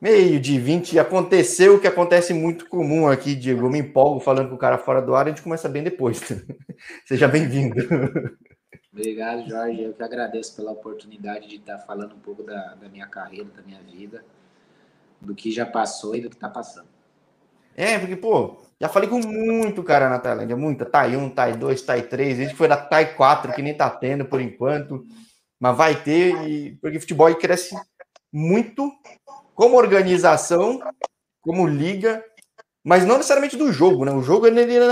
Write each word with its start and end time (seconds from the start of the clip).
Meio 0.00 0.38
de 0.38 0.60
20, 0.60 0.96
aconteceu 0.96 1.74
o 1.74 1.80
que 1.80 1.88
acontece 1.88 2.32
muito 2.32 2.68
comum 2.68 3.08
aqui, 3.08 3.34
Diego. 3.34 3.66
Eu 3.66 3.70
me 3.70 3.80
empolgo 3.80 4.20
falando 4.20 4.48
com 4.48 4.54
o 4.54 4.58
cara 4.58 4.78
fora 4.78 5.02
do 5.02 5.12
ar, 5.12 5.26
a 5.26 5.30
gente 5.30 5.42
começa 5.42 5.68
bem 5.68 5.82
depois. 5.82 6.20
Seja 7.04 7.26
bem-vindo. 7.26 7.74
Obrigado, 8.92 9.48
Jorge. 9.48 9.82
Eu 9.82 9.92
que 9.92 10.02
agradeço 10.02 10.54
pela 10.54 10.70
oportunidade 10.70 11.48
de 11.48 11.56
estar 11.56 11.78
falando 11.78 12.14
um 12.14 12.20
pouco 12.20 12.44
da, 12.44 12.76
da 12.76 12.88
minha 12.88 13.08
carreira, 13.08 13.48
da 13.56 13.62
minha 13.62 13.80
vida, 13.80 14.24
do 15.20 15.34
que 15.34 15.50
já 15.50 15.66
passou 15.66 16.14
e 16.14 16.20
do 16.20 16.30
que 16.30 16.36
está 16.36 16.48
passando. 16.48 16.88
É, 17.76 17.98
porque, 17.98 18.14
pô, 18.14 18.56
já 18.80 18.88
falei 18.88 19.08
com 19.08 19.18
muito 19.18 19.82
cara 19.82 20.08
na 20.08 20.20
Tailândia, 20.20 20.56
muita. 20.56 20.84
Tai 20.84 21.16
1, 21.16 21.30
Tai 21.30 21.56
2, 21.56 21.82
Tai 21.82 22.02
3, 22.02 22.38
esse 22.38 22.54
foi 22.54 22.68
da 22.68 22.76
Tai 22.76 23.14
4, 23.14 23.52
que 23.52 23.62
nem 23.62 23.76
tá 23.76 23.90
tendo 23.90 24.24
por 24.24 24.40
enquanto, 24.40 25.04
mas 25.58 25.76
vai 25.76 26.00
ter, 26.00 26.36
e, 26.48 26.76
porque 26.76 27.00
futebol 27.00 27.34
cresce 27.34 27.74
muito 28.32 28.92
como 29.58 29.76
organização, 29.76 30.80
como 31.40 31.66
liga, 31.66 32.24
mas 32.84 33.04
não 33.04 33.16
necessariamente 33.16 33.56
do 33.56 33.72
jogo, 33.72 34.04
né? 34.04 34.12
O 34.12 34.22
jogo 34.22 34.46
ele, 34.46 34.60
ele 34.60 34.84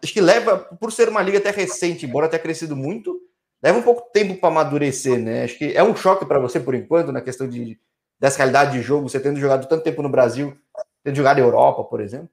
acho 0.00 0.12
que 0.12 0.20
leva, 0.20 0.58
por 0.58 0.92
ser 0.92 1.08
uma 1.08 1.20
liga 1.20 1.38
até 1.38 1.50
recente, 1.50 2.06
embora 2.06 2.28
tenha 2.28 2.40
crescido 2.40 2.76
muito, 2.76 3.20
leva 3.60 3.80
um 3.80 3.82
pouco 3.82 4.12
tempo 4.12 4.36
para 4.36 4.48
amadurecer, 4.48 5.18
né? 5.18 5.42
Acho 5.42 5.58
que 5.58 5.76
é 5.76 5.82
um 5.82 5.96
choque 5.96 6.24
para 6.24 6.38
você 6.38 6.60
por 6.60 6.72
enquanto 6.72 7.10
na 7.10 7.20
questão 7.20 7.48
de 7.48 7.76
dessa 8.20 8.38
realidade 8.38 8.78
de 8.78 8.80
jogo, 8.80 9.08
você 9.08 9.18
tendo 9.18 9.40
jogado 9.40 9.66
tanto 9.66 9.82
tempo 9.82 10.02
no 10.02 10.08
Brasil, 10.08 10.56
tendo 11.02 11.16
jogado 11.16 11.38
na 11.38 11.44
Europa, 11.44 11.82
por 11.82 12.00
exemplo. 12.00 12.30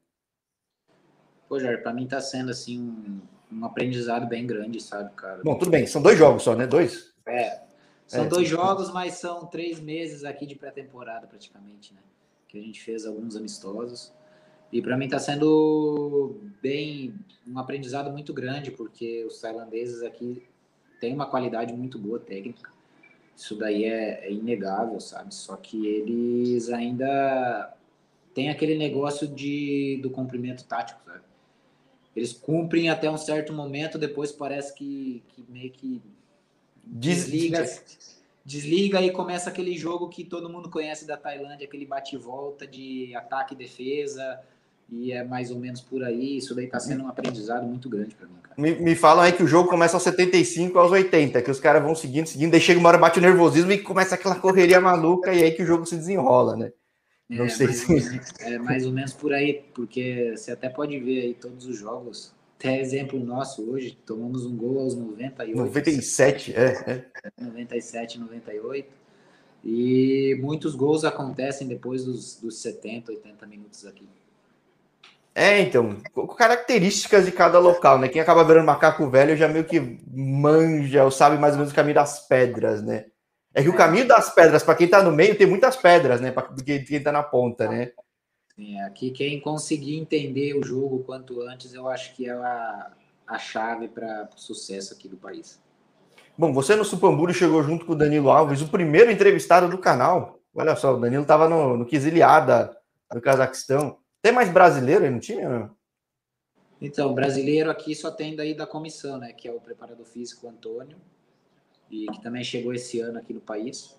Pô, 1.50 1.60
Jorge, 1.60 1.82
para 1.82 1.94
mim 1.94 2.08
tá 2.08 2.22
sendo 2.22 2.52
assim 2.52 2.80
um, 2.80 3.20
um 3.52 3.66
aprendizado 3.66 4.28
bem 4.28 4.46
grande, 4.46 4.80
sabe, 4.80 5.12
cara? 5.16 5.42
Bom, 5.44 5.58
tudo 5.58 5.72
bem, 5.72 5.88
são 5.88 6.04
dois 6.04 6.20
jogos 6.20 6.44
só, 6.44 6.56
né? 6.56 6.68
Dois? 6.68 7.16
É, 7.28 7.65
são 8.08 8.26
é, 8.26 8.28
dois 8.28 8.48
jogos, 8.48 8.92
mas 8.92 9.14
são 9.14 9.46
três 9.46 9.80
meses 9.80 10.24
aqui 10.24 10.46
de 10.46 10.56
pré-temporada 10.56 11.26
praticamente, 11.28 11.94
né? 11.94 12.02
Que 12.48 12.60
a 12.60 12.62
gente 12.62 12.82
fez 12.82 13.06
alguns 13.06 13.36
amistosos. 13.36 14.14
E 14.72 14.82
para 14.82 14.98
mim 14.98 15.06
está 15.06 15.20
sendo 15.20 16.36
bem 16.62 17.16
um 17.48 17.58
aprendizado 17.58 18.12
muito 18.12 18.34
grande, 18.34 18.72
porque 18.72 19.24
os 19.26 19.40
tailandeses 19.40 20.04
aqui 20.04 20.44
têm 21.00 21.14
uma 21.14 21.26
qualidade 21.26 21.74
muito 21.74 21.98
boa 21.98 22.20
técnica. 22.20 22.72
Isso 23.36 23.56
daí 23.56 23.84
é, 23.86 24.28
é 24.28 24.32
inegável, 24.32 25.00
sabe? 25.00 25.34
Só 25.34 25.56
que 25.56 25.86
eles 25.88 26.70
ainda 26.70 27.74
têm 28.34 28.50
aquele 28.50 28.78
negócio 28.78 29.28
de, 29.28 30.00
do 30.02 30.10
cumprimento 30.10 30.64
tático, 30.66 31.02
sabe? 31.06 31.22
Eles 32.16 32.32
cumprem 32.32 32.90
até 32.90 33.10
um 33.10 33.18
certo 33.18 33.52
momento, 33.52 33.98
depois 33.98 34.32
parece 34.32 34.74
que, 34.74 35.22
que 35.30 35.44
meio 35.50 35.70
que 35.72 36.02
desliga, 36.86 37.66
desliga 38.44 39.02
e 39.02 39.12
começa 39.12 39.50
aquele 39.50 39.78
jogo 39.78 40.08
que 40.08 40.24
todo 40.24 40.50
mundo 40.50 40.70
conhece 40.70 41.06
da 41.06 41.18
Tailândia, 41.18 41.66
aquele 41.66 41.86
bate-volta 41.86 42.68
de 42.68 43.16
ataque 43.16 43.54
e 43.54 43.58
defesa, 43.58 44.40
e 44.90 45.12
é 45.12 45.24
mais 45.24 45.50
ou 45.50 45.60
menos 45.60 45.82
por 45.82 46.04
aí. 46.04 46.38
Isso 46.38 46.54
daí 46.54 46.68
tá 46.68 46.80
sendo 46.80 47.04
um 47.04 47.08
aprendizado 47.08 47.66
muito 47.66 47.90
grande 47.90 48.14
para 48.14 48.28
mim, 48.28 48.36
cara. 48.42 48.56
Me, 48.58 48.76
me 48.76 48.96
falam 48.96 49.24
aí 49.24 49.34
que 49.34 49.44
o 49.44 49.48
jogo 49.48 49.70
começa 49.70 49.96
aos 49.96 50.04
75 50.04 50.78
aos 50.78 50.92
80, 50.92 51.42
que 51.42 51.52
os 51.52 51.60
caras 51.60 51.82
vão 51.82 51.96
seguindo, 51.96 52.28
seguindo, 52.28 52.52
daí 52.52 52.62
chega 52.62 52.80
uma 52.80 52.90
hora, 52.90 52.98
bate 52.98 53.20
o 53.20 53.22
nervosismo 53.22 53.72
e 53.72 53.80
começa 53.80 54.16
aquela 54.16 54.36
correria 54.36 54.80
maluca, 54.80 55.34
e 55.34 55.44
aí 55.44 55.52
que 55.52 55.64
o 55.64 55.66
jogo 55.66 55.86
se 55.86 55.96
desenrola, 55.96 56.56
né? 56.56 56.72
Não 57.28 57.46
é, 57.46 57.50
sei 57.50 57.70
se. 57.70 58.22
É 58.40 58.60
mais 58.60 58.86
ou 58.86 58.92
menos 58.92 59.12
por 59.12 59.34
aí, 59.34 59.66
porque 59.74 60.36
você 60.36 60.52
até 60.52 60.70
pode 60.70 61.00
ver 61.00 61.22
aí 61.22 61.34
todos 61.34 61.66
os 61.66 61.78
jogos 61.78 62.32
até 62.66 62.82
exemplo 62.82 63.20
nosso 63.20 63.70
hoje, 63.70 63.98
tomamos 64.06 64.46
um 64.46 64.58
gol 64.58 64.80
aos 64.80 64.96
98. 64.96 65.56
97, 65.56 66.54
é, 66.56 67.06
é. 67.40 67.44
97, 67.44 68.20
98. 68.20 68.90
E 69.64 70.38
muitos 70.42 70.74
gols 70.76 71.04
acontecem 71.04 71.68
depois 71.68 72.06
dos, 72.06 72.40
dos 72.40 72.62
70, 72.62 73.12
80 73.12 73.46
minutos 73.46 73.86
aqui. 73.86 74.08
É, 75.34 75.60
então, 75.60 75.98
características 76.38 77.26
de 77.26 77.32
cada 77.32 77.60
local, 77.60 78.00
né? 78.00 78.08
Quem 78.08 78.22
acaba 78.22 78.44
virando 78.44 78.66
macaco 78.66 79.10
velho 79.10 79.36
já 79.36 79.48
meio 79.48 79.66
que 79.66 80.00
manja, 80.08 81.04
ou 81.04 81.12
sabe 81.12 81.38
mais 81.38 81.54
ou 81.54 81.60
menos 81.60 81.74
o 81.74 81.76
caminho 81.76 81.96
das 81.96 82.26
pedras, 82.28 82.82
né? 82.82 83.06
É 83.54 83.62
que 83.62 83.70
o 83.70 83.76
caminho 83.76 84.08
das 84.08 84.34
pedras, 84.34 84.64
para 84.64 84.76
quem 84.76 84.88
tá 84.88 85.04
no 85.04 85.12
meio, 85.12 85.38
tem 85.38 85.48
muitas 85.48 85.76
pedras, 85.76 86.20
né? 86.20 86.32
Para 86.32 86.50
quem 86.64 87.04
tá 87.04 87.12
na 87.12 87.24
ponta, 87.24 87.68
né? 87.68 87.92
Sim, 88.56 88.80
aqui 88.82 89.12
quem 89.12 89.40
conseguir 89.40 89.98
entender 89.98 90.58
o 90.58 90.64
jogo 90.64 91.04
quanto 91.04 91.42
antes, 91.42 91.74
eu 91.74 91.90
acho 91.90 92.16
que 92.16 92.28
é 92.28 92.32
a, 92.32 92.92
a 93.28 93.38
chave 93.38 93.90
para 93.90 94.30
o 94.34 94.40
sucesso 94.40 94.94
aqui 94.94 95.10
do 95.10 95.18
país. 95.18 95.62
Bom, 96.38 96.54
você 96.54 96.76
no 96.76 96.86
Supamburi 96.86 97.34
chegou 97.34 97.62
junto 97.64 97.86
com 97.86 97.94
o 97.94 97.98
Danilo 97.98 98.30
Alves, 98.30 98.62
o 98.62 98.68
primeiro 98.68 99.12
entrevistado 99.12 99.70
do 99.70 99.78
canal. 99.78 100.40
Olha 100.54 100.76
só, 100.76 100.96
o 100.96 101.00
Danilo 101.00 101.24
estava 101.24 101.50
no, 101.50 101.76
no 101.76 101.86
Kiziliada, 101.86 102.78
no 103.14 103.22
Cazaquistão. 103.22 103.98
Tem 104.22 104.32
mais 104.32 104.50
brasileiro 104.50 105.04
aí 105.04 105.12
no 105.12 105.20
time? 105.20 105.42
Não? 105.44 105.76
Então, 106.82 107.14
brasileiro 107.14 107.70
aqui 107.70 107.94
só 107.94 108.12
tem 108.12 108.36
daí 108.36 108.54
da 108.54 108.66
comissão, 108.66 109.18
né? 109.18 109.34
Que 109.34 109.48
é 109.48 109.52
o 109.52 109.60
preparador 109.60 110.06
físico 110.06 110.48
Antônio, 110.48 110.98
e 111.90 112.06
que 112.08 112.22
também 112.22 112.44
chegou 112.44 112.74
esse 112.74 113.00
ano 113.00 113.20
aqui 113.20 113.34
no 113.34 113.42
país. 113.42 113.98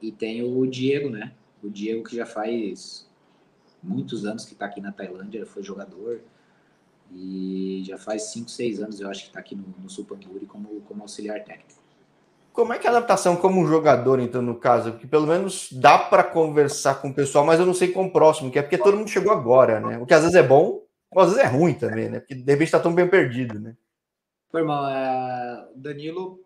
E 0.00 0.12
tem 0.12 0.42
o 0.42 0.66
Diego, 0.66 1.10
né? 1.10 1.32
O 1.62 1.70
Diego 1.70 2.04
que 2.04 2.16
já 2.16 2.26
faz 2.26 3.05
muitos 3.86 4.26
anos 4.26 4.44
que 4.44 4.52
está 4.52 4.66
aqui 4.66 4.80
na 4.80 4.92
Tailândia, 4.92 5.46
foi 5.46 5.62
jogador 5.62 6.20
e 7.12 7.82
já 7.86 7.96
faz 7.96 8.24
5, 8.24 8.50
6 8.50 8.82
anos 8.82 9.00
eu 9.00 9.08
acho 9.08 9.22
que 9.22 9.28
está 9.28 9.40
aqui 9.40 9.54
no, 9.54 9.64
no 9.82 9.88
Supanguri 9.88 10.46
como, 10.46 10.80
como 10.82 11.02
auxiliar 11.02 11.42
técnico. 11.44 11.80
Como 12.52 12.72
é 12.72 12.78
que 12.78 12.86
é 12.86 12.90
a 12.90 12.92
adaptação 12.94 13.36
como 13.36 13.66
jogador, 13.66 14.18
então, 14.18 14.40
no 14.40 14.54
caso? 14.54 14.92
Porque 14.92 15.06
pelo 15.06 15.26
menos 15.26 15.68
dá 15.72 15.98
para 15.98 16.24
conversar 16.24 17.02
com 17.02 17.10
o 17.10 17.14
pessoal, 17.14 17.44
mas 17.44 17.60
eu 17.60 17.66
não 17.66 17.74
sei 17.74 17.92
quão 17.92 18.08
próximo, 18.08 18.50
que 18.50 18.58
é 18.58 18.62
porque 18.62 18.78
todo 18.78 18.96
mundo 18.96 19.10
chegou 19.10 19.30
agora, 19.30 19.78
né? 19.78 19.98
O 19.98 20.06
que 20.06 20.14
às 20.14 20.22
vezes 20.22 20.34
é 20.34 20.42
bom, 20.42 20.82
ou 21.10 21.22
às 21.22 21.28
vezes 21.28 21.44
é 21.44 21.46
ruim 21.46 21.74
também, 21.74 22.08
né? 22.08 22.18
Porque 22.18 22.34
de 22.34 22.50
repente 22.50 22.68
está 22.68 22.80
tão 22.80 22.94
bem 22.94 23.06
perdido, 23.06 23.60
né? 23.60 23.76
Pô, 24.50 24.58
irmão, 24.58 24.88
é... 24.88 25.68
Danilo 25.74 26.40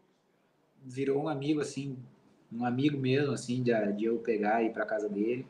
virou 0.84 1.22
um 1.22 1.28
amigo, 1.28 1.60
assim, 1.60 1.96
um 2.52 2.64
amigo 2.64 2.98
mesmo, 2.98 3.32
assim, 3.32 3.62
de, 3.62 3.72
de 3.92 4.06
eu 4.06 4.18
pegar 4.18 4.64
e 4.64 4.66
ir 4.66 4.72
para 4.72 4.84
casa 4.84 5.08
dele. 5.08 5.46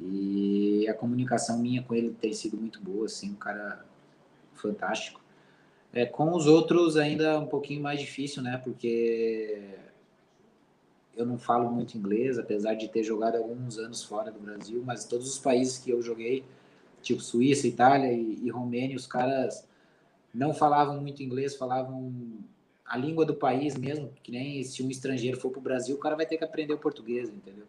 E 0.00 0.86
a 0.88 0.94
comunicação 0.94 1.58
minha 1.58 1.82
com 1.82 1.94
ele 1.94 2.10
tem 2.10 2.32
sido 2.32 2.56
muito 2.56 2.80
boa, 2.80 3.06
assim, 3.06 3.30
um 3.30 3.36
cara 3.36 3.84
fantástico. 4.54 5.20
É, 5.92 6.04
com 6.04 6.34
os 6.34 6.46
outros 6.46 6.96
ainda 6.96 7.38
um 7.38 7.46
pouquinho 7.46 7.80
mais 7.80 8.00
difícil, 8.00 8.42
né? 8.42 8.60
Porque 8.62 9.78
eu 11.16 11.24
não 11.24 11.38
falo 11.38 11.70
muito 11.70 11.96
inglês, 11.96 12.38
apesar 12.38 12.74
de 12.74 12.88
ter 12.88 13.04
jogado 13.04 13.36
alguns 13.36 13.78
anos 13.78 14.02
fora 14.02 14.32
do 14.32 14.40
Brasil, 14.40 14.82
mas 14.84 15.04
todos 15.04 15.28
os 15.28 15.38
países 15.38 15.78
que 15.78 15.90
eu 15.90 16.02
joguei, 16.02 16.44
tipo 17.00 17.20
Suíça, 17.20 17.68
Itália 17.68 18.12
e, 18.12 18.40
e 18.42 18.50
Romênia, 18.50 18.96
os 18.96 19.06
caras 19.06 19.64
não 20.34 20.52
falavam 20.52 21.00
muito 21.00 21.22
inglês, 21.22 21.54
falavam 21.54 22.12
a 22.84 22.96
língua 22.96 23.24
do 23.24 23.34
país 23.34 23.76
mesmo, 23.76 24.12
que 24.22 24.32
nem 24.32 24.62
se 24.64 24.82
um 24.82 24.90
estrangeiro 24.90 25.38
for 25.38 25.50
para 25.50 25.60
o 25.60 25.62
Brasil, 25.62 25.96
o 25.96 25.98
cara 26.00 26.16
vai 26.16 26.26
ter 26.26 26.36
que 26.36 26.44
aprender 26.44 26.74
o 26.74 26.78
português, 26.78 27.28
entendeu? 27.28 27.66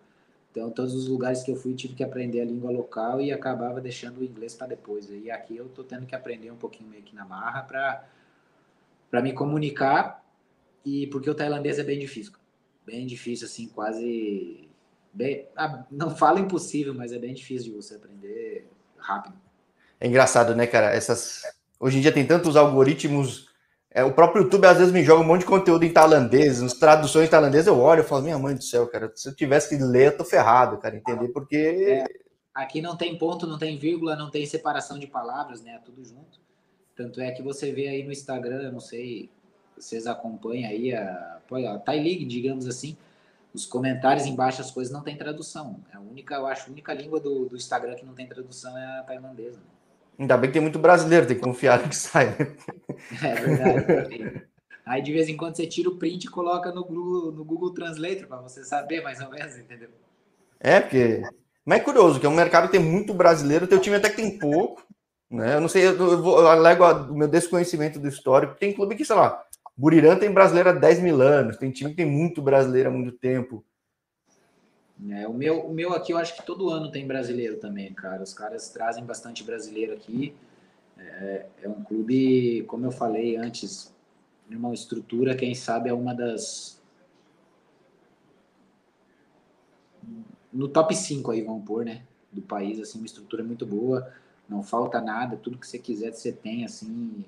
Então, 0.55 0.71
todos 0.71 0.93
os 0.93 1.09
lugares 1.09 1.43
que 1.43 1.51
eu 1.51 1.57
fui, 1.57 1.73
tive 1.73 1.95
que 1.95 2.03
aprender 2.03 2.39
a 2.39 2.45
língua 2.45 2.71
local 2.71 3.19
e 3.19 3.29
acabava 3.29 3.81
deixando 3.81 4.19
o 4.19 4.23
inglês 4.23 4.55
para 4.55 4.67
depois. 4.67 5.09
E 5.09 5.29
aqui 5.29 5.57
eu 5.57 5.65
estou 5.65 5.83
tendo 5.83 6.05
que 6.05 6.15
aprender 6.15 6.49
um 6.49 6.55
pouquinho 6.55 6.89
meio 6.89 7.03
que 7.03 7.13
na 7.13 7.25
marra 7.25 7.61
para 7.61 9.21
me 9.21 9.33
comunicar. 9.33 10.23
E 10.85 11.07
porque 11.07 11.29
o 11.29 11.35
tailandês 11.35 11.77
é 11.77 11.83
bem 11.83 11.99
difícil. 11.99 12.31
Bem 12.85 13.05
difícil, 13.05 13.47
assim, 13.47 13.67
quase. 13.67 14.69
Bem, 15.11 15.45
ah, 15.57 15.83
não 15.91 16.15
falo 16.15 16.39
impossível, 16.39 16.93
mas 16.93 17.11
é 17.11 17.19
bem 17.19 17.33
difícil 17.33 17.73
de 17.73 17.75
você 17.75 17.95
aprender 17.95 18.65
rápido. 18.97 19.35
É 19.99 20.07
engraçado, 20.07 20.55
né, 20.55 20.65
cara? 20.65 20.95
Essas. 20.95 21.43
Hoje 21.77 21.97
em 21.97 22.01
dia 22.01 22.13
tem 22.13 22.25
tantos 22.25 22.55
algoritmos 22.55 23.49
é, 23.95 24.03
o 24.03 24.11
próprio 24.11 24.43
YouTube 24.43 24.65
às 24.65 24.77
vezes 24.77 24.91
me 24.91 25.01
joga 25.01 25.21
um 25.21 25.25
monte 25.25 25.39
de 25.39 25.45
conteúdo 25.45 25.85
em 25.85 25.93
tailandês, 25.93 26.61
as 26.61 26.73
traduções 26.73 27.27
em 27.27 27.31
tailandês, 27.31 27.65
eu 27.65 27.79
olho 27.79 28.01
e 28.01 28.03
falo, 28.03 28.23
minha 28.23 28.37
mãe 28.37 28.53
do 28.53 28.61
céu, 28.61 28.85
cara, 28.87 29.09
se 29.15 29.29
eu 29.29 29.33
tivesse 29.33 29.69
que 29.69 29.81
ler, 29.81 30.07
eu 30.07 30.17
tô 30.17 30.25
ferrado, 30.25 30.77
cara, 30.79 30.97
entender? 30.97 31.29
Porque. 31.29 31.55
É, 31.55 32.05
aqui 32.53 32.81
não 32.81 32.97
tem 32.97 33.17
ponto, 33.17 33.47
não 33.47 33.57
tem 33.57 33.77
vírgula, 33.77 34.17
não 34.17 34.29
tem 34.29 34.45
separação 34.45 34.99
de 34.99 35.07
palavras, 35.07 35.61
né? 35.61 35.75
É 35.75 35.77
tudo 35.79 36.03
junto. 36.03 36.41
Tanto 36.93 37.21
é 37.21 37.31
que 37.31 37.41
você 37.41 37.71
vê 37.71 37.87
aí 37.87 38.03
no 38.03 38.11
Instagram, 38.11 38.63
eu 38.63 38.71
não 38.73 38.81
sei, 38.81 39.29
vocês 39.77 40.05
acompanham 40.07 40.69
aí 40.69 40.93
a, 40.93 41.39
a 41.73 41.79
Thai 41.79 42.03
League, 42.03 42.25
digamos 42.25 42.67
assim, 42.67 42.97
os 43.53 43.65
comentários 43.65 44.25
embaixo, 44.25 44.59
as 44.59 44.71
coisas 44.71 44.91
não 44.91 45.03
tem 45.03 45.15
tradução. 45.15 45.79
É 45.93 45.95
a 45.95 46.01
única, 46.01 46.35
eu 46.35 46.45
acho, 46.45 46.67
a 46.67 46.71
única 46.73 46.93
língua 46.93 47.21
do, 47.21 47.45
do 47.45 47.55
Instagram 47.55 47.95
que 47.95 48.05
não 48.05 48.13
tem 48.13 48.27
tradução 48.27 48.77
é 48.77 48.99
a 48.99 49.03
tailandesa. 49.03 49.57
Né? 49.57 49.74
Ainda 50.17 50.37
bem 50.37 50.49
que 50.49 50.53
tem 50.53 50.61
muito 50.61 50.79
brasileiro, 50.79 51.27
tem 51.27 51.35
que 51.35 51.43
confiar 51.43 51.81
no 51.81 51.89
que 51.89 51.95
sai. 51.95 52.35
É 53.23 53.35
verdade. 53.35 54.47
Aí 54.85 55.01
de 55.01 55.11
vez 55.11 55.27
em 55.27 55.35
quando 55.35 55.55
você 55.55 55.65
tira 55.65 55.89
o 55.89 55.97
print 55.97 56.25
e 56.25 56.29
coloca 56.29 56.71
no 56.71 56.85
Google, 56.85 57.31
no 57.31 57.43
Google 57.43 57.73
Translator 57.73 58.27
para 58.27 58.41
você 58.41 58.63
saber 58.63 59.01
mais 59.01 59.19
ou 59.19 59.29
menos, 59.29 59.57
entendeu? 59.57 59.89
É, 60.59 60.79
porque. 60.79 61.23
Mas 61.65 61.79
é 61.79 61.83
curioso, 61.83 62.19
que 62.19 62.25
é 62.25 62.29
um 62.29 62.35
mercado 62.35 62.67
que 62.67 62.77
tem 62.77 62.79
muito 62.79 63.13
brasileiro, 63.13 63.65
teu 63.65 63.79
time 63.79 63.95
até 63.95 64.09
que 64.09 64.17
tem 64.17 64.37
pouco. 64.37 64.85
Né? 65.29 65.55
Eu 65.55 65.61
não 65.61 65.67
sei, 65.67 65.87
eu, 65.87 66.21
vou, 66.21 66.39
eu 66.39 66.47
alego 66.47 66.85
o 67.11 67.17
meu 67.17 67.27
desconhecimento 67.27 67.99
do 67.99 68.07
histórico. 68.07 68.55
Tem 68.55 68.71
clube 68.71 68.95
que, 68.95 69.03
sei 69.03 69.15
lá, 69.15 69.43
Burirã 69.75 70.15
tem 70.15 70.31
brasileiro 70.31 70.69
há 70.69 70.73
10 70.73 70.99
mil 71.01 71.21
anos, 71.21 71.57
tem 71.57 71.71
time 71.71 71.89
que 71.89 71.97
tem 71.97 72.05
muito 72.05 72.41
brasileiro 72.41 72.89
há 72.89 72.91
muito 72.91 73.11
tempo. 73.17 73.65
É, 75.09 75.27
o, 75.27 75.33
meu, 75.33 75.65
o 75.65 75.73
meu 75.73 75.93
aqui 75.93 76.13
eu 76.13 76.17
acho 76.17 76.35
que 76.35 76.45
todo 76.45 76.69
ano 76.69 76.89
tem 76.89 77.05
brasileiro 77.05 77.57
também, 77.57 77.93
cara. 77.93 78.23
Os 78.23 78.33
caras 78.33 78.69
trazem 78.69 79.03
bastante 79.03 79.43
brasileiro 79.43 79.93
aqui. 79.93 80.33
É, 80.97 81.45
é 81.63 81.69
um 81.69 81.83
clube, 81.83 82.63
como 82.63 82.85
eu 82.85 82.91
falei 82.91 83.35
antes, 83.35 83.93
uma 84.49 84.73
estrutura, 84.73 85.35
quem 85.35 85.53
sabe, 85.53 85.89
é 85.89 85.93
uma 85.93 86.13
das. 86.13 86.81
No 90.51 90.69
top 90.69 90.95
5 90.95 91.31
aí, 91.31 91.41
vamos 91.41 91.65
pôr, 91.65 91.83
né? 91.83 92.03
Do 92.31 92.41
país, 92.41 92.79
assim, 92.79 92.97
uma 92.99 93.05
estrutura 93.05 93.43
muito 93.43 93.65
boa. 93.65 94.13
Não 94.47 94.63
falta 94.63 95.01
nada, 95.01 95.35
tudo 95.35 95.57
que 95.57 95.67
você 95.67 95.77
quiser 95.77 96.13
você 96.13 96.31
tem, 96.31 96.63
assim, 96.63 97.25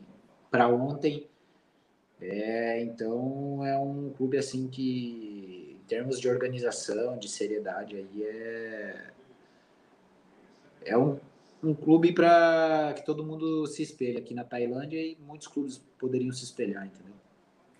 para 0.50 0.70
ontem. 0.70 1.28
É, 2.22 2.81
então 2.81 3.63
é 3.66 3.78
um 3.78 4.12
clube 4.12 4.38
assim 4.38 4.68
que 4.68 5.37
termos 5.88 6.19
de 6.19 6.30
organização, 6.30 7.18
de 7.18 7.30
seriedade, 7.30 7.95
aí 7.95 8.24
é, 8.24 9.04
é 10.86 10.98
um, 10.98 11.19
um 11.63 11.74
clube 11.74 12.12
para 12.12 12.94
que 12.95 13.06
todo 13.06 13.25
mundo 13.25 13.66
se 13.68 13.81
espelhe 13.81 14.18
aqui 14.18 14.34
na 14.34 14.44
Tailândia 14.44 15.00
e 15.00 15.18
muitos 15.19 15.48
clubes 15.48 15.81
poderiam 15.98 16.31
se 16.31 16.44
espelhar, 16.44 16.86
entendeu? 16.86 17.13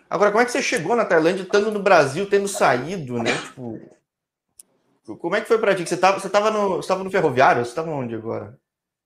Agora, 0.10 0.32
como 0.32 0.42
é 0.42 0.46
que 0.46 0.52
você 0.52 0.62
chegou 0.62 0.96
na 0.96 1.06
Tailândia, 1.06 1.44
estando 1.44 1.70
no 1.70 1.82
Brasil, 1.82 2.30
tendo 2.30 2.48
saído, 2.48 3.22
né? 3.22 3.36
Tipo, 3.36 5.18
como 5.18 5.36
é 5.36 5.42
que 5.42 5.48
foi 5.48 5.60
para 5.60 5.76
ti? 5.76 5.86
Você 5.86 5.96
estava 5.96 6.20
você 6.20 6.30
tava 6.30 6.50
no, 6.50 6.78
você 6.78 6.88
tava 6.88 7.04
no 7.04 7.12
ferroviário? 7.12 7.64
Você 7.64 7.72
estava 7.72 7.92
onde 7.92 8.16
agora? 8.16 8.58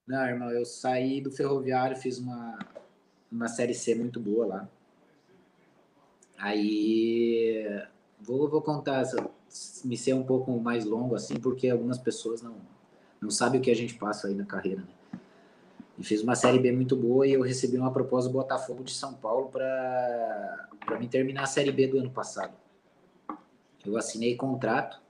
Não, 0.06 0.24
irmão, 0.26 0.50
eu 0.50 0.64
saí 0.64 1.20
do 1.20 1.30
ferroviário, 1.30 1.96
fiz 1.96 2.18
uma, 2.18 2.58
uma 3.30 3.48
série 3.48 3.74
C 3.74 3.94
muito 3.94 4.20
boa 4.20 4.46
lá. 4.46 4.68
Aí 6.38 7.82
Vou, 8.24 8.48
vou 8.48 8.62
contar, 8.62 9.02
me 9.84 9.96
ser 9.96 10.14
um 10.14 10.22
pouco 10.22 10.52
mais 10.58 10.84
longo 10.84 11.14
assim, 11.14 11.34
porque 11.34 11.68
algumas 11.68 11.98
pessoas 11.98 12.40
não, 12.42 12.56
não 13.20 13.30
sabem 13.30 13.60
o 13.60 13.62
que 13.62 13.70
a 13.70 13.76
gente 13.76 13.94
passa 13.94 14.28
aí 14.28 14.34
na 14.34 14.44
carreira, 14.44 14.82
né? 14.82 15.18
E 15.98 16.04
fiz 16.04 16.22
uma 16.22 16.34
Série 16.34 16.58
B 16.58 16.72
muito 16.72 16.96
boa 16.96 17.26
e 17.26 17.32
eu 17.32 17.42
recebi 17.42 17.76
uma 17.76 17.92
proposta 17.92 18.28
do 18.28 18.32
Botafogo 18.32 18.82
de 18.82 18.92
São 18.92 19.12
Paulo 19.12 19.48
para 19.48 20.68
me 20.98 21.06
terminar 21.06 21.42
a 21.42 21.46
Série 21.46 21.70
B 21.70 21.86
do 21.86 21.98
ano 21.98 22.10
passado. 22.10 22.54
Eu 23.84 23.96
assinei 23.96 24.34
contrato 24.34 25.00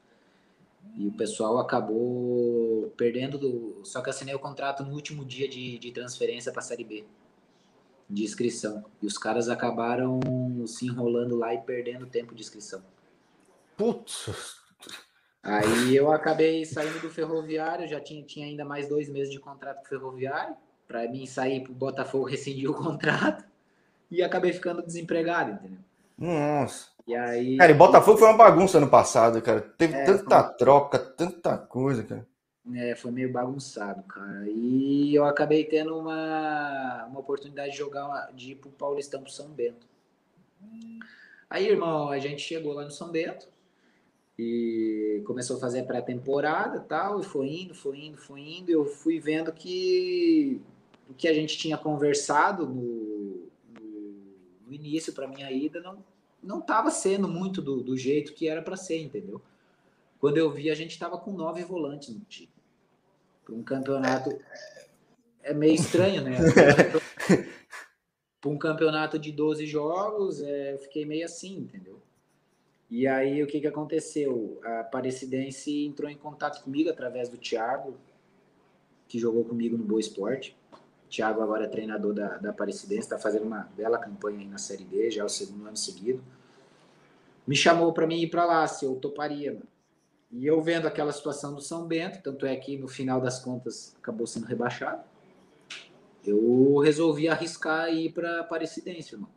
e 0.96 1.06
o 1.06 1.12
pessoal 1.12 1.58
acabou 1.58 2.92
perdendo. 2.96 3.38
Do... 3.38 3.80
Só 3.84 4.00
que 4.00 4.10
assinei 4.10 4.34
o 4.34 4.38
contrato 4.38 4.82
no 4.82 4.92
último 4.92 5.24
dia 5.24 5.48
de, 5.48 5.78
de 5.78 5.92
transferência 5.92 6.50
para 6.50 6.60
a 6.60 6.64
Série 6.64 6.84
B 6.84 7.04
de 8.10 8.24
inscrição. 8.24 8.84
E 9.00 9.06
os 9.06 9.16
caras 9.16 9.48
acabaram 9.48 10.20
se 10.66 10.86
enrolando 10.86 11.36
lá 11.36 11.54
e 11.54 11.58
perdendo 11.58 12.06
tempo 12.06 12.34
de 12.34 12.42
inscrição. 12.42 12.82
Putz. 13.76 14.60
Aí 15.42 15.96
eu 15.96 16.12
acabei 16.12 16.64
saindo 16.64 17.00
do 17.00 17.10
ferroviário, 17.10 17.88
já 17.88 18.00
tinha, 18.00 18.22
tinha 18.24 18.46
ainda 18.46 18.64
mais 18.64 18.88
dois 18.88 19.08
meses 19.08 19.32
de 19.32 19.40
contrato 19.40 19.78
com 19.78 19.86
o 19.86 19.88
ferroviário. 19.88 20.56
Para 20.86 21.08
mim 21.08 21.26
sair 21.26 21.62
para 21.62 21.72
o 21.72 21.74
Botafogo 21.74 22.26
rescindir 22.30 22.70
o 22.70 22.74
contrato. 22.74 23.44
E 24.10 24.22
acabei 24.22 24.52
ficando 24.52 24.82
desempregado, 24.82 25.52
entendeu? 25.52 25.78
Nossa. 26.18 26.88
E 27.06 27.14
aí. 27.14 27.56
Cara, 27.56 27.72
e 27.72 27.74
Botafogo 27.74 28.18
foi 28.18 28.28
uma 28.28 28.36
bagunça 28.36 28.78
ano 28.78 28.88
passado, 28.88 29.42
cara. 29.42 29.60
Teve 29.60 29.94
é, 29.94 30.04
tanta 30.04 30.44
foi... 30.44 30.54
troca, 30.56 30.98
tanta 30.98 31.56
coisa, 31.58 32.04
cara. 32.04 32.26
É, 32.74 32.94
foi 32.94 33.10
meio 33.10 33.32
bagunçado, 33.32 34.04
cara. 34.04 34.44
E 34.46 35.12
eu 35.12 35.24
acabei 35.24 35.64
tendo 35.64 35.98
uma, 35.98 37.06
uma 37.06 37.18
oportunidade 37.18 37.72
de 37.72 37.78
jogar, 37.78 38.30
de 38.32 38.52
ir 38.52 38.54
pro 38.54 38.70
Paulistão 38.70 39.22
pro 39.22 39.32
São 39.32 39.48
Bento. 39.48 39.88
Aí, 41.50 41.66
irmão, 41.66 42.10
a 42.10 42.18
gente 42.20 42.40
chegou 42.40 42.72
lá 42.72 42.84
no 42.84 42.90
São 42.90 43.10
Bento 43.10 43.48
e 44.38 45.22
começou 45.26 45.56
a 45.56 45.60
fazer 45.60 45.80
a 45.80 45.84
pré-temporada 45.84 46.80
tal, 46.80 47.20
e 47.20 47.24
foi 47.24 47.48
indo, 47.48 47.74
foi 47.74 47.98
indo, 47.98 48.18
foi 48.18 48.40
indo. 48.40 48.70
E 48.70 48.74
eu 48.74 48.84
fui 48.84 49.20
vendo 49.20 49.52
que 49.52 50.60
o 51.08 51.14
que 51.14 51.28
a 51.28 51.34
gente 51.34 51.58
tinha 51.58 51.76
conversado 51.76 52.66
no, 52.66 53.48
no, 53.78 53.90
no 54.66 54.72
início 54.72 55.12
para 55.12 55.28
minha 55.28 55.50
ida 55.50 55.80
não 55.80 55.98
não 56.42 56.58
estava 56.58 56.90
sendo 56.90 57.28
muito 57.28 57.62
do, 57.62 57.82
do 57.82 57.96
jeito 57.96 58.34
que 58.34 58.48
era 58.48 58.60
para 58.60 58.76
ser, 58.76 58.98
entendeu? 58.98 59.40
Quando 60.18 60.38
eu 60.38 60.50
vi, 60.50 60.70
a 60.70 60.74
gente 60.74 60.90
estava 60.90 61.16
com 61.16 61.32
nove 61.32 61.62
volantes 61.62 62.08
no 62.08 62.20
time. 62.20 62.50
Para 63.44 63.54
um 63.54 63.62
campeonato. 63.62 64.36
É 65.42 65.54
meio 65.54 65.74
estranho, 65.74 66.22
né? 66.22 66.36
Para 68.40 68.50
um 68.50 68.58
campeonato 68.58 69.18
de 69.18 69.30
12 69.30 69.66
jogos, 69.66 70.42
é, 70.42 70.74
eu 70.74 70.78
fiquei 70.78 71.04
meio 71.04 71.24
assim, 71.24 71.58
entendeu? 71.58 72.00
E 72.92 73.06
aí 73.06 73.42
o 73.42 73.46
que, 73.46 73.58
que 73.58 73.66
aconteceu? 73.66 74.60
A 74.62 74.80
Aparecidense 74.80 75.86
entrou 75.86 76.10
em 76.10 76.14
contato 76.14 76.62
comigo 76.62 76.90
através 76.90 77.26
do 77.26 77.38
Thiago, 77.38 77.96
que 79.08 79.18
jogou 79.18 79.46
comigo 79.46 79.78
no 79.78 79.82
Boa 79.82 79.98
Esporte. 79.98 80.54
O 81.06 81.08
Thiago 81.08 81.40
agora 81.40 81.64
é 81.64 81.68
treinador 81.68 82.12
da, 82.12 82.36
da 82.36 82.54
está 82.90 83.18
fazendo 83.18 83.46
uma 83.46 83.66
bela 83.74 83.96
campanha 83.96 84.40
aí 84.40 84.46
na 84.46 84.58
Série 84.58 84.84
D, 84.84 85.10
já 85.10 85.22
é 85.22 85.24
o 85.24 85.28
segundo 85.30 85.66
ano 85.66 85.76
seguido. 85.76 86.22
Me 87.46 87.56
chamou 87.56 87.94
para 87.94 88.06
mim 88.06 88.20
ir 88.20 88.28
para 88.28 88.44
lá, 88.44 88.68
se 88.68 88.84
eu 88.84 88.94
toparia. 88.96 89.58
E 90.30 90.46
eu 90.46 90.60
vendo 90.60 90.86
aquela 90.86 91.12
situação 91.12 91.54
do 91.54 91.62
São 91.62 91.86
Bento, 91.86 92.22
tanto 92.22 92.44
é 92.44 92.54
que 92.56 92.76
no 92.76 92.88
final 92.88 93.22
das 93.22 93.42
contas 93.42 93.96
acabou 94.02 94.26
sendo 94.26 94.44
rebaixado, 94.44 95.02
eu 96.26 96.76
resolvi 96.76 97.26
arriscar 97.26 97.88
e 97.88 98.08
ir 98.08 98.12
para 98.12 98.40
Aparecidense, 98.40 99.14
irmão 99.14 99.30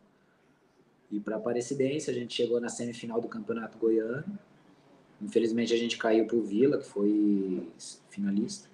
e 1.12 1.20
para 1.20 1.38
Aparecidense. 1.38 2.10
A 2.10 2.14
gente 2.14 2.34
chegou 2.34 2.60
na 2.60 2.70
semifinal 2.70 3.22
do 3.22 3.28
Campeonato 3.28 3.78
Goiano. 3.78 4.26
Infelizmente 5.22 5.74
a 5.74 5.78
gente 5.78 5.98
caiu 5.98 6.26
para 6.26 6.36
o 6.36 6.42
Vila, 6.42 6.78
que 6.78 6.86
foi 6.86 7.68
finalista. 8.10 8.70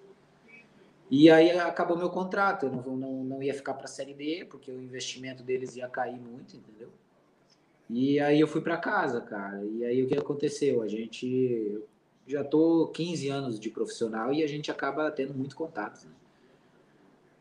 E 1.09 1.29
aí 1.29 1.51
acabou 1.51 1.97
meu 1.97 2.09
contrato. 2.09 2.65
Eu 2.65 2.71
não, 2.71 2.97
não, 2.97 3.23
não 3.23 3.43
ia 3.43 3.53
ficar 3.53 3.73
para 3.73 3.85
a 3.85 3.87
Série 3.87 4.13
D, 4.13 4.45
porque 4.49 4.71
o 4.71 4.81
investimento 4.81 5.43
deles 5.43 5.75
ia 5.75 5.87
cair 5.87 6.19
muito, 6.19 6.55
entendeu? 6.55 6.89
E 7.89 8.19
aí 8.21 8.39
eu 8.39 8.47
fui 8.47 8.61
para 8.61 8.77
casa, 8.77 9.19
cara. 9.19 9.63
E 9.65 9.83
aí 9.83 10.01
o 10.01 10.07
que 10.07 10.17
aconteceu? 10.17 10.81
A 10.81 10.87
gente 10.87 11.83
já 12.25 12.43
tô 12.43 12.87
15 12.87 13.27
anos 13.27 13.59
de 13.59 13.69
profissional 13.69 14.33
e 14.33 14.41
a 14.41 14.47
gente 14.47 14.71
acaba 14.71 15.11
tendo 15.11 15.33
muito 15.33 15.55
contato, 15.55 16.05
né? 16.05 16.13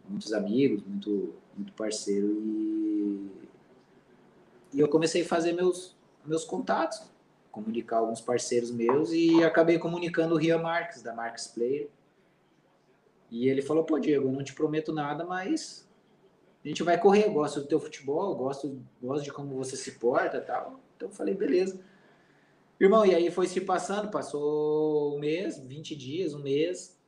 Muitos 0.09 0.33
amigos, 0.33 0.83
muito, 0.83 1.35
muito 1.57 1.73
parceiro. 1.75 2.27
E 2.27 3.31
e 4.73 4.81
eu 4.81 4.89
comecei 4.89 5.23
a 5.23 5.27
fazer 5.27 5.53
meus, 5.53 5.97
meus 6.25 6.45
contatos, 6.45 7.03
comunicar 7.51 7.99
alguns 7.99 8.21
parceiros 8.21 8.71
meus 8.71 9.11
e 9.13 9.43
acabei 9.43 9.79
comunicando 9.79 10.35
o 10.35 10.39
Rian 10.39 10.59
Marques, 10.59 11.03
da 11.03 11.15
Marques 11.15 11.49
Player. 11.49 11.89
E 13.31 13.49
ele 13.49 13.63
falou: 13.63 13.85
pô, 13.85 13.99
Diego, 13.99 14.29
eu 14.29 14.33
não 14.33 14.45
te 14.45 14.55
prometo 14.55 14.93
nada, 14.93 15.25
mas 15.25 15.89
a 16.65 16.69
gente 16.69 16.83
vai 16.83 16.99
correr. 16.99 17.27
Eu 17.27 17.33
gosto 17.33 17.61
do 17.61 17.67
teu 17.67 17.81
futebol, 17.81 18.35
gosto, 18.35 18.81
gosto 19.03 19.25
de 19.25 19.33
como 19.33 19.57
você 19.57 19.77
se 19.77 19.93
porta 19.93 20.41
tal. 20.41 20.81
Então 20.97 21.09
eu 21.09 21.15
falei: 21.15 21.35
beleza. 21.35 21.81
Irmão, 22.79 23.05
e 23.05 23.15
aí 23.15 23.31
foi 23.31 23.47
se 23.47 23.61
passando, 23.61 24.11
passou 24.11 25.15
um 25.15 25.19
mês, 25.19 25.59
20 25.59 25.95
dias, 25.95 26.33
um 26.33 26.39
mês. 26.39 26.99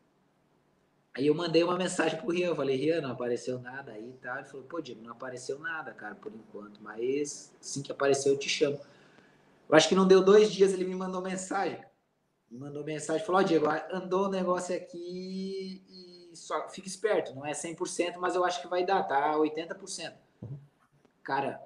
Aí 1.14 1.26
eu 1.26 1.34
mandei 1.34 1.62
uma 1.62 1.76
mensagem 1.76 2.18
pro 2.18 2.30
Rian, 2.30 2.54
falei, 2.54 2.76
Rian, 2.76 3.02
não 3.02 3.10
apareceu 3.10 3.58
nada 3.58 3.92
aí 3.92 4.10
e 4.10 4.14
tal. 4.14 4.36
Ele 4.36 4.46
falou, 4.46 4.66
pô, 4.66 4.80
Diego, 4.80 5.02
não 5.02 5.12
apareceu 5.12 5.58
nada, 5.58 5.92
cara, 5.92 6.14
por 6.14 6.32
enquanto, 6.32 6.80
mas 6.82 7.52
assim 7.60 7.82
que 7.82 7.92
apareceu 7.92 8.32
eu 8.32 8.38
te 8.38 8.48
chamo. 8.48 8.80
Eu 9.68 9.76
acho 9.76 9.88
que 9.88 9.94
não 9.94 10.08
deu 10.08 10.24
dois 10.24 10.50
dias, 10.50 10.72
ele 10.72 10.84
me 10.84 10.94
mandou 10.94 11.20
mensagem. 11.20 11.78
Me 12.50 12.58
mandou 12.58 12.82
mensagem, 12.82 13.24
falou, 13.24 13.40
ó, 13.40 13.44
oh, 13.44 13.46
Diego, 13.46 13.66
andou 13.90 14.26
o 14.26 14.30
negócio 14.30 14.74
aqui 14.74 15.82
e 15.88 16.36
só 16.36 16.68
fica 16.68 16.88
esperto, 16.88 17.34
não 17.34 17.44
é 17.44 17.52
100%, 17.52 18.16
mas 18.18 18.34
eu 18.34 18.44
acho 18.44 18.62
que 18.62 18.68
vai 18.68 18.84
dar, 18.84 19.02
tá 19.02 19.34
80%. 19.34 20.14
Cara, 21.22 21.62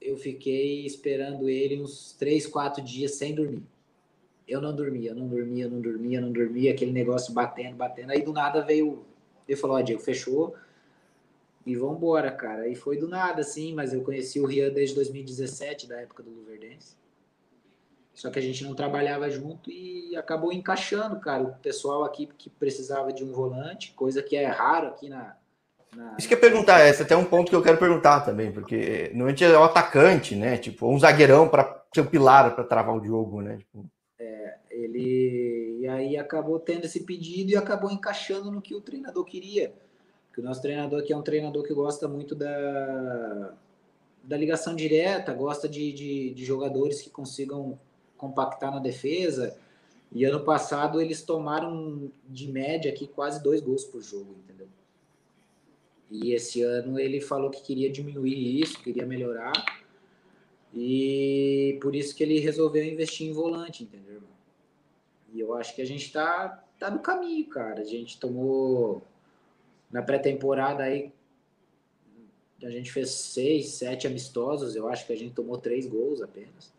eu 0.00 0.16
fiquei 0.16 0.86
esperando 0.86 1.48
ele 1.48 1.82
uns 1.82 2.12
três, 2.12 2.46
quatro 2.46 2.82
dias 2.82 3.14
sem 3.14 3.34
dormir. 3.34 3.62
Eu 4.46 4.60
não 4.60 4.74
dormia, 4.74 5.12
não 5.14 5.26
dormia, 5.26 5.68
não 5.68 5.80
dormia, 5.80 6.20
não 6.20 6.30
dormia, 6.30 6.72
aquele 6.72 6.92
negócio 6.92 7.34
batendo, 7.34 7.76
batendo. 7.76 8.12
Aí 8.12 8.22
do 8.22 8.32
nada 8.32 8.62
veio, 8.62 9.04
ele 9.48 9.58
falou, 9.58 9.76
ó, 9.76 9.80
Diego, 9.80 10.00
fechou 10.00 10.54
e 11.66 11.74
vambora, 11.74 12.30
cara. 12.30 12.68
E 12.68 12.76
foi 12.76 12.96
do 12.96 13.08
nada, 13.08 13.40
assim, 13.40 13.74
mas 13.74 13.92
eu 13.92 14.02
conheci 14.02 14.38
o 14.38 14.46
Rian 14.46 14.70
desde 14.70 14.94
2017, 14.94 15.88
da 15.88 16.00
época 16.00 16.22
do 16.22 16.30
Luverdense. 16.30 16.96
Só 18.14 18.30
que 18.30 18.38
a 18.38 18.42
gente 18.42 18.64
não 18.64 18.74
trabalhava 18.74 19.28
junto 19.28 19.70
e 19.70 20.16
acabou 20.16 20.52
encaixando, 20.52 21.20
cara. 21.20 21.42
O 21.42 21.54
pessoal 21.56 22.04
aqui 22.04 22.26
que 22.38 22.48
precisava 22.48 23.12
de 23.12 23.22
um 23.22 23.32
volante, 23.32 23.92
coisa 23.92 24.22
que 24.22 24.36
é 24.36 24.46
raro 24.46 24.86
aqui 24.86 25.10
na. 25.10 25.36
na... 25.94 26.14
Isso 26.18 26.26
que 26.26 26.32
eu 26.32 26.40
perguntar, 26.40 26.86
esse 26.86 27.02
é 27.02 27.04
até 27.04 27.14
um 27.14 27.26
ponto 27.26 27.50
que 27.50 27.56
eu 27.56 27.62
quero 27.62 27.76
perguntar 27.76 28.20
também, 28.20 28.50
porque 28.50 29.08
normalmente 29.08 29.44
é 29.44 29.58
o 29.58 29.64
atacante, 29.64 30.34
né? 30.34 30.56
Tipo, 30.56 30.88
um 30.88 30.98
zagueirão 30.98 31.46
para 31.46 31.84
ser 31.92 32.00
o 32.00 32.06
pilar 32.06 32.54
para 32.54 32.64
travar 32.64 32.96
o 32.96 33.04
jogo, 33.04 33.42
né? 33.42 33.58
Tipo... 33.58 33.86
Ele 34.76 35.78
e 35.80 35.88
aí 35.88 36.16
acabou 36.16 36.58
tendo 36.58 36.84
esse 36.84 37.00
pedido 37.00 37.50
e 37.50 37.56
acabou 37.56 37.90
encaixando 37.90 38.50
no 38.50 38.60
que 38.60 38.74
o 38.74 38.80
treinador 38.80 39.24
queria. 39.24 39.72
Que 40.32 40.40
o 40.40 40.44
nosso 40.44 40.60
treinador 40.60 41.00
aqui 41.00 41.12
é 41.12 41.16
um 41.16 41.22
treinador 41.22 41.62
que 41.62 41.72
gosta 41.72 42.06
muito 42.06 42.34
da, 42.34 43.54
da 44.22 44.36
ligação 44.36 44.76
direta, 44.76 45.32
gosta 45.32 45.68
de, 45.68 45.92
de, 45.92 46.30
de 46.30 46.44
jogadores 46.44 47.00
que 47.00 47.08
consigam 47.08 47.78
compactar 48.18 48.70
na 48.70 48.78
defesa. 48.78 49.56
E 50.12 50.24
ano 50.24 50.40
passado 50.44 51.00
eles 51.00 51.22
tomaram 51.22 52.10
de 52.28 52.50
média 52.50 52.90
aqui 52.90 53.06
quase 53.06 53.42
dois 53.42 53.60
gols 53.60 53.84
por 53.84 54.02
jogo, 54.02 54.36
entendeu? 54.44 54.68
E 56.10 56.32
esse 56.32 56.62
ano 56.62 56.98
ele 56.98 57.20
falou 57.20 57.50
que 57.50 57.62
queria 57.62 57.90
diminuir 57.90 58.60
isso, 58.60 58.82
queria 58.82 59.06
melhorar. 59.06 59.52
E 60.74 61.78
por 61.80 61.96
isso 61.96 62.14
que 62.14 62.22
ele 62.22 62.38
resolveu 62.38 62.84
investir 62.84 63.26
em 63.26 63.32
volante, 63.32 63.84
entendeu? 63.84 64.15
E 65.32 65.40
eu 65.40 65.54
acho 65.54 65.74
que 65.74 65.82
a 65.82 65.86
gente 65.86 66.12
tá, 66.12 66.62
tá 66.78 66.90
no 66.90 67.00
caminho, 67.00 67.46
cara. 67.48 67.80
A 67.80 67.84
gente 67.84 68.18
tomou 68.18 69.02
na 69.90 70.02
pré-temporada 70.02 70.82
aí 70.82 71.12
a 72.64 72.70
gente 72.70 72.90
fez 72.90 73.10
seis, 73.10 73.74
sete 73.74 74.06
amistosos, 74.06 74.74
eu 74.76 74.88
acho 74.88 75.06
que 75.06 75.12
a 75.12 75.16
gente 75.16 75.34
tomou 75.34 75.58
três 75.58 75.86
gols 75.86 76.22
apenas. 76.22 76.72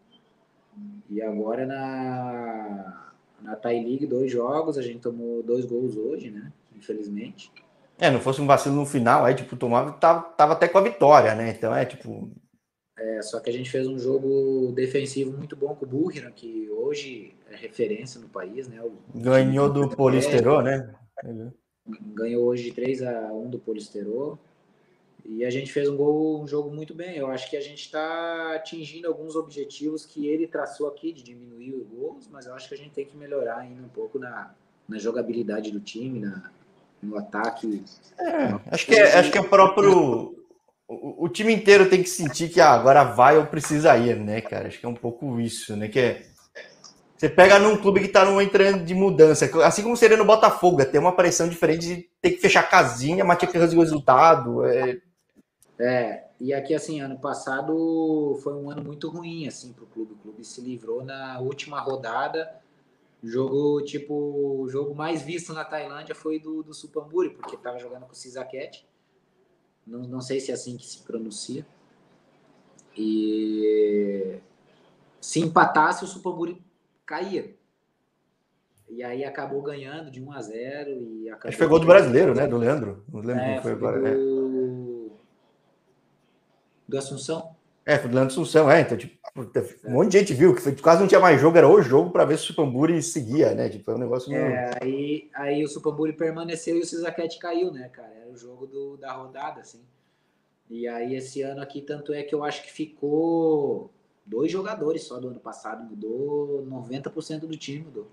E 1.10 1.22
agora 1.22 1.66
na, 1.66 3.12
na 3.42 3.56
Thai 3.56 3.84
League, 3.84 4.08
dois 4.08 4.32
jogos, 4.32 4.78
a 4.78 4.82
gente 4.82 5.00
tomou 5.00 5.44
dois 5.44 5.66
gols 5.66 5.96
hoje, 5.96 6.32
né? 6.32 6.52
Infelizmente. 6.76 7.52
É, 8.00 8.10
não 8.10 8.20
fosse 8.20 8.42
um 8.42 8.48
vacilo 8.48 8.76
no 8.76 8.86
final, 8.86 9.26
aí, 9.26 9.34
tipo, 9.34 9.56
tomava, 9.56 9.92
tava, 9.94 10.22
tava 10.22 10.54
até 10.54 10.68
com 10.68 10.78
a 10.78 10.82
vitória, 10.82 11.34
né? 11.36 11.50
Então 11.50 11.76
é 11.76 11.86
tipo. 11.86 12.30
É, 12.98 13.22
só 13.22 13.40
que 13.40 13.50
a 13.50 13.54
gente 13.54 13.70
fez 13.70 13.88
um 13.88 14.00
jogo 14.00 14.72
defensivo 14.74 15.32
muito 15.32 15.56
bom 15.56 15.76
com 15.76 15.86
o 15.86 15.88
Burriran, 15.88 16.32
que 16.32 16.68
hoje 16.72 17.36
é 17.50 17.56
referência 17.56 18.20
no 18.20 18.28
país, 18.28 18.68
né? 18.68 18.82
O 18.82 19.20
Ganhou 19.20 19.72
do 19.72 19.88
Polisterol, 19.90 20.64
né? 20.64 20.94
Ganhou 21.86 22.46
hoje 22.46 22.72
3 22.72 23.04
a 23.04 23.32
1 23.32 23.50
do 23.52 23.60
Polisterol. 23.60 24.40
E 25.24 25.44
a 25.44 25.50
gente 25.50 25.72
fez 25.72 25.90
um 25.90 25.98
gol, 25.98 26.42
um 26.42 26.48
jogo 26.48 26.74
muito 26.74 26.94
bem. 26.94 27.18
Eu 27.18 27.28
acho 27.28 27.50
que 27.50 27.58
a 27.58 27.62
gente 27.62 27.82
está 27.82 28.56
atingindo 28.56 29.08
alguns 29.08 29.36
objetivos 29.36 30.06
que 30.06 30.26
ele 30.28 30.48
traçou 30.48 30.88
aqui 30.88 31.12
de 31.12 31.22
diminuir 31.22 31.74
os 31.74 31.86
gols, 31.86 32.30
mas 32.32 32.46
eu 32.46 32.54
acho 32.54 32.70
que 32.70 32.76
a 32.76 32.78
gente 32.78 32.92
tem 32.92 33.06
que 33.06 33.18
melhorar 33.18 33.58
ainda 33.58 33.84
um 33.84 33.90
pouco 33.90 34.18
na, 34.18 34.56
na 34.88 34.98
jogabilidade 34.98 35.70
do 35.70 35.82
time, 35.82 36.20
na, 36.20 36.50
no 37.04 37.18
ataque. 37.18 37.84
É, 38.18 38.60
acho, 38.72 38.86
que 38.86 38.96
é, 38.96 39.20
acho 39.20 39.32
que 39.32 39.38
é 39.38 39.42
o 39.42 39.50
próprio. 39.50 40.37
O, 40.88 41.26
o, 41.26 41.30
time 41.30 41.54
inteiro 41.54 41.90
tem 41.90 42.02
que 42.02 42.10
sentir 42.10 42.50
que 42.50 42.62
ah, 42.62 42.72
agora 42.72 43.04
vai 43.04 43.38
ou 43.38 43.46
precisa 43.46 43.98
ir, 43.98 44.18
né, 44.18 44.40
cara? 44.40 44.68
Acho 44.70 44.80
que 44.80 44.86
é 44.86 44.90
um 44.90 44.96
pouco 44.96 45.40
isso, 45.40 45.76
né? 45.76 45.90
Que 45.90 46.00
é, 46.00 46.26
você 47.18 47.28
pega 47.28 47.60
num 47.60 47.76
clube 47.76 48.00
que 48.00 48.06
está 48.06 48.24
num 48.24 48.40
entrando 48.40 48.86
de 48.86 48.94
mudança, 48.94 49.50
assim 49.66 49.82
como 49.82 49.98
seria 49.98 50.16
no 50.16 50.24
Botafogo, 50.24 50.82
é 50.82 50.86
ter 50.86 51.00
uma 51.00 51.16
pressão 51.16 51.50
diferente 51.50 51.88
de 51.88 52.10
ter 52.22 52.32
que 52.32 52.42
fechar 52.42 52.70
casinha, 52.70 53.26
mas 53.26 53.40
tinha 53.40 53.52
que 53.52 53.60
fazer 53.60 53.76
o 53.76 53.82
resultado. 53.82 54.64
É, 54.66 55.02
é, 55.80 56.28
e 56.40 56.54
aqui, 56.54 56.76
assim, 56.76 57.02
ano 57.02 57.20
passado 57.20 58.40
foi 58.44 58.54
um 58.54 58.70
ano 58.70 58.84
muito 58.84 59.10
ruim, 59.10 59.48
assim, 59.48 59.74
para 59.74 59.84
o 59.84 59.88
clube. 59.88 60.14
O 60.14 60.18
clube 60.18 60.44
se 60.44 60.62
livrou 60.62 61.04
na 61.04 61.40
última 61.40 61.80
rodada. 61.80 62.50
Jogo, 63.24 63.82
tipo, 63.84 64.14
o 64.14 64.70
jogo 64.70 64.94
mais 64.94 65.24
visto 65.24 65.52
na 65.54 65.66
Tailândia 65.66 66.14
foi 66.14 66.40
do, 66.40 66.62
do 66.62 66.74
Supamburi, 66.74 67.32
porque 67.32 67.56
estava 67.56 67.80
jogando 67.80 68.06
com 68.06 68.14
o 68.14 68.16
Sisaket. 68.16 68.86
Não, 69.88 70.02
não 70.02 70.22
sei 70.22 70.40
se 70.40 70.52
é 70.52 70.54
assim 70.54 70.78
que 70.78 70.86
se 70.86 71.00
pronuncia. 71.00 71.66
E 72.96 74.40
se 75.22 75.40
empatasse, 75.40 76.04
o 76.04 76.08
Supamburi 76.08 76.62
caía. 77.06 77.56
E 78.90 79.04
aí 79.04 79.24
acabou 79.24 79.62
ganhando 79.62 80.12
de 80.12 80.22
1 80.22 80.32
a 80.32 80.42
0 80.42 80.90
e 80.90 81.30
acabou 81.30 81.50
Acho 81.50 81.58
que 81.58 81.58
foi 81.58 81.68
gol 81.68 81.80
do 81.80 81.88
brasileiro, 81.88 82.36
né? 82.36 82.48
Do 82.48 82.58
Leandro. 82.58 83.04
Não 83.12 83.22
lembro 83.22 83.44
é, 83.44 83.62
foi 83.62 83.72
agora. 83.72 84.00
Do... 84.00 84.08
É 84.08 85.08
do 86.88 86.98
Assunção? 86.98 87.56
É, 87.86 87.98
foi 87.98 88.10
do 88.10 88.16
Leandro 88.16 88.34
Assunção, 88.34 88.72
é. 88.72 88.82
Então, 88.82 88.98
tipo, 88.98 89.18
um 89.86 89.92
monte 89.92 90.12
de 90.12 90.20
gente 90.20 90.34
viu 90.34 90.56
que 90.56 90.82
quase 90.82 91.02
não 91.02 91.08
tinha 91.08 91.20
mais 91.20 91.40
jogo, 91.40 91.58
era 91.58 91.68
o 91.68 91.82
jogo 91.82 92.12
para 92.12 92.26
ver 92.26 92.38
se 92.38 92.46
o 92.46 92.48
Supamburi 92.48 93.02
seguia, 93.02 93.54
né? 93.54 93.70
Tipo, 93.70 93.92
é 93.92 93.96
um 93.96 94.00
negócio 94.00 94.32
meio... 94.32 94.42
É, 94.42 94.72
aí, 94.82 95.30
aí 95.34 95.64
o 95.64 95.68
Supamburi 95.68 96.14
permaneceu 96.14 96.78
e 96.78 96.82
o 96.82 96.86
Cisaquete 96.86 97.40
caiu, 97.40 97.72
né, 97.72 97.90
cara? 97.90 98.17
Jogo 98.38 98.68
do, 98.68 98.98
da 98.98 99.12
rodada, 99.14 99.62
assim. 99.62 99.82
E 100.70 100.88
aí 100.88 101.16
esse 101.16 101.42
ano 101.42 101.62
aqui, 101.62 101.82
tanto 101.82 102.14
é 102.14 102.24
que 102.24 102.36
eu 102.36 102.44
acho 102.44 102.64
que 102.64 102.72
ficou 102.72 103.92
dois 104.26 104.52
jogadores 104.52 105.04
só 105.04 105.20
do 105.20 105.30
ano 105.30 105.40
passado, 105.40 105.84
mudou 105.84 106.66
90% 106.70 107.42
do 107.42 107.58
time, 107.58 107.86
mudou. 107.86 108.08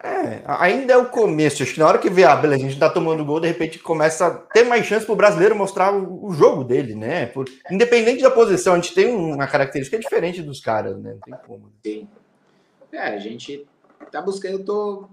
É, 0.00 0.42
ainda 0.46 0.92
é 0.92 0.96
o 0.96 1.10
começo. 1.10 1.62
Acho 1.62 1.74
que 1.74 1.80
na 1.80 1.86
hora 1.86 1.98
que 1.98 2.08
vê, 2.08 2.22
ah, 2.22 2.36
beleza, 2.36 2.64
a 2.64 2.68
gente 2.68 2.78
tá 2.78 2.88
tomando 2.88 3.24
gol, 3.24 3.40
de 3.40 3.48
repente 3.48 3.80
começa 3.80 4.26
a 4.26 4.30
ter 4.30 4.62
mais 4.62 4.86
chance 4.86 5.04
pro 5.04 5.16
brasileiro 5.16 5.56
mostrar 5.56 5.92
o, 5.92 6.26
o 6.26 6.32
jogo 6.32 6.62
dele, 6.62 6.94
né? 6.94 7.26
Por, 7.26 7.46
independente 7.70 8.22
da 8.22 8.30
posição, 8.30 8.74
a 8.74 8.76
gente 8.76 8.94
tem 8.94 9.12
uma 9.12 9.46
característica 9.48 9.98
diferente 9.98 10.40
dos 10.40 10.60
caras, 10.60 10.96
né? 10.98 11.14
Não 11.14 11.20
tem 11.20 11.46
como. 11.46 11.72
Sim. 11.84 12.08
É, 12.92 13.08
a 13.08 13.18
gente 13.18 13.66
tá 14.12 14.22
buscando, 14.22 14.58
eu 14.58 14.64
tô 14.64 15.08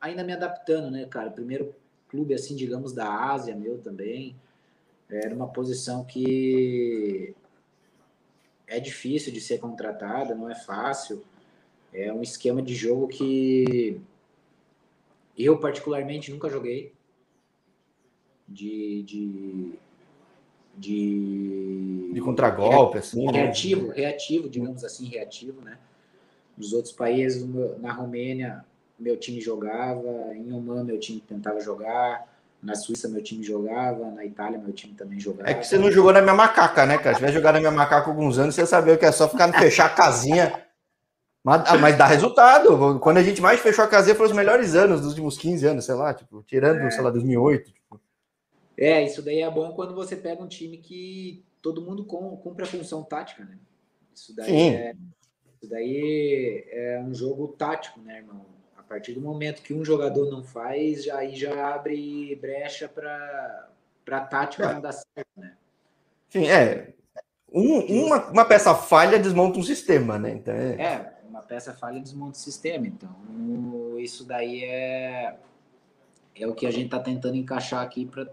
ainda 0.00 0.24
me 0.24 0.32
adaptando, 0.32 0.90
né, 0.90 1.06
cara? 1.06 1.30
Primeiro 1.30 1.72
clube, 2.14 2.32
assim, 2.32 2.54
digamos, 2.54 2.92
da 2.92 3.12
Ásia, 3.12 3.56
meu 3.56 3.78
também. 3.78 4.36
Era 5.10 5.34
uma 5.34 5.48
posição 5.48 6.04
que 6.04 7.34
é 8.68 8.78
difícil 8.78 9.32
de 9.32 9.40
ser 9.40 9.58
contratada, 9.58 10.32
não 10.32 10.48
é 10.48 10.54
fácil. 10.54 11.24
É 11.92 12.12
um 12.12 12.22
esquema 12.22 12.62
de 12.62 12.72
jogo 12.72 13.08
que 13.08 14.00
eu, 15.36 15.58
particularmente, 15.58 16.30
nunca 16.30 16.48
joguei 16.48 16.92
de. 18.48 19.02
de 19.02 19.78
de, 20.76 22.10
de 22.12 22.20
contragolpe, 22.20 22.98
assim. 22.98 23.26
Né? 23.26 23.42
Reativo, 23.42 23.86
né? 23.86 23.94
reativo, 23.94 24.50
digamos 24.50 24.82
assim, 24.82 25.06
reativo, 25.06 25.60
né? 25.60 25.78
Nos 26.58 26.72
outros 26.72 26.92
países, 26.92 27.46
na 27.78 27.92
Romênia, 27.92 28.64
meu 28.98 29.16
time 29.16 29.40
jogava, 29.40 30.34
em 30.34 30.52
Oman, 30.52 30.84
meu 30.84 30.98
time 30.98 31.20
tentava 31.20 31.60
jogar, 31.60 32.26
na 32.62 32.74
Suíça, 32.74 33.08
meu 33.08 33.22
time 33.22 33.42
jogava, 33.42 34.10
na 34.10 34.24
Itália, 34.24 34.58
meu 34.58 34.72
time 34.72 34.94
também 34.94 35.20
jogava. 35.20 35.50
É 35.50 35.54
que 35.54 35.66
você 35.66 35.76
não 35.76 35.90
jogou 35.90 36.12
na 36.12 36.22
minha 36.22 36.34
macaca, 36.34 36.86
né, 36.86 36.96
cara? 36.96 37.10
Se 37.10 37.16
tivesse 37.16 37.34
jogado 37.34 37.54
na 37.54 37.60
minha 37.60 37.72
macaca 37.72 38.08
alguns 38.08 38.38
anos, 38.38 38.54
você 38.54 38.66
sabia 38.66 38.96
que 38.96 39.04
é 39.04 39.12
só 39.12 39.28
ficar 39.28 39.46
no 39.46 39.52
fechar 39.54 39.86
a 39.86 39.90
casinha 39.90 40.64
mas, 41.44 41.62
ah, 41.66 41.76
mas, 41.76 41.98
dá 41.98 42.06
resultado. 42.06 42.98
Quando 43.00 43.18
a 43.18 43.22
gente 43.22 43.42
mais 43.42 43.60
fechou 43.60 43.84
a 43.84 43.88
casinha 43.88 44.16
foram 44.16 44.30
os 44.30 44.36
melhores 44.36 44.74
anos 44.74 45.02
dos 45.02 45.10
últimos 45.10 45.36
15 45.36 45.66
anos, 45.66 45.84
sei 45.84 45.94
lá, 45.94 46.14
tipo, 46.14 46.42
tirando, 46.44 46.80
é. 46.80 46.90
sei 46.90 47.02
lá, 47.02 47.10
2008. 47.10 47.70
Tipo. 47.70 48.00
É, 48.78 49.04
isso 49.04 49.20
daí 49.20 49.42
é 49.42 49.50
bom 49.50 49.72
quando 49.72 49.94
você 49.94 50.16
pega 50.16 50.42
um 50.42 50.48
time 50.48 50.78
que 50.78 51.44
todo 51.60 51.82
mundo 51.82 52.02
cumpre 52.06 52.64
a 52.64 52.66
função 52.66 53.02
tática, 53.02 53.44
né? 53.44 53.58
Isso 54.14 54.34
daí, 54.34 54.46
Sim. 54.46 54.74
É, 54.74 54.94
isso 55.60 55.70
daí 55.70 56.64
é 56.70 57.04
um 57.06 57.12
jogo 57.12 57.48
tático, 57.48 58.00
né, 58.00 58.18
irmão? 58.20 58.46
A 58.84 58.88
partir 58.88 59.14
do 59.14 59.20
momento 59.20 59.62
que 59.62 59.72
um 59.72 59.84
jogador 59.84 60.30
não 60.30 60.44
faz, 60.44 61.04
já, 61.04 61.16
aí 61.16 61.34
já 61.34 61.74
abre 61.74 62.36
brecha 62.36 62.88
para 62.88 63.68
a 64.10 64.20
tática 64.20 64.64
é. 64.64 64.74
não 64.74 64.80
dar 64.80 64.92
certo, 64.92 65.28
né? 65.36 65.54
Sim, 66.28 66.46
é. 66.48 66.92
Um, 67.52 68.06
uma, 68.06 68.30
uma 68.30 68.44
peça 68.44 68.74
falha 68.74 69.18
desmonta 69.18 69.58
um 69.58 69.62
sistema, 69.62 70.18
né? 70.18 70.32
Então 70.32 70.54
é... 70.54 70.82
é 70.82 71.12
uma 71.28 71.40
peça 71.40 71.72
falha 71.72 72.00
desmonta 72.00 72.32
o 72.32 72.40
sistema. 72.40 72.86
Então, 72.86 73.10
isso 73.98 74.24
daí 74.24 74.64
é, 74.64 75.36
é 76.36 76.46
o 76.46 76.54
que 76.54 76.66
a 76.66 76.70
gente 76.70 76.86
está 76.86 77.00
tentando 77.00 77.36
encaixar 77.36 77.82
aqui 77.82 78.04
para 78.04 78.28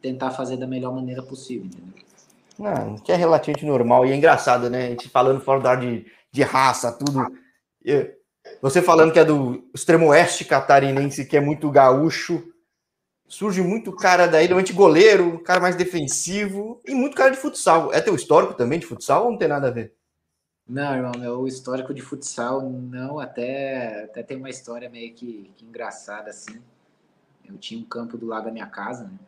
tentar 0.00 0.30
fazer 0.30 0.56
da 0.56 0.66
melhor 0.66 0.94
maneira 0.94 1.22
possível, 1.22 1.66
entendeu? 1.66 2.04
Não, 2.58 2.96
que 2.96 3.12
é 3.12 3.16
relativamente 3.16 3.66
normal 3.66 4.06
e 4.06 4.12
é 4.12 4.16
engraçado, 4.16 4.70
né? 4.70 4.86
A 4.86 4.90
gente 4.90 5.08
falando 5.08 5.40
fora 5.40 5.60
da 5.60 5.74
de, 5.74 6.06
de 6.30 6.42
raça, 6.42 6.92
tudo. 6.92 7.26
Você 8.60 8.82
falando 8.82 9.12
que 9.12 9.18
é 9.18 9.24
do 9.24 9.68
extremo 9.74 10.08
oeste 10.08 10.44
catarinense, 10.44 11.26
que 11.26 11.36
é 11.36 11.40
muito 11.40 11.70
gaúcho, 11.70 12.52
surge 13.28 13.60
muito 13.62 13.92
cara 13.92 14.26
daí, 14.26 14.46
realmente 14.46 14.72
goleiro, 14.72 15.38
cara 15.40 15.60
mais 15.60 15.76
defensivo 15.76 16.80
e 16.84 16.94
muito 16.94 17.16
cara 17.16 17.30
de 17.30 17.36
futsal. 17.36 17.92
É 17.92 18.00
teu 18.00 18.14
histórico 18.14 18.54
também 18.54 18.78
de 18.78 18.86
futsal 18.86 19.24
ou 19.24 19.30
não 19.32 19.38
tem 19.38 19.48
nada 19.48 19.68
a 19.68 19.70
ver? 19.70 19.94
Não, 20.68 20.94
irmão, 20.94 21.12
meu 21.16 21.46
histórico 21.46 21.94
de 21.94 22.02
futsal 22.02 22.68
não, 22.68 23.20
até, 23.20 24.04
até 24.04 24.22
tem 24.22 24.36
uma 24.36 24.50
história 24.50 24.90
meio 24.90 25.14
que, 25.14 25.52
que 25.56 25.64
engraçada 25.64 26.30
assim. 26.30 26.60
Eu 27.48 27.56
tinha 27.56 27.80
um 27.80 27.84
campo 27.84 28.18
do 28.18 28.26
lado 28.26 28.46
da 28.46 28.50
minha 28.50 28.66
casa, 28.66 29.04
né? 29.04 29.18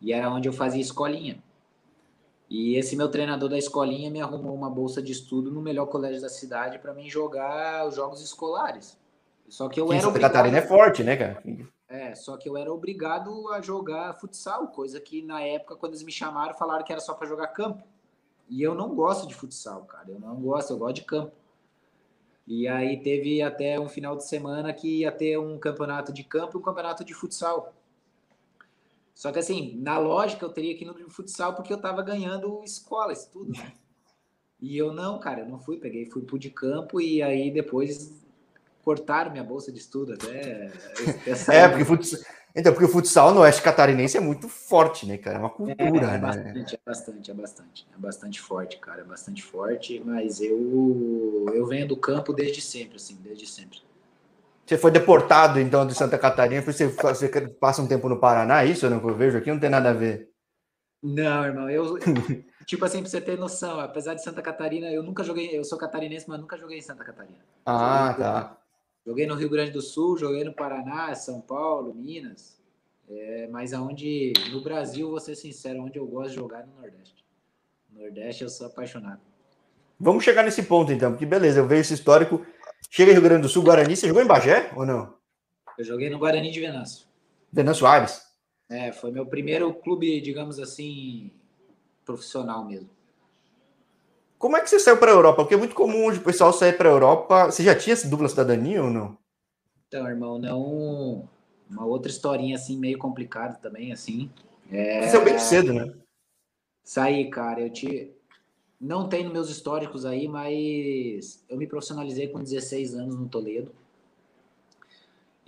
E 0.00 0.12
era 0.12 0.30
onde 0.30 0.48
eu 0.48 0.52
fazia 0.52 0.80
escolinha. 0.80 1.42
E 2.48 2.76
esse 2.76 2.96
meu 2.96 3.10
treinador 3.10 3.50
da 3.50 3.58
escolinha 3.58 4.10
me 4.10 4.20
arrumou 4.20 4.54
uma 4.54 4.70
bolsa 4.70 5.02
de 5.02 5.12
estudo 5.12 5.50
no 5.50 5.60
melhor 5.60 5.86
colégio 5.86 6.20
da 6.20 6.28
cidade 6.28 6.78
para 6.78 6.94
mim 6.94 7.08
jogar 7.08 7.86
os 7.86 7.96
jogos 7.96 8.22
escolares. 8.22 8.98
Só 9.48 9.68
que 9.68 9.80
eu 9.80 9.92
era 9.92 10.02
Santa 10.02 10.18
Catarina 10.18 10.58
é 10.58 10.62
forte, 10.62 11.02
né, 11.02 11.16
cara? 11.16 11.42
É, 11.88 12.14
só 12.14 12.36
que 12.36 12.48
eu 12.48 12.56
era 12.56 12.72
obrigado 12.72 13.48
a 13.50 13.60
jogar 13.60 14.14
futsal, 14.14 14.68
coisa 14.68 15.00
que 15.00 15.22
na 15.22 15.42
época 15.42 15.76
quando 15.76 15.92
eles 15.92 16.02
me 16.02 16.12
chamaram 16.12 16.54
falaram 16.54 16.84
que 16.84 16.92
era 16.92 17.00
só 17.00 17.14
para 17.14 17.26
jogar 17.26 17.48
campo. 17.48 17.82
E 18.48 18.62
eu 18.62 18.74
não 18.74 18.94
gosto 18.94 19.26
de 19.26 19.34
futsal, 19.34 19.82
cara. 19.84 20.06
Eu 20.08 20.18
não 20.18 20.36
gosto, 20.36 20.72
eu 20.72 20.78
gosto 20.78 20.96
de 20.96 21.04
campo. 21.04 21.32
E 22.46 22.66
aí 22.66 22.98
teve 23.02 23.42
até 23.42 23.78
um 23.78 23.88
final 23.88 24.16
de 24.16 24.24
semana 24.24 24.72
que 24.72 25.00
ia 25.00 25.12
ter 25.12 25.38
um 25.38 25.58
campeonato 25.58 26.12
de 26.12 26.24
campo 26.24 26.56
e 26.56 26.58
um 26.58 26.62
campeonato 26.62 27.04
de 27.04 27.12
futsal. 27.12 27.74
Só 29.18 29.32
que 29.32 29.40
assim, 29.40 29.76
na 29.80 29.98
lógica 29.98 30.46
eu 30.46 30.48
teria 30.48 30.76
que 30.76 30.84
ir 30.84 30.86
no 30.86 31.10
futsal 31.10 31.52
porque 31.52 31.72
eu 31.72 31.80
tava 31.80 32.00
ganhando 32.02 32.62
escolas, 32.62 33.26
tudo, 33.26 33.50
né? 33.50 33.72
E 34.60 34.78
eu 34.78 34.92
não, 34.92 35.18
cara, 35.18 35.40
eu 35.40 35.48
não 35.48 35.58
fui, 35.58 35.76
peguei, 35.76 36.06
fui 36.06 36.22
pro 36.22 36.38
de 36.38 36.50
campo 36.50 37.00
e 37.00 37.20
aí 37.20 37.50
depois 37.50 38.12
cortaram 38.84 39.32
minha 39.32 39.42
bolsa 39.42 39.72
de 39.72 39.78
estudo 39.78 40.12
até. 40.12 40.70
é, 41.48 41.68
porque 41.68 41.84
futsal, 41.84 42.20
então, 42.54 42.72
porque 42.72 42.84
o 42.84 42.88
futsal 42.88 43.34
no 43.34 43.40
Oeste 43.40 43.60
Catarinense 43.60 44.16
é 44.16 44.20
muito 44.20 44.48
forte, 44.48 45.04
né, 45.04 45.18
cara? 45.18 45.38
É 45.38 45.40
uma 45.40 45.50
cultura, 45.50 45.82
é, 45.82 45.88
é 45.88 46.12
né? 46.12 46.18
Bastante, 46.18 46.74
é 46.76 46.80
bastante, 46.86 47.30
é 47.32 47.34
bastante. 47.34 47.86
É 47.92 47.98
bastante 47.98 48.40
forte, 48.40 48.78
cara. 48.78 49.00
É 49.00 49.04
bastante 49.04 49.42
forte, 49.42 50.00
mas 50.04 50.40
eu, 50.40 51.44
eu 51.52 51.66
venho 51.66 51.88
do 51.88 51.96
campo 51.96 52.32
desde 52.32 52.60
sempre, 52.60 52.94
assim, 52.94 53.18
desde 53.20 53.48
sempre. 53.48 53.80
Você 54.68 54.76
foi 54.76 54.90
deportado, 54.90 55.58
então, 55.58 55.86
de 55.86 55.94
Santa 55.94 56.18
Catarina, 56.18 56.60
porque 56.60 56.76
você, 56.76 56.88
você 56.88 57.48
passa 57.48 57.80
um 57.80 57.88
tempo 57.88 58.06
no 58.06 58.20
Paraná, 58.20 58.66
isso 58.66 58.84
eu 58.84 58.90
não 58.90 59.00
vejo 59.14 59.38
aqui, 59.38 59.50
não 59.50 59.58
tem 59.58 59.70
nada 59.70 59.88
a 59.88 59.94
ver. 59.94 60.28
Não, 61.02 61.42
irmão, 61.42 61.70
eu. 61.70 61.98
tipo 62.66 62.84
assim, 62.84 63.00
pra 63.00 63.08
você 63.08 63.18
ter 63.18 63.38
noção, 63.38 63.80
apesar 63.80 64.12
de 64.12 64.22
Santa 64.22 64.42
Catarina, 64.42 64.90
eu 64.90 65.02
nunca 65.02 65.24
joguei. 65.24 65.56
Eu 65.56 65.64
sou 65.64 65.78
catarinense, 65.78 66.28
mas 66.28 66.38
nunca 66.38 66.58
joguei 66.58 66.76
em 66.76 66.82
Santa 66.82 67.02
Catarina. 67.02 67.38
Ah, 67.64 68.10
joguei, 68.10 68.24
tá. 68.24 68.58
Joguei 69.06 69.26
no 69.26 69.36
Rio 69.36 69.48
Grande 69.48 69.70
do 69.70 69.80
Sul, 69.80 70.18
joguei 70.18 70.44
no 70.44 70.52
Paraná, 70.52 71.14
São 71.14 71.40
Paulo, 71.40 71.94
Minas. 71.94 72.60
É, 73.08 73.48
mas 73.50 73.72
aonde. 73.72 74.34
No 74.50 74.60
Brasil, 74.60 75.08
vou 75.08 75.18
ser 75.18 75.34
sincero, 75.34 75.82
onde 75.82 75.98
eu 75.98 76.04
gosto 76.04 76.30
de 76.30 76.36
jogar 76.36 76.60
é 76.60 76.66
no 76.66 76.74
Nordeste. 76.78 77.24
No 77.90 78.02
Nordeste 78.02 78.42
eu 78.42 78.50
sou 78.50 78.66
apaixonado. 78.66 79.20
Vamos 79.98 80.22
chegar 80.22 80.44
nesse 80.44 80.62
ponto, 80.62 80.92
então, 80.92 81.12
porque 81.12 81.24
beleza, 81.24 81.58
eu 81.58 81.66
vejo 81.66 81.80
esse 81.80 81.94
histórico. 81.94 82.44
Chega 82.90 83.12
Rio 83.12 83.22
Grande 83.22 83.42
do 83.42 83.48
Sul, 83.48 83.62
Guarani, 83.62 83.96
você 83.96 84.08
jogou 84.08 84.22
em 84.22 84.26
Bagé 84.26 84.72
ou 84.74 84.86
não? 84.86 85.14
Eu 85.78 85.84
joguei 85.84 86.10
no 86.10 86.18
Guarani 86.18 86.50
de 86.50 86.60
Venâncio. 86.60 87.06
Venâncio 87.52 87.86
Aires? 87.86 88.22
É, 88.68 88.92
foi 88.92 89.10
meu 89.10 89.24
primeiro 89.26 89.72
clube, 89.74 90.20
digamos 90.20 90.58
assim, 90.58 91.30
profissional 92.04 92.64
mesmo. 92.64 92.90
Como 94.38 94.56
é 94.56 94.60
que 94.60 94.70
você 94.70 94.78
saiu 94.78 94.96
para 94.98 95.10
a 95.10 95.14
Europa? 95.14 95.42
Porque 95.42 95.54
é 95.54 95.58
muito 95.58 95.74
comum 95.74 96.06
hoje 96.06 96.20
o 96.20 96.24
pessoal 96.24 96.52
sair 96.52 96.76
para 96.76 96.88
a 96.88 96.92
Europa. 96.92 97.46
Você 97.46 97.64
já 97.64 97.74
tinha 97.74 97.92
essa 97.92 98.08
dupla 98.08 98.28
cidadania 98.28 98.82
ou 98.82 98.90
não? 98.90 99.18
Então, 99.88 100.06
irmão, 100.08 100.38
não. 100.38 101.28
Uma 101.68 101.84
outra 101.84 102.10
historinha 102.10 102.54
assim, 102.54 102.78
meio 102.78 102.98
complicada 102.98 103.54
também, 103.54 103.92
assim. 103.92 104.30
É... 104.70 105.02
Você 105.02 105.08
saiu 105.08 105.24
bem 105.24 105.38
cedo, 105.38 105.72
né? 105.72 105.92
Saí, 106.84 107.28
cara. 107.30 107.62
Eu 107.62 107.70
te. 107.70 108.12
Não 108.80 109.08
tem 109.08 109.24
nos 109.24 109.32
meus 109.32 109.50
históricos 109.50 110.04
aí, 110.04 110.28
mas 110.28 111.44
eu 111.48 111.56
me 111.56 111.66
profissionalizei 111.66 112.28
com 112.28 112.38
16 112.38 112.94
anos 112.94 113.16
no 113.16 113.28
Toledo. 113.28 113.72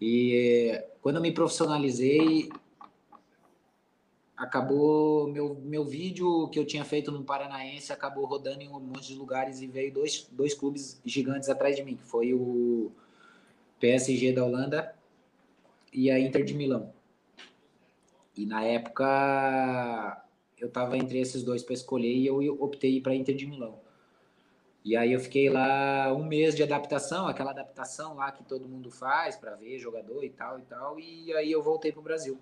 E 0.01 0.83
quando 1.01 1.17
eu 1.17 1.23
me 1.23 1.33
profissionalizei, 1.33 2.51
acabou 4.37 5.29
meu, 5.29 5.55
meu 5.63 5.85
vídeo 5.85 6.49
que 6.49 6.59
eu 6.59 6.65
tinha 6.65 6.85
feito 6.85 7.13
no 7.13 7.23
Paranaense 7.23 7.93
acabou 7.93 8.25
rodando 8.25 8.63
em 8.63 8.69
um 8.69 8.81
monte 8.81 9.09
de 9.09 9.15
lugares 9.15 9.61
e 9.61 9.67
veio 9.67 9.93
dois, 9.93 10.27
dois 10.33 10.55
clubes 10.55 10.99
gigantes 11.05 11.51
atrás 11.51 11.77
de 11.77 11.85
mim, 11.85 11.97
que 11.97 12.05
foi 12.05 12.33
o 12.33 12.91
PSG 13.79 14.33
da 14.33 14.45
Holanda 14.45 14.95
e 15.93 16.11
a 16.11 16.19
Inter 16.19 16.43
de 16.43 16.55
Milão. 16.55 16.91
E 18.35 18.47
na 18.47 18.65
época 18.65 20.20
eu 20.61 20.69
estava 20.69 20.97
entre 20.97 21.19
esses 21.19 21.43
dois 21.43 21.62
para 21.62 21.75
escolher 21.75 22.12
e 22.12 22.26
eu 22.26 22.62
optei 22.62 23.00
para 23.00 23.14
Inter 23.14 23.35
de 23.35 23.47
Milão. 23.47 23.79
E 24.85 24.97
aí 24.97 25.12
eu 25.12 25.21
fiquei 25.21 25.50
lá 25.50 26.12
um 26.12 26.25
mês 26.25 26.55
de 26.55 26.62
adaptação, 26.62 27.26
aquela 27.26 27.50
adaptação 27.50 28.14
lá 28.14 28.33
que 28.33 28.43
todo 28.45 28.69
mundo 28.69 28.90
faz 28.90 29.37
para 29.37 29.55
ver 29.55 29.79
jogador 29.79 30.25
e 30.25 30.31
tal 30.31 30.59
e 30.59 30.62
tal, 30.62 30.99
e 30.99 31.33
aí 31.35 31.52
eu 31.52 31.62
voltei 31.62 31.93
para 31.93 32.00
o 32.00 32.05
Brasil. 32.05 32.38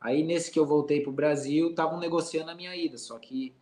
Aí 0.00 0.22
nesse 0.22 0.50
que 0.50 0.58
eu 0.58 0.64
voltei 0.64 1.00
para 1.02 1.10
o 1.10 1.12
Brasil, 1.12 1.70
estavam 1.70 1.98
negociando 2.00 2.50
a 2.50 2.54
minha 2.54 2.74
ida, 2.74 2.96
só 2.96 3.18
que 3.18 3.54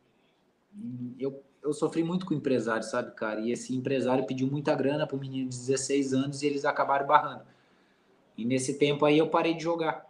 eu, 1.19 1.43
eu 1.63 1.73
sofri 1.73 2.05
muito 2.05 2.25
com 2.25 2.35
o 2.35 2.37
empresário, 2.37 2.85
sabe, 2.85 3.13
cara? 3.13 3.41
E 3.41 3.51
esse 3.51 3.75
empresário 3.75 4.25
pediu 4.27 4.47
muita 4.47 4.75
grana 4.75 5.07
para 5.07 5.17
o 5.17 5.21
menino 5.21 5.49
de 5.49 5.57
16 5.57 6.15
anos 6.15 6.43
e 6.43 6.47
eles 6.47 6.65
acabaram 6.65 7.07
barrando. 7.07 7.43
E 8.37 8.45
nesse 8.45 8.79
tempo 8.79 9.05
aí 9.05 9.19
eu 9.19 9.29
parei 9.29 9.55
de 9.55 9.65
jogar. 9.65 10.08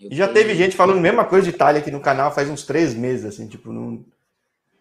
Eu 0.00 0.12
já 0.12 0.28
teve 0.28 0.54
gente 0.54 0.76
falando 0.76 0.98
a 0.98 1.02
mesma 1.02 1.24
coisa 1.24 1.48
de 1.48 1.54
Itália 1.54 1.80
aqui 1.80 1.90
no 1.90 2.00
canal 2.00 2.32
faz 2.32 2.50
uns 2.50 2.64
três 2.64 2.94
meses, 2.94 3.24
assim, 3.24 3.48
tipo, 3.48 3.72
não, 3.72 4.04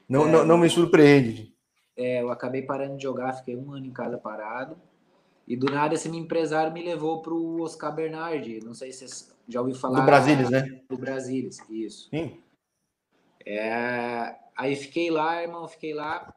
não, 0.10 0.28
é, 0.28 0.32
não, 0.32 0.46
não 0.46 0.58
me 0.58 0.70
surpreende. 0.70 1.54
É, 1.96 2.22
eu 2.22 2.32
acabei 2.32 2.64
parando 2.64 2.98
de 2.98 3.04
jogar, 3.04 3.34
fiquei 3.34 3.56
um 3.56 3.72
ano 3.72 3.86
em 3.86 3.92
casa 3.92 4.18
parado. 4.18 4.78
E 5.48 5.56
do 5.56 5.72
nada 5.72 5.94
esse 5.94 6.08
empresário 6.10 6.74
me 6.74 6.84
levou 6.84 7.22
para 7.22 7.34
o 7.34 7.62
Oscar 7.62 7.94
Bernardi. 7.94 8.60
Não 8.64 8.74
sei 8.74 8.92
se 8.92 9.08
você 9.08 9.34
já 9.48 9.60
ouviu 9.60 9.76
falar. 9.76 10.00
Do 10.00 10.06
Brasilis, 10.06 10.50
né? 10.50 10.82
Do 10.90 10.98
Brasilis, 10.98 11.58
isso. 11.70 12.10
Sim. 12.10 12.40
É, 13.46 14.36
aí 14.56 14.76
fiquei 14.76 15.12
lá, 15.12 15.42
irmão, 15.42 15.68
fiquei 15.68 15.94
lá. 15.94 16.34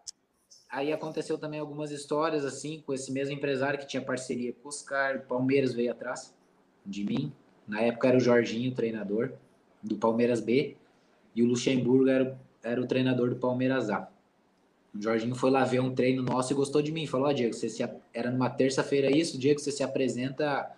Aí 0.69 0.93
aconteceu 0.93 1.39
também 1.39 1.61
algumas 1.61 1.93
histórias 1.93 2.45
assim 2.45 2.83
com 2.85 2.93
esse 2.93 3.12
mesmo 3.12 3.33
empresário 3.33 3.79
que 3.79 3.87
tinha 3.87 4.03
parceria 4.03 4.53
com 4.53 4.65
o 4.65 4.69
Oscar. 4.69 5.25
Palmeiras 5.27 5.73
veio 5.73 5.93
atrás 5.93 6.35
de 6.85 7.05
mim. 7.05 7.33
Na 7.66 7.81
época 7.81 8.09
era 8.09 8.16
o 8.16 8.20
Jorginho, 8.20 8.74
treinador 8.74 9.33
do 9.83 9.96
Palmeiras 9.96 10.40
B, 10.40 10.76
e 11.35 11.42
o 11.42 11.46
Luxemburgo 11.46 12.09
era, 12.09 12.38
era 12.62 12.81
o 12.81 12.87
treinador 12.87 13.31
do 13.31 13.37
Palmeiras 13.37 13.90
A. 13.90 14.09
O 14.94 15.02
Jorginho 15.02 15.35
foi 15.35 15.50
lá 15.50 15.64
ver 15.64 15.81
um 15.81 15.94
treino 15.94 16.22
nosso 16.22 16.52
e 16.52 16.57
gostou 16.57 16.81
de 16.81 16.90
mim. 16.90 17.07
Falou: 17.07 17.26
Ó, 17.26 17.31
oh, 17.31 17.35
Diego, 17.35 17.52
você 17.52 17.68
se, 17.68 17.87
era 18.14 18.31
numa 18.31 18.48
terça-feira 18.48 19.14
isso, 19.14 19.38
Diego, 19.38 19.61
você 19.61 19.70
se 19.70 19.83
apresenta 19.83 20.74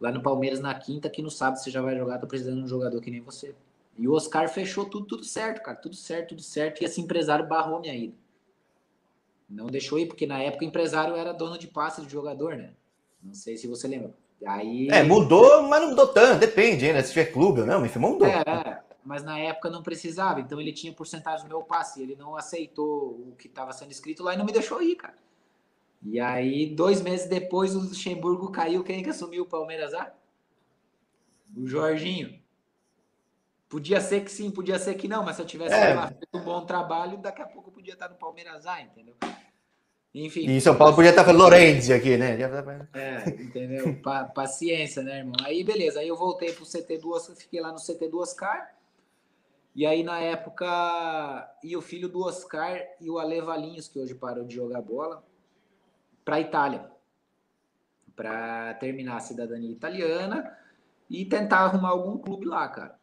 lá 0.00 0.12
no 0.12 0.22
Palmeiras 0.22 0.60
na 0.60 0.74
quinta, 0.74 1.08
que 1.08 1.22
no 1.22 1.30
sábado 1.30 1.58
você 1.58 1.70
já 1.70 1.80
vai 1.80 1.96
jogar, 1.96 2.18
tô 2.18 2.26
precisando 2.26 2.58
de 2.58 2.64
um 2.64 2.68
jogador 2.68 3.00
que 3.00 3.10
nem 3.10 3.20
você. 3.20 3.54
E 3.96 4.06
o 4.06 4.12
Oscar 4.12 4.48
fechou 4.48 4.84
tudo, 4.84 5.06
tudo 5.06 5.24
certo, 5.24 5.62
cara, 5.62 5.76
tudo 5.76 5.96
certo, 5.96 6.28
tudo 6.28 6.42
certo, 6.42 6.80
e 6.80 6.84
esse 6.84 7.00
empresário 7.00 7.48
barrou 7.48 7.80
minha 7.80 7.96
ida. 7.96 8.14
Não 9.48 9.66
deixou 9.66 9.98
ir, 9.98 10.06
porque 10.06 10.26
na 10.26 10.40
época 10.40 10.64
o 10.64 10.68
empresário 10.68 11.16
era 11.16 11.32
dono 11.32 11.58
de 11.58 11.66
passe 11.66 12.02
de 12.02 12.12
jogador, 12.12 12.54
né? 12.56 12.70
Não 13.22 13.34
sei 13.34 13.56
se 13.56 13.66
você 13.66 13.88
lembra. 13.88 14.14
Aí... 14.46 14.88
É, 14.90 15.02
mudou, 15.02 15.62
mas 15.62 15.80
não 15.80 15.90
mudou 15.90 16.08
tanto, 16.08 16.38
depende, 16.38 16.92
né? 16.92 17.02
Se 17.02 17.12
tiver 17.12 17.32
clube 17.32 17.60
ou 17.60 17.66
não, 17.66 17.84
enfim, 17.84 17.98
mudou. 17.98 18.28
É, 18.28 18.82
mas 19.04 19.24
na 19.24 19.38
época 19.38 19.70
não 19.70 19.82
precisava, 19.82 20.40
então 20.40 20.60
ele 20.60 20.72
tinha 20.72 20.92
porcentagem 20.92 21.44
do 21.44 21.48
meu 21.48 21.62
passe, 21.62 22.02
ele 22.02 22.14
não 22.14 22.36
aceitou 22.36 23.28
o 23.28 23.34
que 23.36 23.48
estava 23.48 23.72
sendo 23.72 23.90
escrito 23.90 24.22
lá 24.22 24.34
e 24.34 24.36
não 24.36 24.44
me 24.44 24.52
deixou 24.52 24.82
ir, 24.82 24.96
cara. 24.96 25.16
E 26.02 26.20
aí, 26.20 26.66
dois 26.66 27.00
meses 27.00 27.28
depois, 27.28 27.74
o 27.74 27.80
Luxemburgo 27.80 28.52
caiu. 28.52 28.84
Quem 28.84 29.02
que 29.02 29.10
assumiu 29.10 29.42
o 29.42 29.46
Palmeiras 29.46 29.92
A? 29.94 30.12
O 31.56 31.66
Jorginho. 31.66 32.38
Podia 33.68 34.00
ser 34.00 34.24
que 34.24 34.30
sim, 34.30 34.50
podia 34.50 34.78
ser 34.78 34.94
que 34.94 35.08
não, 35.08 35.24
mas 35.24 35.36
se 35.36 35.42
eu 35.42 35.46
tivesse 35.46 35.74
é. 35.74 35.94
feito 36.06 36.28
um 36.32 36.40
bom 36.40 36.64
trabalho, 36.64 37.18
daqui 37.18 37.42
a 37.42 37.46
pouco 37.46 37.68
eu 37.68 37.72
podia 37.72 37.94
estar 37.94 38.08
no 38.08 38.14
Palmeiras 38.14 38.66
A, 38.66 38.80
entendeu? 38.80 39.14
Enfim. 40.14 40.48
E 40.48 40.52
em 40.52 40.60
São 40.60 40.76
Paulo 40.76 40.94
podia 40.94 41.10
estar 41.10 41.24
falando 41.24 41.42
Lorenzi 41.42 41.92
aqui, 41.92 42.16
né? 42.16 42.38
É, 42.94 43.28
entendeu? 43.28 44.00
Pa 44.02 44.24
paciência, 44.24 45.02
né, 45.02 45.18
irmão? 45.18 45.36
Aí, 45.44 45.62
beleza. 45.62 46.00
Aí 46.00 46.08
eu 46.08 46.16
voltei 46.16 46.52
pro 46.52 46.64
CT2, 46.64 47.36
fiquei 47.36 47.60
lá 47.60 47.70
no 47.70 47.78
CT2 47.78 48.14
Oscar. 48.14 48.74
E 49.74 49.86
aí, 49.86 50.02
na 50.02 50.18
época, 50.18 51.54
e 51.62 51.76
o 51.76 51.82
filho 51.82 52.08
do 52.08 52.24
Oscar 52.24 52.80
e 53.00 53.08
o 53.10 53.18
Ale 53.18 53.40
Valinhos, 53.40 53.86
que 53.86 53.98
hoje 53.98 54.14
parou 54.14 54.44
de 54.44 54.54
jogar 54.54 54.80
bola, 54.80 55.22
para 56.24 56.36
a 56.36 56.40
Itália, 56.40 56.90
para 58.16 58.74
terminar 58.74 59.18
a 59.18 59.20
cidadania 59.20 59.70
italiana 59.70 60.58
e 61.08 61.24
tentar 61.24 61.58
arrumar 61.58 61.90
algum 61.90 62.18
clube 62.18 62.46
lá, 62.46 62.66
cara. 62.66 62.98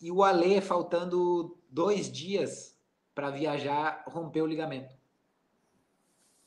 E 0.00 0.10
o 0.10 0.24
Ale, 0.24 0.60
faltando 0.60 1.56
dois 1.70 2.10
dias 2.10 2.76
para 3.14 3.30
viajar, 3.30 4.02
rompeu 4.08 4.44
o 4.44 4.48
ligamento 4.48 4.95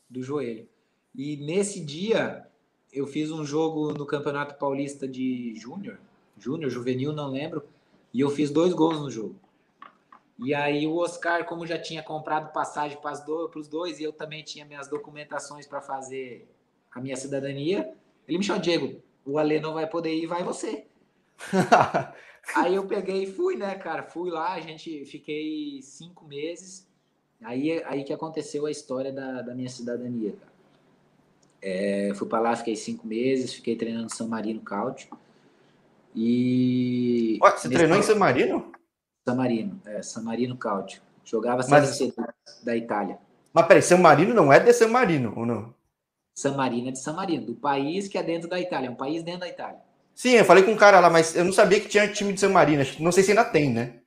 do 0.09 0.23
joelho. 0.23 0.67
E 1.15 1.37
nesse 1.37 1.79
dia, 1.79 2.47
eu 2.91 3.05
fiz 3.05 3.31
um 3.31 3.45
jogo 3.45 3.93
no 3.93 4.05
Campeonato 4.05 4.55
Paulista 4.55 5.07
de 5.07 5.53
Júnior, 5.55 5.99
Júnior, 6.37 6.71
Juvenil, 6.71 7.11
não 7.11 7.29
lembro, 7.29 7.63
e 8.13 8.21
eu 8.21 8.29
fiz 8.29 8.49
dois 8.49 8.73
gols 8.73 8.99
no 8.99 9.11
jogo. 9.11 9.35
E 10.37 10.53
aí 10.53 10.87
o 10.87 10.95
Oscar, 10.95 11.45
como 11.45 11.67
já 11.67 11.77
tinha 11.77 12.01
comprado 12.01 12.53
passagem 12.53 12.97
para 12.97 13.11
os 13.59 13.67
dois, 13.67 13.99
e 13.99 14.03
eu 14.03 14.13
também 14.13 14.43
tinha 14.43 14.65
minhas 14.65 14.87
documentações 14.87 15.67
para 15.67 15.81
fazer 15.81 16.47
a 16.91 17.01
minha 17.01 17.15
cidadania, 17.15 17.93
ele 18.27 18.37
me 18.37 18.43
chamou, 18.43 18.61
Diego, 18.61 19.01
o 19.25 19.37
Ale 19.37 19.59
não 19.59 19.73
vai 19.73 19.87
poder 19.87 20.15
ir, 20.15 20.25
vai 20.25 20.43
você. 20.43 20.85
aí 22.55 22.75
eu 22.75 22.87
peguei 22.87 23.23
e 23.23 23.31
fui, 23.31 23.55
né, 23.55 23.75
cara? 23.75 24.03
Fui 24.03 24.29
lá, 24.31 24.53
a 24.53 24.59
gente 24.61 25.05
fiquei 25.05 25.81
cinco 25.81 26.25
meses. 26.25 26.88
Aí, 27.43 27.81
aí 27.85 28.03
que 28.03 28.13
aconteceu 28.13 28.65
a 28.65 28.71
história 28.71 29.11
da, 29.11 29.41
da 29.41 29.55
minha 29.55 29.69
cidadania, 29.69 30.33
cara. 30.33 30.51
É, 31.61 32.11
fui 32.15 32.27
para 32.27 32.39
lá, 32.39 32.55
fiquei 32.55 32.75
cinco 32.75 33.05
meses, 33.05 33.53
fiquei 33.53 33.75
treinando 33.75 34.13
São 34.13 34.27
Marino 34.27 34.61
Cáutio. 34.61 35.09
E. 36.15 37.37
Ué, 37.41 37.51
você 37.51 37.69
treinou 37.69 37.97
em 37.97 38.03
São 38.03 38.17
Marino? 38.17 38.71
San 39.27 39.35
Marino, 39.35 39.81
é, 39.85 40.01
San 40.01 40.21
Marino 40.23 40.57
Cáutio. 40.57 41.01
Jogava 41.23 41.61
Série 41.61 41.85
mas, 41.85 41.97
C 41.97 42.13
da 42.63 42.75
Itália. 42.75 43.19
Mas 43.53 43.67
peraí, 43.67 43.81
San 43.81 43.97
Marino 43.97 44.33
não 44.33 44.51
é 44.51 44.59
de 44.59 44.73
San 44.73 44.87
Marino, 44.87 45.33
ou 45.35 45.45
não? 45.45 45.73
San 46.35 46.55
Marino 46.55 46.89
é 46.89 46.91
de 46.91 46.99
San 46.99 47.13
Marino, 47.13 47.45
do 47.45 47.53
país 47.53 48.07
que 48.07 48.17
é 48.17 48.23
dentro 48.23 48.49
da 48.49 48.59
Itália, 48.59 48.87
é 48.87 48.89
um 48.89 48.95
país 48.95 49.21
dentro 49.23 49.41
da 49.41 49.47
Itália. 49.47 49.79
Sim, 50.15 50.31
eu 50.31 50.45
falei 50.45 50.63
com 50.63 50.71
um 50.71 50.77
cara 50.77 50.99
lá, 50.99 51.09
mas 51.09 51.35
eu 51.35 51.45
não 51.45 51.53
sabia 51.53 51.79
que 51.79 51.87
tinha 51.87 52.11
time 52.11 52.33
de 52.33 52.39
San 52.39 52.49
Marino. 52.49 52.83
Não 52.99 53.11
sei 53.11 53.23
se 53.23 53.31
ainda 53.31 53.45
tem, 53.45 53.71
né? 53.71 53.99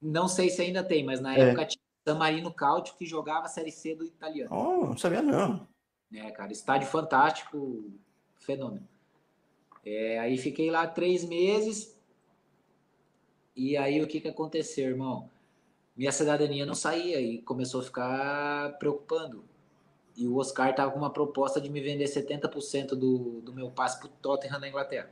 Não 0.00 0.28
sei 0.28 0.50
se 0.50 0.62
ainda 0.62 0.84
tem, 0.84 1.04
mas 1.04 1.20
na 1.20 1.36
é. 1.36 1.40
época 1.40 1.66
tinha 1.66 1.85
San 2.06 2.14
Marino 2.14 2.52
Cáutio 2.52 2.94
que 2.96 3.04
jogava 3.04 3.46
a 3.46 3.48
Série 3.48 3.72
C 3.72 3.96
do 3.96 4.04
italiano. 4.04 4.54
Oh, 4.54 4.86
não 4.86 4.96
sabia 4.96 5.20
não. 5.20 5.66
É, 6.14 6.30
cara, 6.30 6.52
estádio 6.52 6.86
fantástico, 6.86 7.90
fenômeno. 8.38 8.86
É, 9.84 10.20
aí 10.20 10.38
fiquei 10.38 10.70
lá 10.70 10.86
três 10.86 11.24
meses. 11.24 11.98
E 13.56 13.76
aí 13.76 14.00
o 14.00 14.06
que, 14.06 14.20
que 14.20 14.28
aconteceu, 14.28 14.88
irmão? 14.88 15.28
Minha 15.96 16.12
cidadania 16.12 16.64
não 16.64 16.76
saía 16.76 17.20
e 17.20 17.42
começou 17.42 17.80
a 17.80 17.84
ficar 17.84 18.78
preocupando. 18.78 19.44
E 20.16 20.28
o 20.28 20.36
Oscar 20.36 20.72
tava 20.76 20.92
com 20.92 20.98
uma 20.98 21.12
proposta 21.12 21.60
de 21.60 21.68
me 21.68 21.80
vender 21.80 22.04
70% 22.04 22.90
do, 22.90 23.40
do 23.40 23.52
meu 23.52 23.68
passe 23.68 23.98
pro 23.98 24.08
Tottenham 24.08 24.60
na 24.60 24.68
Inglaterra. 24.68 25.10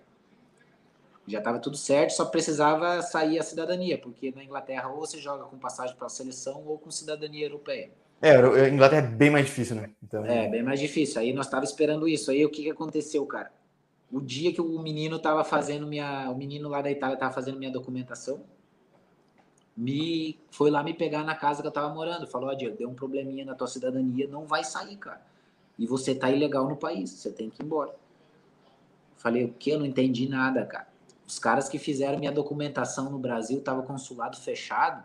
Já 1.26 1.38
estava 1.38 1.58
tudo 1.58 1.76
certo, 1.76 2.10
só 2.10 2.26
precisava 2.26 3.00
sair 3.00 3.38
a 3.38 3.42
cidadania, 3.42 3.96
porque 3.96 4.32
na 4.34 4.44
Inglaterra 4.44 4.88
ou 4.88 5.00
você 5.00 5.18
joga 5.18 5.44
com 5.44 5.56
passagem 5.58 5.96
para 5.96 6.06
a 6.06 6.10
seleção 6.10 6.62
ou 6.66 6.78
com 6.78 6.90
cidadania 6.90 7.46
europeia. 7.46 7.90
É, 8.20 8.36
a 8.36 8.68
Inglaterra 8.68 9.06
é 9.06 9.10
bem 9.10 9.30
mais 9.30 9.46
difícil, 9.46 9.76
né? 9.76 9.90
Então... 10.02 10.24
É, 10.24 10.48
bem 10.48 10.62
mais 10.62 10.80
difícil. 10.80 11.20
Aí 11.20 11.32
nós 11.32 11.48
tava 11.48 11.64
esperando 11.64 12.08
isso. 12.08 12.30
Aí 12.30 12.44
o 12.44 12.50
que, 12.50 12.62
que 12.62 12.70
aconteceu, 12.70 13.24
cara? 13.26 13.50
O 14.10 14.20
dia 14.20 14.52
que 14.52 14.60
o 14.60 14.78
menino 14.80 15.18
tava 15.18 15.44
fazendo 15.44 15.86
minha. 15.86 16.30
O 16.30 16.36
menino 16.36 16.68
lá 16.68 16.80
da 16.80 16.90
Itália 16.90 17.16
tava 17.16 17.34
fazendo 17.34 17.58
minha 17.58 17.70
documentação, 17.70 18.44
me 19.76 20.38
foi 20.50 20.70
lá 20.70 20.82
me 20.82 20.94
pegar 20.94 21.24
na 21.24 21.34
casa 21.34 21.60
que 21.60 21.68
eu 21.68 21.72
tava 21.72 21.92
morando. 21.92 22.26
Falou, 22.26 22.48
ó, 22.48 22.52
oh, 22.52 22.56
Diego, 22.56 22.76
deu 22.76 22.88
um 22.88 22.94
probleminha 22.94 23.44
na 23.44 23.54
tua 23.54 23.66
cidadania, 23.66 24.28
não 24.28 24.46
vai 24.46 24.62
sair, 24.62 24.96
cara. 24.96 25.20
E 25.78 25.86
você 25.86 26.14
tá 26.14 26.30
ilegal 26.30 26.68
no 26.68 26.76
país, 26.76 27.10
você 27.10 27.32
tem 27.32 27.50
que 27.50 27.62
ir 27.62 27.66
embora. 27.66 27.94
Falei, 29.16 29.44
o 29.44 29.52
que? 29.52 29.70
Eu 29.70 29.80
não 29.80 29.86
entendi 29.86 30.28
nada, 30.28 30.64
cara. 30.64 30.86
Os 31.26 31.38
caras 31.38 31.68
que 31.68 31.78
fizeram 31.78 32.18
minha 32.18 32.32
documentação 32.32 33.10
no 33.10 33.18
Brasil 33.18 33.60
tava 33.60 33.82
consulado 33.82 34.36
fechado 34.36 35.02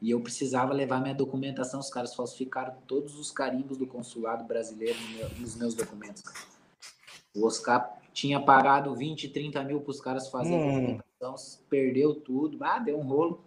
e 0.00 0.10
eu 0.10 0.20
precisava 0.20 0.72
levar 0.72 1.00
minha 1.00 1.14
documentação. 1.14 1.78
Os 1.78 1.88
caras 1.88 2.14
falsificaram 2.14 2.74
todos 2.86 3.18
os 3.18 3.30
carimbos 3.30 3.78
do 3.78 3.86
consulado 3.86 4.44
brasileiro 4.44 4.98
nos 5.38 5.54
meus 5.54 5.74
documentos. 5.74 6.22
O 7.34 7.46
Oscar 7.46 7.98
tinha 8.12 8.40
pagado 8.40 8.94
20, 8.94 9.28
30 9.28 9.62
mil 9.62 9.80
para 9.80 9.90
os 9.90 10.00
caras 10.00 10.28
fazerem 10.28 10.58
hum. 10.58 10.68
a 10.68 10.80
documentação, 10.80 11.64
perdeu 11.70 12.14
tudo. 12.14 12.62
Ah, 12.62 12.78
deu 12.78 12.98
um 12.98 13.02
rolo. 13.02 13.44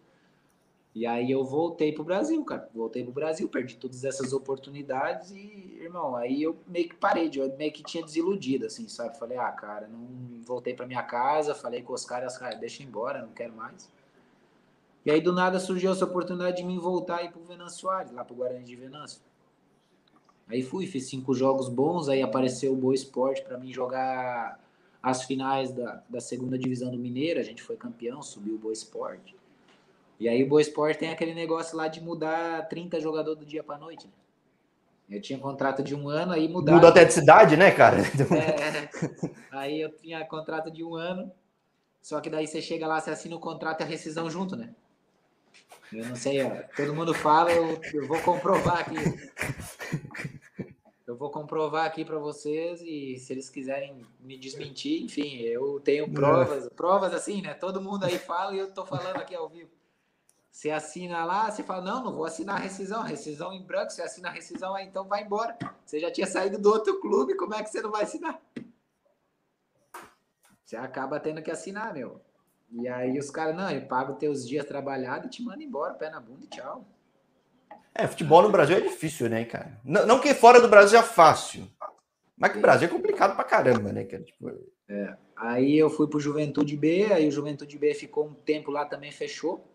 E 0.96 1.06
aí 1.06 1.30
eu 1.30 1.44
voltei 1.44 1.92
pro 1.92 2.06
Brasil, 2.06 2.42
cara. 2.46 2.70
Voltei 2.74 3.04
pro 3.04 3.12
Brasil, 3.12 3.50
perdi 3.50 3.76
todas 3.76 4.06
essas 4.06 4.32
oportunidades 4.32 5.30
e, 5.32 5.78
irmão, 5.82 6.16
aí 6.16 6.42
eu 6.42 6.56
meio 6.66 6.88
que 6.88 6.96
parei, 6.96 7.30
eu 7.36 7.54
meio 7.58 7.74
que 7.74 7.84
tinha 7.84 8.02
desiludido, 8.02 8.66
assim, 8.66 8.88
sabe? 8.88 9.20
Falei, 9.20 9.38
ah, 9.38 9.52
cara, 9.52 9.88
não 9.88 10.08
voltei 10.44 10.74
pra 10.74 10.88
minha 10.88 11.04
casa, 11.04 11.54
falei 11.54 11.82
com 11.82 11.92
os 11.92 12.06
caras, 12.06 12.38
cara, 12.38 12.56
deixa 12.56 12.82
embora, 12.82 13.22
não 13.22 13.34
quero 13.34 13.54
mais. 13.54 13.92
E 15.06 15.12
aí 15.12 15.20
do 15.20 15.34
nada 15.34 15.60
surgiu 15.60 15.92
essa 15.92 16.06
oportunidade 16.06 16.58
de 16.58 16.64
mim 16.64 16.80
voltar 16.80 17.24
ir 17.24 17.32
pro 17.32 17.44
Venâncio 17.44 17.82
Soares, 17.82 18.14
lá 18.14 18.24
pro 18.24 18.34
Guarani 18.34 18.64
de 18.64 18.76
Venâncio. 18.78 19.22
Aí 20.48 20.64
fui, 20.64 20.88
fiz 20.88 21.10
cinco 21.10 21.34
jogos 21.34 21.68
bons, 21.68 22.08
aí 22.08 22.22
apareceu 22.22 22.72
o 22.72 22.78
Boa 22.78 22.96
Esporte 22.96 23.42
para 23.42 23.58
mim 23.58 23.74
jogar 23.74 24.60
as 25.04 25.24
finais 25.26 25.74
da, 25.74 26.02
da 26.10 26.22
segunda 26.22 26.58
divisão 26.58 26.90
do 26.90 26.98
Mineiro, 26.98 27.40
a 27.40 27.44
gente 27.44 27.62
foi 27.62 27.76
campeão, 27.76 28.22
subiu 28.22 28.56
o 28.56 28.58
Boa 28.58 28.74
Esporte. 28.74 29.36
E 30.20 30.30
aí 30.30 30.44
o 30.44 30.48
Boa 30.48 30.62
Esporte 30.62 31.00
tem 31.00 31.10
aquele 31.10 31.34
negócio 31.34 31.76
lá 31.76 31.88
de 31.88 32.02
mudar 32.02 32.68
30 32.68 33.00
jogadores 33.00 33.40
do 33.40 33.46
dia 33.46 33.64
para 33.64 33.78
noite. 33.78 34.08
Né? 34.08 34.14
Eu 35.10 35.22
tinha 35.22 35.38
contrato 35.38 35.84
de 35.84 35.94
um 35.94 36.10
ano, 36.10 36.32
aí 36.32 36.48
mudaram. 36.48 36.78
Mudou 36.78 36.90
até 36.90 37.06
de 37.06 37.14
cidade, 37.14 37.56
né, 37.58 37.72
cara? 37.72 37.98
É, 38.00 38.90
aí 39.52 39.82
eu 39.82 39.96
tinha 39.96 40.26
contrato 40.26 40.72
de 40.72 40.84
um 40.84 40.96
ano, 40.96 41.32
só 42.02 42.20
que 42.22 42.30
daí 42.30 42.48
você 42.48 42.62
chega 42.62 42.88
lá, 42.88 43.00
você 43.00 43.12
assina 43.12 43.36
o 43.36 43.40
contrato 43.40 43.82
e 43.82 43.84
a 43.84 43.88
rescisão 43.88 44.30
junto, 44.30 44.56
né? 44.56 44.74
Eu 45.94 46.06
não 46.06 46.16
sei, 46.16 46.42
ó, 46.44 46.50
todo 46.76 46.96
mundo 46.96 47.14
fala, 47.14 47.52
eu, 47.52 47.80
eu 47.94 48.08
vou 48.08 48.20
comprovar 48.22 48.80
aqui. 48.80 48.96
Eu 51.06 51.16
vou 51.16 51.30
comprovar 51.30 51.86
aqui 51.86 52.04
para 52.04 52.18
vocês 52.18 52.82
e 52.82 53.18
se 53.20 53.32
eles 53.32 53.48
quiserem 53.48 54.02
me 54.20 54.38
desmentir, 54.38 55.04
enfim, 55.04 55.38
eu 55.38 55.80
tenho 55.80 56.12
provas, 56.12 56.68
provas 56.76 57.14
assim, 57.14 57.44
né? 57.44 57.54
Todo 57.54 57.80
mundo 57.80 58.06
aí 58.06 58.18
fala 58.18 58.56
e 58.56 58.58
eu 58.58 58.74
tô 58.74 58.84
falando 58.84 59.18
aqui 59.18 59.36
ao 59.36 59.48
vivo. 59.48 59.70
Você 60.56 60.72
assina 60.72 61.26
lá, 61.26 61.52
você 61.52 61.64
fala, 61.64 61.82
não, 61.82 62.02
não 62.02 62.16
vou 62.16 62.24
assinar 62.24 62.56
a 62.56 62.60
rescisão, 62.60 63.04
rescisão 63.04 63.52
em 63.52 63.62
branco, 63.62 63.92
você 63.92 64.02
assina 64.02 64.30
a 64.30 64.32
rescisão, 64.32 64.74
aí 64.74 64.88
então 64.88 65.06
vai 65.06 65.22
embora. 65.22 65.58
Você 65.86 66.00
já 66.00 66.10
tinha 66.10 66.26
saído 66.26 66.58
do 66.58 66.70
outro 66.70 67.02
clube, 67.02 67.36
como 67.36 67.54
é 67.54 67.62
que 67.62 67.70
você 67.70 67.82
não 67.82 67.92
vai 67.92 68.04
assinar? 68.04 68.40
Você 70.64 70.78
acaba 70.78 71.20
tendo 71.20 71.42
que 71.42 71.52
assinar, 71.52 71.94
meu. 71.94 72.22
E 72.72 72.88
aí 72.88 73.20
os 73.20 73.30
caras, 73.30 73.54
não, 73.54 73.70
eu 73.70 73.86
pago 73.86 74.14
teus 74.14 74.48
dias 74.48 74.66
trabalhados 74.66 75.28
e 75.28 75.30
te 75.30 75.44
mando 75.44 75.62
embora, 75.62 75.94
pé 75.94 76.10
na 76.10 76.22
bunda 76.22 76.46
e 76.46 76.48
tchau. 76.48 76.88
É, 77.94 78.08
futebol 78.08 78.42
no 78.42 78.50
Brasil 78.50 78.78
é 78.78 78.82
difícil, 78.82 79.28
né, 79.28 79.44
cara? 79.44 79.78
Não, 79.84 80.06
não 80.06 80.22
que 80.22 80.34
fora 80.34 80.62
do 80.62 80.70
Brasil 80.70 80.98
é 80.98 81.04
fácil, 81.04 81.70
mas 82.38 82.54
que 82.54 82.60
o 82.60 82.62
Brasil 82.62 82.88
é 82.88 82.92
complicado 82.92 83.36
pra 83.36 83.44
caramba, 83.44 83.92
né, 83.92 84.06
cara? 84.06 84.24
Tipo... 84.24 84.50
É. 84.88 85.18
Aí 85.36 85.78
eu 85.78 85.90
fui 85.90 86.08
pro 86.08 86.18
Juventude 86.18 86.78
B, 86.78 87.12
aí 87.12 87.28
o 87.28 87.32
Juventude 87.32 87.78
B 87.78 87.94
ficou 87.94 88.28
um 88.28 88.34
tempo 88.34 88.72
lá 88.72 88.86
também, 88.86 89.12
fechou. 89.12 89.75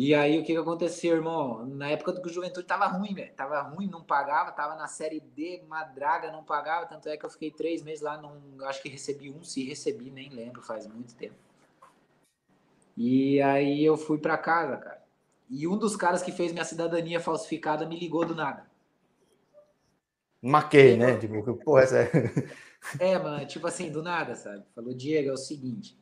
E 0.00 0.14
aí 0.14 0.38
o 0.38 0.44
que, 0.44 0.52
que 0.52 0.58
aconteceu, 0.58 1.16
irmão? 1.16 1.66
Na 1.66 1.90
época 1.90 2.12
do 2.12 2.22
que 2.22 2.28
o 2.28 2.32
Juventude 2.32 2.68
tava 2.68 2.86
ruim, 2.86 3.12
velho. 3.12 3.34
Tava 3.34 3.60
ruim, 3.62 3.88
não 3.88 4.00
pagava, 4.00 4.52
tava 4.52 4.76
na 4.76 4.86
série 4.86 5.18
D, 5.18 5.60
madraga, 5.66 6.30
não 6.30 6.44
pagava. 6.44 6.86
Tanto 6.86 7.08
é 7.08 7.16
que 7.16 7.26
eu 7.26 7.30
fiquei 7.30 7.50
três 7.50 7.82
meses 7.82 8.00
lá, 8.00 8.16
não, 8.16 8.40
acho 8.68 8.80
que 8.80 8.88
recebi 8.88 9.28
um, 9.28 9.42
se 9.42 9.64
recebi, 9.64 10.08
nem 10.08 10.30
lembro, 10.30 10.62
faz 10.62 10.86
muito 10.86 11.16
tempo. 11.16 11.34
E 12.96 13.42
aí 13.42 13.84
eu 13.84 13.96
fui 13.96 14.18
para 14.18 14.38
casa, 14.38 14.76
cara. 14.76 15.02
E 15.50 15.66
um 15.66 15.76
dos 15.76 15.96
caras 15.96 16.22
que 16.22 16.30
fez 16.30 16.52
minha 16.52 16.64
cidadania 16.64 17.18
falsificada 17.18 17.84
me 17.84 17.98
ligou 17.98 18.24
do 18.24 18.36
nada. 18.36 18.70
Maquei, 20.40 20.96
né? 20.96 21.16
Tipo, 21.18 21.56
porra, 21.56 21.82
essa 21.82 21.98
é. 21.98 22.10
É, 23.00 23.18
mano, 23.18 23.44
tipo 23.46 23.66
assim, 23.66 23.90
do 23.90 24.00
nada, 24.00 24.36
sabe? 24.36 24.64
Falou, 24.76 24.94
Diego, 24.94 25.30
é 25.30 25.32
o 25.32 25.36
seguinte, 25.36 25.98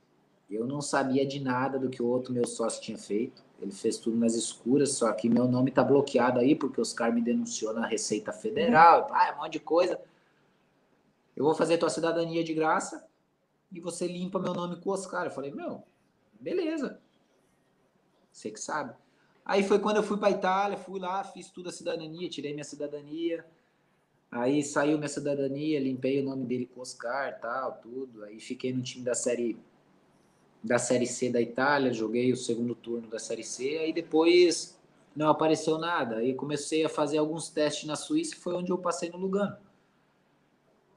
eu 0.48 0.66
não 0.66 0.80
sabia 0.80 1.26
de 1.26 1.40
nada 1.40 1.78
do 1.78 1.90
que 1.90 2.02
o 2.02 2.06
outro 2.06 2.32
meu 2.32 2.46
sócio 2.46 2.80
tinha 2.80 2.96
feito. 2.96 3.42
Ele 3.60 3.72
fez 3.72 3.98
tudo 3.98 4.16
nas 4.16 4.34
escuras, 4.34 4.92
só 4.92 5.10
que 5.12 5.28
meu 5.28 5.48
nome 5.48 5.70
tá 5.70 5.82
bloqueado 5.82 6.38
aí, 6.38 6.54
porque 6.54 6.80
os 6.80 6.92
caras 6.92 7.14
me 7.14 7.22
denunciou 7.22 7.72
na 7.72 7.86
Receita 7.86 8.32
Federal, 8.32 9.08
ah, 9.10 9.28
é 9.28 9.32
um 9.32 9.38
monte 9.38 9.54
de 9.54 9.60
coisa. 9.60 10.00
Eu 11.34 11.44
vou 11.44 11.54
fazer 11.54 11.78
tua 11.78 11.90
cidadania 11.90 12.44
de 12.44 12.54
graça 12.54 13.06
e 13.72 13.80
você 13.80 14.06
limpa 14.06 14.38
meu 14.38 14.54
nome 14.54 14.76
com 14.76 14.90
os. 14.90 15.04
Eu 15.04 15.30
falei, 15.30 15.50
meu, 15.52 15.82
beleza. 16.38 17.00
Você 18.30 18.50
que 18.50 18.60
sabe. 18.60 18.94
Aí 19.44 19.62
foi 19.62 19.78
quando 19.78 19.96
eu 19.96 20.02
fui 20.02 20.18
para 20.18 20.30
Itália, 20.30 20.76
fui 20.76 21.00
lá, 21.00 21.24
fiz 21.24 21.50
tudo 21.50 21.68
a 21.68 21.72
cidadania, 21.72 22.28
tirei 22.28 22.52
minha 22.52 22.64
cidadania. 22.64 23.44
Aí 24.30 24.62
saiu 24.62 24.98
minha 24.98 25.08
cidadania, 25.08 25.80
limpei 25.80 26.20
o 26.20 26.24
nome 26.24 26.44
dele 26.44 26.66
com 26.66 26.80
Oscar, 26.80 27.38
tal, 27.40 27.78
tudo. 27.82 28.24
Aí 28.24 28.40
fiquei 28.40 28.72
no 28.72 28.82
time 28.82 29.04
da 29.04 29.14
série 29.14 29.56
da 30.66 30.78
Série 30.78 31.06
C 31.06 31.30
da 31.30 31.40
Itália, 31.40 31.92
joguei 31.92 32.32
o 32.32 32.36
segundo 32.36 32.74
turno 32.74 33.06
da 33.08 33.18
Série 33.18 33.44
C, 33.44 33.78
aí 33.78 33.92
depois 33.92 34.76
não 35.14 35.30
apareceu 35.30 35.78
nada. 35.78 36.16
Aí 36.16 36.34
comecei 36.34 36.84
a 36.84 36.88
fazer 36.88 37.18
alguns 37.18 37.48
testes 37.48 37.84
na 37.84 37.94
Suíça, 37.94 38.36
foi 38.36 38.54
onde 38.54 38.72
eu 38.72 38.78
passei 38.78 39.08
no 39.08 39.16
Lugano. 39.16 39.56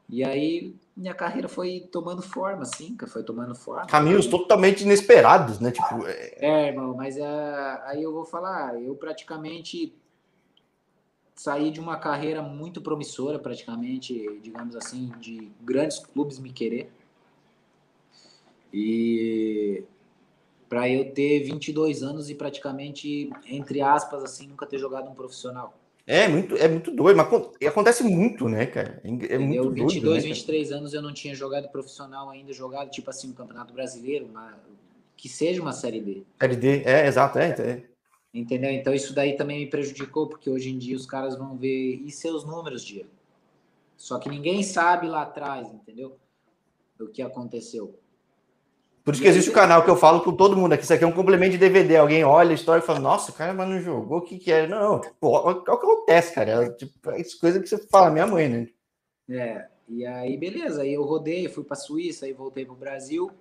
E 0.09 0.23
aí 0.23 0.75
minha 0.97 1.13
carreira 1.13 1.47
foi 1.47 1.87
tomando 1.91 2.23
forma, 2.23 2.63
assim, 2.63 2.97
foi 3.07 3.23
tomando 3.23 3.53
forma. 3.53 3.85
Caminhos 3.85 4.25
totalmente 4.25 4.81
inesperados, 4.81 5.59
né? 5.59 5.71
Tipo, 5.71 6.05
é, 6.07 6.33
é 6.39 6.67
irmão, 6.69 6.95
mas 6.95 7.15
uh, 7.15 7.79
aí 7.83 8.01
eu 8.01 8.11
vou 8.11 8.25
falar, 8.25 8.81
eu 8.81 8.95
praticamente 8.95 9.93
saí 11.35 11.69
de 11.69 11.79
uma 11.79 11.95
carreira 11.95 12.41
muito 12.41 12.81
promissora, 12.81 13.37
praticamente, 13.37 14.39
digamos 14.41 14.75
assim, 14.75 15.11
de 15.19 15.51
grandes 15.61 15.99
clubes 15.99 16.39
me 16.39 16.51
querer. 16.51 16.91
E 18.73 19.83
para 20.69 20.87
eu 20.87 21.11
ter 21.11 21.43
22 21.43 22.03
anos 22.03 22.29
e 22.29 22.35
praticamente, 22.35 23.29
entre 23.47 23.81
aspas, 23.81 24.23
assim, 24.23 24.47
nunca 24.47 24.67
ter 24.67 24.77
jogado 24.77 25.09
um 25.09 25.15
profissional. 25.15 25.73
É 26.05 26.27
muito, 26.27 26.55
é 26.55 26.67
muito 26.67 26.91
doido, 26.91 27.17
mas 27.17 27.27
acontece 27.67 28.03
muito, 28.03 28.49
né, 28.49 28.65
cara? 28.65 29.01
É, 29.03 29.35
é 29.35 29.37
muito 29.37 29.63
doido. 29.63 29.89
22, 29.89 30.23
né, 30.23 30.29
23 30.29 30.71
anos 30.71 30.93
eu 30.93 31.01
não 31.01 31.13
tinha 31.13 31.35
jogado 31.35 31.69
profissional 31.69 32.29
ainda, 32.29 32.51
jogado 32.51 32.89
tipo 32.89 33.09
assim, 33.09 33.29
um 33.29 33.33
campeonato 33.33 33.73
brasileiro, 33.73 34.25
uma, 34.25 34.57
que 35.15 35.29
seja 35.29 35.61
uma 35.61 35.71
Série 35.71 36.01
D. 36.01 36.23
Série 36.39 36.55
D, 36.55 36.83
é, 36.83 37.07
exato, 37.07 37.37
é, 37.37 37.49
é. 37.49 37.83
Entendeu? 38.33 38.71
Então 38.71 38.93
isso 38.93 39.13
daí 39.13 39.35
também 39.35 39.59
me 39.59 39.67
prejudicou, 39.67 40.27
porque 40.27 40.49
hoje 40.49 40.69
em 40.69 40.77
dia 40.77 40.95
os 40.95 41.05
caras 41.05 41.35
vão 41.37 41.55
ver 41.55 42.01
e 42.03 42.11
seus 42.11 42.43
números, 42.43 42.83
Diego. 42.83 43.09
Só 43.97 44.17
que 44.17 44.29
ninguém 44.29 44.63
sabe 44.63 45.07
lá 45.07 45.23
atrás, 45.23 45.67
entendeu? 45.71 46.15
O 46.99 47.07
que 47.07 47.21
aconteceu. 47.21 47.99
Por 49.03 49.13
isso 49.13 49.23
que 49.23 49.27
existe 49.27 49.49
o 49.49 49.53
canal 49.53 49.83
que 49.83 49.89
eu 49.89 49.95
falo 49.95 50.21
com 50.21 50.31
todo 50.31 50.55
mundo 50.55 50.73
aqui. 50.73 50.83
Isso 50.83 50.93
aqui 50.93 51.03
é 51.03 51.07
um 51.07 51.11
complemento 51.11 51.53
de 51.53 51.57
DVD. 51.57 51.97
Alguém 51.97 52.23
olha 52.23 52.51
a 52.51 52.53
história 52.53 52.81
e 52.81 52.85
fala, 52.85 52.99
nossa, 52.99 53.31
o 53.31 53.33
cara 53.33 53.53
mas 53.53 53.67
não 53.67 53.81
jogou, 53.81 54.19
o 54.19 54.21
que, 54.21 54.37
que 54.37 54.51
é? 54.51 54.67
Não, 54.67 54.99
tipo, 54.99 55.27
olha 55.27 55.57
o 55.57 55.63
que 55.63 55.71
acontece, 55.71 56.33
cara. 56.35 56.65
É, 56.65 56.69
tipo, 56.71 57.09
é 57.09 57.23
coisa 57.39 57.59
que 57.59 57.67
você 57.67 57.77
fala, 57.87 58.11
minha 58.11 58.27
mãe, 58.27 58.49
né? 58.49 58.67
É, 59.29 59.67
e 59.87 60.05
aí, 60.05 60.37
beleza. 60.37 60.81
Aí 60.81 60.93
eu 60.93 61.03
rodei, 61.03 61.47
fui 61.47 61.63
para 61.63 61.75
Suíça, 61.75 62.25
aí 62.25 62.33
voltei 62.33 62.65
para 62.65 62.73
o 62.73 62.77
Brasil. 62.77 63.31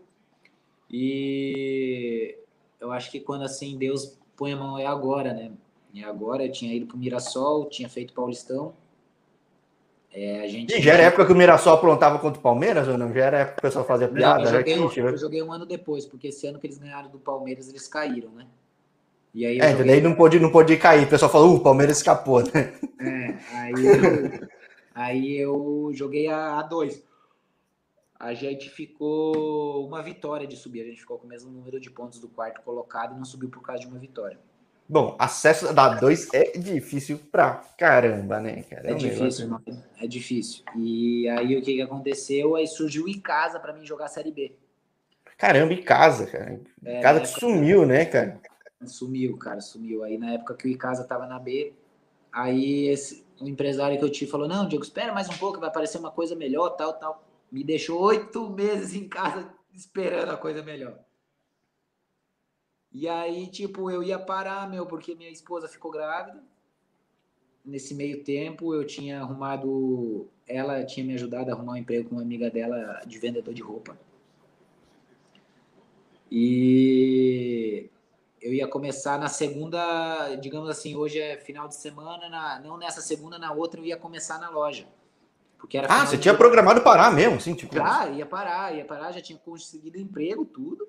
E 0.90 2.38
eu 2.80 2.90
acho 2.92 3.10
que 3.10 3.20
quando 3.20 3.42
assim 3.42 3.76
Deus 3.76 4.16
põe 4.36 4.52
a 4.52 4.56
mão 4.56 4.78
é 4.78 4.86
agora, 4.86 5.34
né? 5.34 5.50
E 5.92 6.02
agora 6.02 6.44
eu 6.46 6.52
tinha 6.52 6.72
ido 6.74 6.86
para 6.86 6.96
o 6.96 6.98
Mirassol, 6.98 7.68
tinha 7.68 7.88
feito 7.88 8.14
Paulistão. 8.14 8.72
É, 10.12 10.40
a 10.40 10.48
gente... 10.48 10.74
E 10.74 10.82
já 10.82 10.94
era 10.94 11.04
época 11.04 11.26
que 11.26 11.32
o 11.32 11.36
Mirassol 11.36 11.74
aprontava 11.74 12.18
contra 12.18 12.38
o 12.38 12.42
Palmeiras 12.42 12.88
ou 12.88 12.96
não? 12.96 13.12
Já 13.12 13.24
era 13.24 13.38
época 13.38 13.54
que 13.54 13.60
o 13.60 13.62
pessoal 13.62 13.84
fazia 13.84 14.08
piada? 14.08 14.38
Não, 14.38 14.44
eu, 14.44 14.56
joguei, 14.56 14.74
aqui, 14.74 15.00
eu, 15.00 15.16
joguei, 15.16 15.42
um 15.42 15.52
ano 15.52 15.66
depois, 15.66 16.06
porque 16.06 16.28
esse 16.28 16.46
ano 16.46 16.58
que 16.58 16.66
eles 16.66 16.78
ganharam 16.78 17.10
do 17.10 17.18
Palmeiras, 17.18 17.68
eles 17.68 17.86
caíram, 17.86 18.30
né? 18.30 18.46
E 19.34 19.44
aí 19.44 19.58
é, 19.58 19.70
joguei... 19.70 19.86
daí 19.86 20.00
não 20.00 20.14
pôde, 20.14 20.40
não 20.40 20.50
pôde 20.50 20.76
cair. 20.76 21.04
O 21.04 21.10
pessoal 21.10 21.30
falou, 21.30 21.52
uh, 21.52 21.56
o 21.56 21.60
Palmeiras 21.60 21.98
escapou, 21.98 22.42
né? 22.42 22.72
É, 23.00 23.56
aí 23.56 23.86
eu, 23.86 24.48
aí 24.94 25.36
eu 25.38 25.90
joguei 25.92 26.28
a, 26.28 26.58
a 26.58 26.62
dois. 26.62 27.04
A 28.18 28.34
gente 28.34 28.68
ficou 28.68 29.86
uma 29.86 30.02
vitória 30.02 30.46
de 30.46 30.56
subir. 30.56 30.80
A 30.80 30.86
gente 30.86 31.00
ficou 31.00 31.18
com 31.18 31.26
o 31.26 31.28
mesmo 31.28 31.52
número 31.52 31.78
de 31.78 31.90
pontos 31.90 32.18
do 32.18 32.28
quarto 32.28 32.62
colocado 32.62 33.14
e 33.14 33.18
não 33.18 33.24
subiu 33.24 33.48
por 33.48 33.62
causa 33.62 33.82
de 33.82 33.86
uma 33.86 33.98
vitória. 33.98 34.38
Bom, 34.88 35.16
acesso 35.18 35.74
da 35.74 35.90
2 35.90 36.32
é 36.32 36.56
difícil 36.56 37.18
pra 37.30 37.62
caramba, 37.76 38.40
né, 38.40 38.62
cara? 38.62 38.88
É, 38.88 38.92
é 38.92 38.94
difícil, 38.94 39.48
mano. 39.48 39.84
É 40.00 40.06
difícil. 40.06 40.64
E 40.74 41.28
aí 41.28 41.58
o 41.58 41.62
que, 41.62 41.74
que 41.74 41.82
aconteceu? 41.82 42.56
Aí 42.56 42.66
surgiu 42.66 43.04
o 43.04 43.08
Icasa 43.08 43.60
para 43.60 43.74
mim 43.74 43.84
jogar 43.84 44.06
a 44.06 44.08
Série 44.08 44.32
B. 44.32 44.56
Caramba, 45.36 45.74
Icasa, 45.74 46.26
cara. 46.26 46.58
É, 46.82 47.00
Icasa 47.00 47.20
que 47.20 47.26
sumiu, 47.26 47.84
né, 47.84 48.06
cara? 48.06 48.40
Sumiu, 48.86 49.36
cara, 49.36 49.60
sumiu. 49.60 50.02
Aí 50.04 50.16
na 50.16 50.32
época 50.32 50.54
que 50.54 50.66
o 50.66 50.70
Icasa 50.70 51.04
tava 51.04 51.26
na 51.26 51.38
B, 51.38 51.74
aí 52.32 52.88
esse, 52.88 53.26
o 53.38 53.46
empresário 53.46 53.98
que 53.98 54.04
eu 54.04 54.10
tive 54.10 54.30
falou: 54.30 54.48
Não, 54.48 54.66
Diego, 54.66 54.84
espera 54.84 55.12
mais 55.12 55.28
um 55.28 55.36
pouco, 55.36 55.60
vai 55.60 55.68
aparecer 55.68 55.98
uma 55.98 56.10
coisa 56.10 56.34
melhor, 56.34 56.70
tal, 56.70 56.94
tal. 56.94 57.22
Me 57.52 57.62
deixou 57.62 58.00
oito 58.00 58.48
meses 58.48 58.94
em 58.94 59.06
casa 59.06 59.50
esperando 59.74 60.30
a 60.30 60.36
coisa 60.38 60.62
melhor. 60.62 60.98
E 62.92 63.08
aí, 63.08 63.46
tipo, 63.46 63.90
eu 63.90 64.02
ia 64.02 64.18
parar, 64.18 64.68
meu, 64.68 64.86
porque 64.86 65.14
minha 65.14 65.30
esposa 65.30 65.68
ficou 65.68 65.90
grávida. 65.90 66.42
Nesse 67.64 67.94
meio 67.94 68.24
tempo, 68.24 68.74
eu 68.74 68.86
tinha 68.86 69.20
arrumado. 69.20 70.26
Ela 70.46 70.84
tinha 70.84 71.04
me 71.04 71.14
ajudado 71.14 71.50
a 71.50 71.54
arrumar 71.54 71.72
um 71.74 71.76
emprego 71.76 72.08
com 72.08 72.16
uma 72.16 72.22
amiga 72.22 72.50
dela 72.50 73.02
de 73.06 73.18
vendedor 73.18 73.52
de 73.52 73.62
roupa. 73.62 73.98
E 76.30 77.90
eu 78.40 78.52
ia 78.52 78.66
começar 78.66 79.18
na 79.18 79.28
segunda, 79.28 80.34
digamos 80.36 80.68
assim, 80.68 80.94
hoje 80.94 81.18
é 81.18 81.36
final 81.38 81.68
de 81.68 81.74
semana, 81.74 82.28
na, 82.28 82.60
não 82.60 82.76
nessa 82.76 83.00
segunda, 83.00 83.38
na 83.38 83.52
outra 83.52 83.80
eu 83.80 83.84
ia 83.84 83.96
começar 83.96 84.38
na 84.38 84.50
loja. 84.50 84.86
Porque 85.58 85.76
era 85.76 85.88
ah, 85.90 86.06
você 86.06 86.16
tinha 86.16 86.34
programado 86.34 86.82
parar 86.82 87.12
mesmo, 87.12 87.40
sim? 87.40 87.54
Tipo... 87.54 87.74
Já, 87.74 88.08
ia 88.08 88.24
parar, 88.24 88.74
ia 88.74 88.84
parar, 88.84 89.12
já 89.12 89.20
tinha 89.20 89.38
conseguido 89.38 89.98
emprego, 89.98 90.44
tudo. 90.44 90.86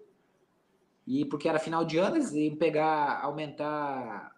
E 1.10 1.26
porque 1.26 1.50
era 1.50 1.58
final 1.58 1.84
de 1.84 1.98
ano, 1.98 2.18
eles 2.18 2.32
iam 2.34 2.56
pegar, 2.56 3.20
aumentar 3.24 4.32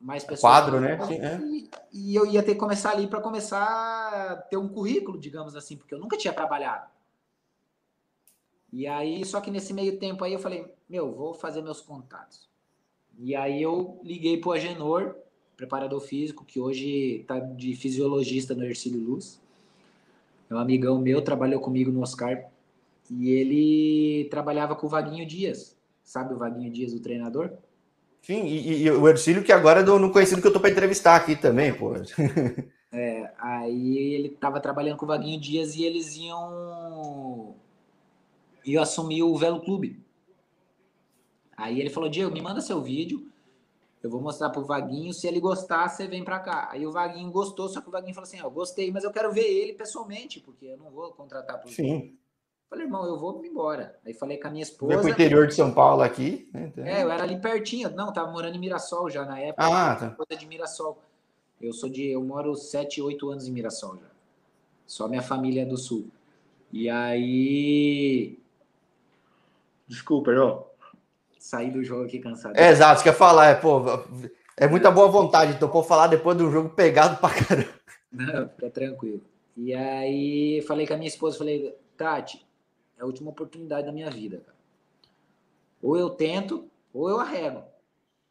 mais 0.00 0.24
pessoas. 0.24 0.40
Quadro, 0.40 0.80
né? 0.80 0.98
Sim, 1.06 1.16
é. 1.16 1.38
e, 1.42 1.70
e, 1.92 2.14
eu 2.14 2.24
ia 2.24 2.42
ter 2.42 2.54
que 2.54 2.60
começar 2.60 2.92
ali 2.92 3.06
para 3.06 3.20
começar 3.20 3.62
a 3.62 4.36
ter 4.36 4.56
um 4.56 4.66
currículo, 4.66 5.20
digamos 5.20 5.54
assim, 5.54 5.76
porque 5.76 5.92
eu 5.92 5.98
nunca 5.98 6.16
tinha 6.16 6.32
trabalhado. 6.32 6.88
E 8.72 8.86
aí, 8.86 9.22
só 9.26 9.38
que 9.38 9.50
nesse 9.50 9.74
meio 9.74 9.98
tempo 9.98 10.24
aí 10.24 10.32
eu 10.32 10.38
falei, 10.38 10.64
meu, 10.88 11.14
vou 11.14 11.34
fazer 11.34 11.60
meus 11.60 11.82
contatos. 11.82 12.48
E 13.18 13.36
aí 13.36 13.62
eu 13.62 14.00
liguei 14.02 14.38
pro 14.38 14.52
Agenor, 14.52 15.14
preparador 15.58 16.00
físico, 16.00 16.42
que 16.42 16.58
hoje 16.58 17.22
tá 17.28 17.38
de 17.38 17.76
fisiologista 17.76 18.54
no 18.54 18.64
Ercílio 18.64 18.98
Luz. 18.98 19.38
É 20.48 20.54
um 20.54 20.58
amigão 20.58 20.98
meu, 20.98 21.20
trabalhou 21.20 21.60
comigo 21.60 21.92
no 21.92 22.00
Oscar. 22.00 22.46
E 23.10 23.28
ele 23.28 24.26
trabalhava 24.30 24.74
com 24.74 24.86
o 24.86 24.90
Vaguinho 24.90 25.26
Dias. 25.26 25.74
Sabe 26.04 26.34
o 26.34 26.38
Vaguinho 26.38 26.70
Dias, 26.70 26.92
o 26.92 27.00
treinador? 27.00 27.50
Sim, 28.22 28.44
e, 28.46 28.84
e 28.84 28.90
o 28.90 29.08
Ercílio, 29.08 29.42
que 29.42 29.52
agora 29.52 29.80
é 29.80 29.82
do, 29.82 29.98
no 29.98 30.12
conhecido 30.12 30.40
que 30.40 30.46
eu 30.46 30.52
tô 30.52 30.60
para 30.60 30.70
entrevistar 30.70 31.16
aqui 31.16 31.34
também, 31.34 31.74
pô. 31.74 31.92
é, 32.92 33.32
aí 33.38 33.98
ele 33.98 34.28
tava 34.28 34.60
trabalhando 34.60 34.96
com 34.96 35.04
o 35.04 35.08
Vaguinho 35.08 35.40
Dias 35.40 35.74
e 35.74 35.84
eles 35.84 36.16
iam, 36.16 37.54
iam 38.64 38.82
assumir 38.82 39.22
o 39.22 39.36
Velo 39.36 39.60
Clube. 39.60 40.02
Aí 41.56 41.80
ele 41.80 41.90
falou, 41.90 42.08
Diego, 42.08 42.32
me 42.32 42.40
manda 42.42 42.60
seu 42.60 42.80
vídeo, 42.82 43.26
eu 44.02 44.10
vou 44.10 44.20
mostrar 44.20 44.50
pro 44.50 44.64
Vaguinho, 44.64 45.14
se 45.14 45.26
ele 45.26 45.40
gostar, 45.40 45.88
você 45.88 46.06
vem 46.06 46.22
para 46.22 46.38
cá. 46.38 46.68
Aí 46.70 46.86
o 46.86 46.92
Vaguinho 46.92 47.30
gostou, 47.30 47.68
só 47.68 47.80
que 47.80 47.88
o 47.88 47.92
Vaguinho 47.92 48.14
falou 48.14 48.26
assim, 48.26 48.40
ó, 48.42 48.50
gostei, 48.50 48.90
mas 48.90 49.04
eu 49.04 49.10
quero 49.10 49.32
ver 49.32 49.50
ele 49.50 49.72
pessoalmente, 49.72 50.40
porque 50.40 50.66
eu 50.66 50.76
não 50.76 50.90
vou 50.90 51.12
contratar 51.12 51.60
por 51.60 51.70
Sim. 51.70 52.14
Falei, 52.74 52.86
irmão, 52.88 53.06
eu 53.06 53.16
vou 53.16 53.40
embora. 53.44 53.94
Aí 54.04 54.12
falei 54.12 54.36
com 54.36 54.48
a 54.48 54.50
minha 54.50 54.64
esposa. 54.64 54.94
Foi 54.94 55.02
pro 55.02 55.10
interior 55.10 55.46
de 55.46 55.54
São 55.54 55.72
Paulo 55.72 56.02
aqui? 56.02 56.48
Né? 56.52 56.72
É, 56.78 57.04
eu 57.04 57.10
era 57.10 57.22
ali 57.22 57.38
pertinho. 57.38 57.88
Não, 57.90 58.12
tava 58.12 58.32
morando 58.32 58.56
em 58.56 58.58
Mirassol 58.58 59.08
já 59.08 59.24
na 59.24 59.38
época. 59.38 59.64
Ah, 59.64 59.94
tá. 59.94 60.10
Coisa 60.10 60.36
de 60.36 60.44
Mirassol. 60.44 60.98
Eu 61.62 61.72
sou 61.72 61.88
de. 61.88 62.08
Eu 62.08 62.20
moro 62.20 62.56
7, 62.56 63.00
8 63.00 63.30
anos 63.30 63.46
em 63.46 63.52
Mirassol 63.52 63.94
já. 63.98 64.08
Só 64.88 65.06
minha 65.06 65.22
família 65.22 65.62
é 65.62 65.64
do 65.64 65.76
sul. 65.76 66.08
E 66.72 66.90
aí. 66.90 68.36
Desculpa, 69.86 70.32
irmão. 70.32 70.66
Saí 71.38 71.70
do 71.70 71.84
jogo 71.84 72.06
aqui 72.06 72.18
cansado. 72.18 72.56
É, 72.56 72.70
exato, 72.70 72.98
você 72.98 73.04
quer 73.04 73.14
falar, 73.14 73.50
é, 73.50 73.54
pô, 73.54 73.82
é 74.56 74.66
muita 74.66 74.90
boa 74.90 75.08
vontade, 75.08 75.52
então 75.52 75.70
vou 75.70 75.84
falar 75.84 76.08
depois 76.08 76.36
do 76.36 76.50
jogo 76.50 76.70
pegado 76.70 77.18
pra 77.18 77.30
caramba. 77.30 77.68
Não, 78.10 78.48
fica 78.48 78.70
tranquilo. 78.70 79.20
E 79.56 79.72
aí 79.72 80.60
falei 80.62 80.86
com 80.86 80.94
a 80.94 80.96
minha 80.96 81.08
esposa, 81.08 81.38
falei, 81.38 81.76
Tati, 81.96 82.44
é 82.98 83.02
a 83.02 83.06
última 83.06 83.30
oportunidade 83.30 83.86
da 83.86 83.92
minha 83.92 84.10
vida. 84.10 84.40
Cara. 84.40 84.58
Ou 85.82 85.96
eu 85.96 86.10
tento, 86.10 86.70
ou 86.92 87.08
eu 87.08 87.20
arrego. 87.20 87.62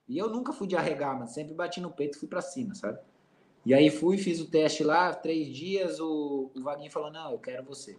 E 0.07 0.17
eu 0.17 0.29
nunca 0.29 0.51
fui 0.51 0.67
de 0.67 0.75
arregar, 0.75 1.17
mas 1.17 1.31
sempre 1.31 1.53
bati 1.53 1.79
no 1.79 1.91
peito 1.91 2.17
e 2.17 2.19
fui 2.19 2.27
para 2.27 2.41
cima, 2.41 2.75
sabe? 2.75 2.99
E 3.65 3.73
aí 3.73 3.89
fui, 3.89 4.17
fiz 4.17 4.41
o 4.41 4.49
teste 4.49 4.83
lá, 4.83 5.13
três 5.13 5.47
dias, 5.47 5.99
o, 5.99 6.51
o 6.53 6.61
Vaguinho 6.61 6.91
falou, 6.91 7.11
não, 7.11 7.31
eu 7.31 7.39
quero 7.39 7.63
você. 7.63 7.97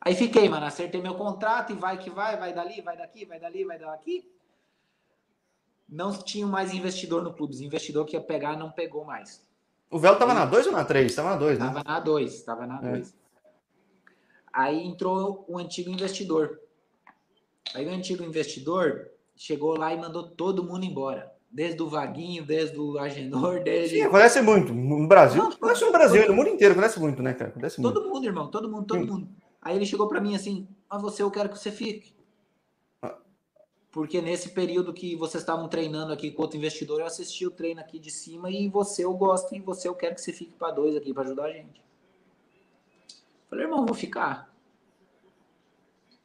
Aí 0.00 0.14
fiquei, 0.14 0.48
mano, 0.48 0.64
acertei 0.64 1.02
meu 1.02 1.14
contrato 1.14 1.72
e 1.72 1.76
vai 1.76 1.98
que 1.98 2.08
vai, 2.08 2.36
vai 2.36 2.54
dali, 2.54 2.80
vai 2.80 2.96
daqui, 2.96 3.24
vai 3.24 3.38
dali, 3.38 3.64
vai 3.64 3.78
daqui. 3.78 4.30
Não 5.88 6.12
tinha 6.12 6.46
mais 6.46 6.72
investidor 6.72 7.22
no 7.22 7.32
clube. 7.32 7.54
Os 7.54 7.60
investidor 7.60 8.06
que 8.06 8.16
ia 8.16 8.20
pegar 8.20 8.56
não 8.56 8.70
pegou 8.70 9.04
mais. 9.04 9.44
O 9.90 9.98
Velo 9.98 10.16
tava 10.16 10.34
na 10.34 10.44
2 10.44 10.66
ou 10.66 10.72
na 10.72 10.84
3? 10.84 11.14
Tava 11.14 11.30
na 11.30 11.36
2, 11.36 11.58
né? 11.58 11.66
Tava 11.66 11.84
na 11.84 12.00
2, 12.00 12.42
tava 12.42 12.66
na 12.66 12.80
2. 12.80 13.08
É. 13.08 13.25
Aí 14.56 14.86
entrou 14.86 15.44
o 15.46 15.58
antigo 15.58 15.90
investidor. 15.90 16.58
Aí 17.74 17.86
o 17.86 17.90
antigo 17.90 18.24
investidor 18.24 19.10
chegou 19.36 19.76
lá 19.76 19.92
e 19.92 20.00
mandou 20.00 20.30
todo 20.30 20.64
mundo 20.64 20.86
embora. 20.86 21.30
Desde 21.50 21.82
o 21.82 21.90
Vaguinho, 21.90 22.42
desde 22.42 22.78
o 22.78 22.98
Agenor, 22.98 23.62
desde. 23.62 23.96
Sim, 23.96 24.02
acontece 24.04 24.40
muito. 24.40 24.72
No 24.72 25.06
Brasil, 25.06 25.42
não, 25.42 25.50
acontece 25.50 25.84
no 25.84 25.92
Brasil, 25.92 26.22
todo... 26.22 26.30
no 26.30 26.36
mundo 26.36 26.48
inteiro, 26.48 26.72
acontece 26.72 26.98
muito, 26.98 27.22
né, 27.22 27.34
cara? 27.34 27.50
Acontece 27.50 27.82
todo 27.82 28.00
muito. 28.00 28.14
mundo, 28.14 28.24
irmão, 28.24 28.50
todo 28.50 28.70
mundo, 28.70 28.86
todo 28.86 29.00
Sim. 29.00 29.06
mundo. 29.06 29.28
Aí 29.60 29.76
ele 29.76 29.84
chegou 29.84 30.08
para 30.08 30.22
mim 30.22 30.34
assim: 30.34 30.66
Mas 30.90 31.02
você, 31.02 31.22
eu 31.22 31.30
quero 31.30 31.50
que 31.50 31.58
você 31.58 31.70
fique. 31.70 32.14
Ah. 33.02 33.14
Porque 33.92 34.22
nesse 34.22 34.50
período 34.50 34.94
que 34.94 35.16
vocês 35.16 35.42
estavam 35.42 35.68
treinando 35.68 36.14
aqui 36.14 36.30
com 36.30 36.40
outro 36.40 36.56
investidor, 36.56 37.00
eu 37.00 37.06
assisti 37.06 37.46
o 37.46 37.50
treino 37.50 37.80
aqui 37.80 37.98
de 37.98 38.10
cima 38.10 38.50
e 38.50 38.70
você 38.70 39.04
eu 39.04 39.12
gosto 39.12 39.54
e 39.54 39.60
você 39.60 39.86
eu 39.86 39.94
quero 39.94 40.14
que 40.14 40.22
você 40.22 40.32
fique 40.32 40.54
para 40.54 40.72
dois 40.72 40.96
aqui 40.96 41.12
para 41.12 41.24
ajudar 41.24 41.44
a 41.44 41.52
gente. 41.52 41.84
Falei, 43.50 43.66
irmão, 43.66 43.84
vou 43.86 43.94
ficar. 43.94 44.45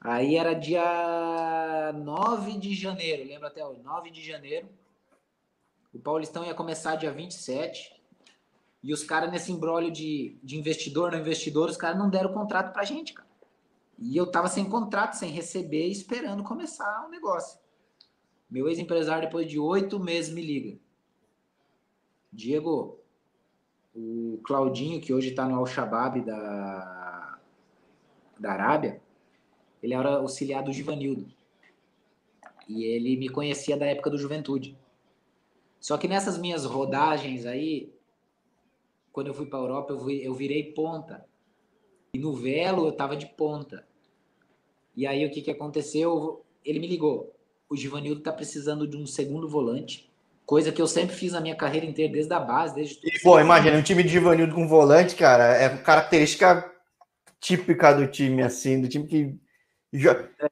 Aí 0.04 0.36
era 0.36 0.56
dia 0.56 1.94
9 1.94 2.58
de 2.58 2.74
janeiro, 2.74 3.24
lembra 3.24 3.50
até 3.50 3.64
hoje, 3.64 3.84
9 3.84 4.10
de 4.10 4.26
janeiro. 4.26 4.68
O 5.94 6.00
Paulistão 6.00 6.44
ia 6.44 6.56
começar 6.56 6.96
dia 6.96 7.12
27. 7.12 8.02
E 8.82 8.92
os 8.92 9.04
caras, 9.04 9.32
nesse 9.32 9.52
embrólio 9.52 9.92
de, 9.92 10.40
de 10.42 10.58
investidor 10.58 11.12
no 11.12 11.20
investidor, 11.20 11.70
os 11.70 11.78
caras 11.78 12.00
não 12.00 12.10
deram 12.10 12.34
contrato 12.34 12.74
pra 12.74 12.84
gente, 12.84 13.14
cara. 13.14 13.30
E 14.00 14.18
eu 14.18 14.26
tava 14.26 14.48
sem 14.48 14.68
contrato, 14.68 15.14
sem 15.14 15.30
receber, 15.30 15.86
esperando 15.86 16.44
começar 16.44 17.06
o 17.06 17.10
negócio. 17.10 17.60
Meu 18.50 18.68
ex-empresário, 18.68 19.28
depois 19.28 19.48
de 19.48 19.60
oito 19.60 20.00
meses, 20.00 20.34
me 20.34 20.42
liga. 20.42 20.80
Diego, 22.34 23.00
o 23.94 24.42
Claudinho, 24.44 25.00
que 25.00 25.14
hoje 25.14 25.30
está 25.30 25.46
no 25.48 25.58
Al-Shabaab 25.58 26.22
da, 26.22 27.38
da 28.40 28.52
Arábia, 28.52 29.00
ele 29.82 29.94
era 29.94 30.18
auxiliar 30.18 30.64
do 30.64 30.74
Givanildo. 30.74 31.26
E 32.68 32.84
ele 32.84 33.18
me 33.18 33.30
conhecia 33.30 33.76
da 33.76 33.86
época 33.86 34.10
do 34.10 34.18
Juventude. 34.18 34.78
Só 35.80 35.98
que 35.98 36.08
nessas 36.08 36.38
minhas 36.38 36.64
rodagens 36.64 37.46
aí, 37.46 37.92
quando 39.12 39.28
eu 39.28 39.34
fui 39.34 39.48
para 39.48 39.60
a 39.60 39.64
Europa, 39.64 39.94
eu 39.94 40.34
virei 40.34 40.72
ponta. 40.72 41.26
E 42.14 42.20
no 42.20 42.34
Velo 42.34 42.86
eu 42.86 42.92
tava 42.92 43.16
de 43.16 43.26
ponta. 43.26 43.86
E 44.96 45.08
aí 45.08 45.26
o 45.26 45.32
que, 45.32 45.42
que 45.42 45.52
aconteceu? 45.52 46.46
Ele 46.64 46.80
me 46.80 46.88
ligou. 46.88 47.34
O 47.70 47.76
Givanildo 47.76 48.22
tá 48.22 48.32
precisando 48.32 48.88
de 48.88 48.96
um 48.96 49.08
segundo 49.08 49.48
volante. 49.48 50.12
Coisa 50.46 50.72
que 50.72 50.82
eu 50.82 50.88
sempre 50.88 51.16
fiz 51.16 51.32
na 51.32 51.40
minha 51.40 51.56
carreira 51.56 51.86
inteira, 51.86 52.12
desde 52.12 52.34
a 52.34 52.40
base, 52.40 52.76
desde 52.76 52.96
tudo. 52.96 53.08
E, 53.08 53.20
pô, 53.22 53.40
imagina, 53.40 53.78
um 53.78 53.82
time 53.82 54.04
de 54.04 54.10
Givanildo 54.10 54.54
com 54.54 54.68
volante, 54.68 55.16
cara, 55.16 55.56
é 55.56 55.78
característica 55.78 56.70
típica 57.40 57.94
do 57.94 58.06
time, 58.08 58.44
assim, 58.44 58.82
do 58.82 58.90
time 58.90 59.08
que 59.08 59.40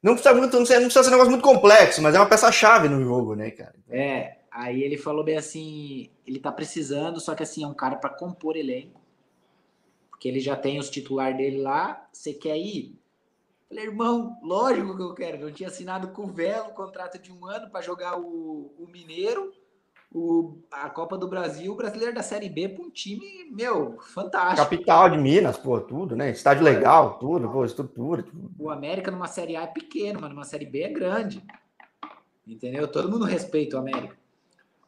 não 0.04 0.14
precisa, 0.16 0.36
muito, 0.36 0.58
não 0.58 0.66
precisa 0.66 1.04
ser 1.04 1.10
um 1.10 1.12
negócio 1.12 1.32
muito 1.32 1.44
complexo, 1.44 2.02
mas 2.02 2.14
é 2.16 2.20
uma 2.20 2.28
peça-chave 2.30 2.90
no 2.90 3.02
jogo, 3.04 3.36
né, 3.36 3.52
cara? 3.52 3.76
É, 3.90 4.38
aí 4.52 4.84
ele 4.84 4.98
falou 4.98 5.24
bem 5.24 5.38
assim, 5.38 6.10
ele 6.28 6.40
tá 6.40 6.52
precisando, 6.52 7.20
só 7.22 7.34
que 7.36 7.44
assim, 7.44 7.64
é 7.64 7.68
um 7.68 7.74
cara 7.74 7.96
para 7.96 8.10
compor 8.10 8.58
elenco. 8.58 9.00
porque 10.10 10.28
ele 10.28 10.40
já 10.42 10.56
tem 10.56 10.78
os 10.80 10.90
titular 10.90 11.36
dele 11.36 11.62
lá, 11.62 12.08
você 12.12 12.34
quer 12.34 12.58
ir? 12.58 13.00
Falei, 13.70 13.86
irmão, 13.86 14.38
lógico 14.44 14.98
que 14.98 15.04
eu 15.04 15.14
quero. 15.14 15.38
Eu 15.38 15.54
tinha 15.54 15.70
assinado 15.70 16.10
com 16.10 16.24
o 16.24 16.34
Velo, 16.34 16.74
contrato 16.74 17.20
de 17.20 17.32
um 17.32 17.46
ano 17.46 17.70
para 17.70 17.82
jogar 17.82 18.20
o, 18.20 18.74
o 18.78 18.88
Mineiro, 18.92 19.54
o, 20.12 20.58
a 20.72 20.90
Copa 20.90 21.18
do 21.18 21.28
Brasil, 21.28 21.72
o 21.72 21.76
brasileiro 21.76 22.16
da 22.16 22.24
Série 22.24 22.50
B 22.50 22.70
para 22.70 22.84
um 22.84 22.90
time, 22.90 23.46
meu, 23.52 24.00
fantástico. 24.02 24.58
Capital 24.58 25.10
de 25.10 25.18
Minas, 25.18 25.58
pô, 25.58 25.80
tudo, 25.80 26.16
né? 26.16 26.32
Estádio 26.32 26.64
legal, 26.64 27.20
tudo, 27.20 27.50
pô, 27.50 27.64
estrutura. 27.64 28.24
Tudo. 28.24 28.52
O 28.58 28.70
América 28.70 29.12
numa 29.12 29.28
Série 29.28 29.56
A 29.56 29.64
é 29.64 29.68
pequeno, 29.68 30.20
mas 30.20 30.30
numa 30.30 30.44
Série 30.44 30.66
B 30.66 30.82
é 30.82 30.90
grande. 30.90 31.44
Entendeu? 32.48 32.88
Todo 32.88 33.10
mundo 33.10 33.26
respeita 33.26 33.78
o 33.78 33.80
América. 33.80 34.18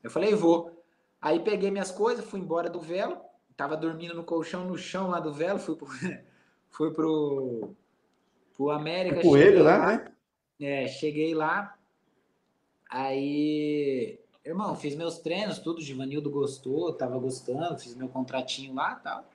Eu 0.03 0.09
falei, 0.09 0.33
vou. 0.33 0.83
Aí 1.21 1.39
peguei 1.39 1.69
minhas 1.69 1.91
coisas, 1.91 2.25
fui 2.25 2.39
embora 2.39 2.67
do 2.67 2.79
Velo, 2.79 3.17
tava 3.55 3.77
dormindo 3.77 4.15
no 4.15 4.23
colchão 4.23 4.65
no 4.65 4.75
chão 4.75 5.09
lá 5.09 5.19
do 5.19 5.31
Velo, 5.31 5.59
fui 5.59 5.75
pro, 5.75 5.87
fui 6.71 6.91
pro 6.91 7.75
o 8.57 8.71
América. 8.71 9.21
Coelho 9.21 9.63
lá, 9.63 9.77
lá, 9.77 9.87
né? 9.87 10.11
É, 10.59 10.87
cheguei 10.87 11.33
lá. 11.33 11.75
Aí, 12.89 14.19
irmão, 14.43 14.75
fiz 14.75 14.95
meus 14.95 15.19
treinos, 15.19 15.59
tudo. 15.59 15.81
Givanildo 15.81 16.29
gostou, 16.29 16.93
tava 16.93 17.17
gostando, 17.19 17.79
fiz 17.79 17.95
meu 17.95 18.07
contratinho 18.07 18.73
lá 18.73 18.97
e 18.99 19.03
tal. 19.03 19.25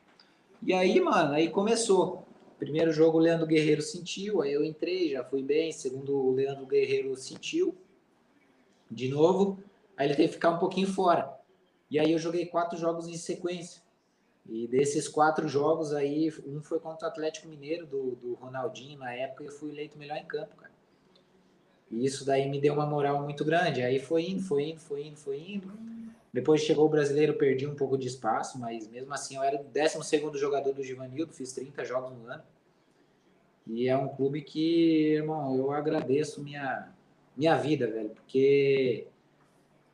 E 0.62 0.72
aí, 0.72 1.00
mano, 1.00 1.34
aí 1.34 1.50
começou. 1.50 2.26
Primeiro 2.58 2.90
jogo 2.90 3.18
o 3.18 3.20
Leandro 3.20 3.46
Guerreiro 3.46 3.82
sentiu, 3.82 4.40
aí 4.40 4.52
eu 4.52 4.64
entrei, 4.64 5.10
já 5.10 5.22
fui 5.22 5.42
bem. 5.42 5.70
Segundo, 5.72 6.16
o 6.16 6.32
Leandro 6.32 6.66
Guerreiro 6.66 7.14
sentiu. 7.16 7.74
De 8.90 9.08
novo, 9.08 9.58
aí 9.96 10.06
ele 10.06 10.14
teve 10.14 10.28
que 10.28 10.34
ficar 10.34 10.50
um 10.50 10.58
pouquinho 10.58 10.88
fora. 10.88 11.36
E 11.90 11.98
aí 11.98 12.12
eu 12.12 12.18
joguei 12.18 12.46
quatro 12.46 12.78
jogos 12.78 13.06
em 13.08 13.16
sequência. 13.16 13.82
E 14.48 14.66
desses 14.68 15.08
quatro 15.08 15.48
jogos 15.48 15.92
aí, 15.92 16.32
um 16.46 16.62
foi 16.62 16.78
contra 16.78 17.08
o 17.08 17.10
Atlético 17.10 17.48
Mineiro, 17.48 17.84
do, 17.86 18.12
do 18.14 18.34
Ronaldinho, 18.34 18.98
na 18.98 19.12
época 19.12 19.44
eu 19.44 19.50
fui 19.50 19.70
eleito 19.70 19.98
melhor 19.98 20.16
em 20.16 20.24
campo, 20.24 20.54
cara. 20.56 20.72
E 21.90 22.04
isso 22.04 22.24
daí 22.24 22.48
me 22.48 22.60
deu 22.60 22.74
uma 22.74 22.86
moral 22.86 23.22
muito 23.22 23.44
grande. 23.44 23.82
Aí 23.82 23.98
foi 23.98 24.28
indo, 24.28 24.42
foi 24.42 24.70
indo, 24.70 24.80
foi 24.80 25.06
indo, 25.06 25.16
foi 25.16 25.38
indo. 25.38 25.72
Depois 26.32 26.60
chegou 26.60 26.86
o 26.86 26.88
brasileiro, 26.88 27.34
perdi 27.34 27.66
um 27.66 27.74
pouco 27.74 27.96
de 27.96 28.08
espaço, 28.08 28.58
mas 28.58 28.86
mesmo 28.88 29.12
assim 29.14 29.36
eu 29.36 29.42
era 29.42 29.60
o 29.60 29.64
12 29.64 30.38
jogador 30.38 30.72
do 30.72 30.82
Givanildo, 30.82 31.32
fiz 31.32 31.52
30 31.52 31.84
jogos 31.84 32.12
no 32.12 32.26
ano. 32.26 32.42
E 33.66 33.88
é 33.88 33.96
um 33.96 34.08
clube 34.08 34.42
que, 34.42 35.14
irmão, 35.14 35.56
eu 35.56 35.72
agradeço 35.72 36.42
minha, 36.42 36.92
minha 37.36 37.56
vida, 37.56 37.86
velho, 37.90 38.10
porque 38.10 39.06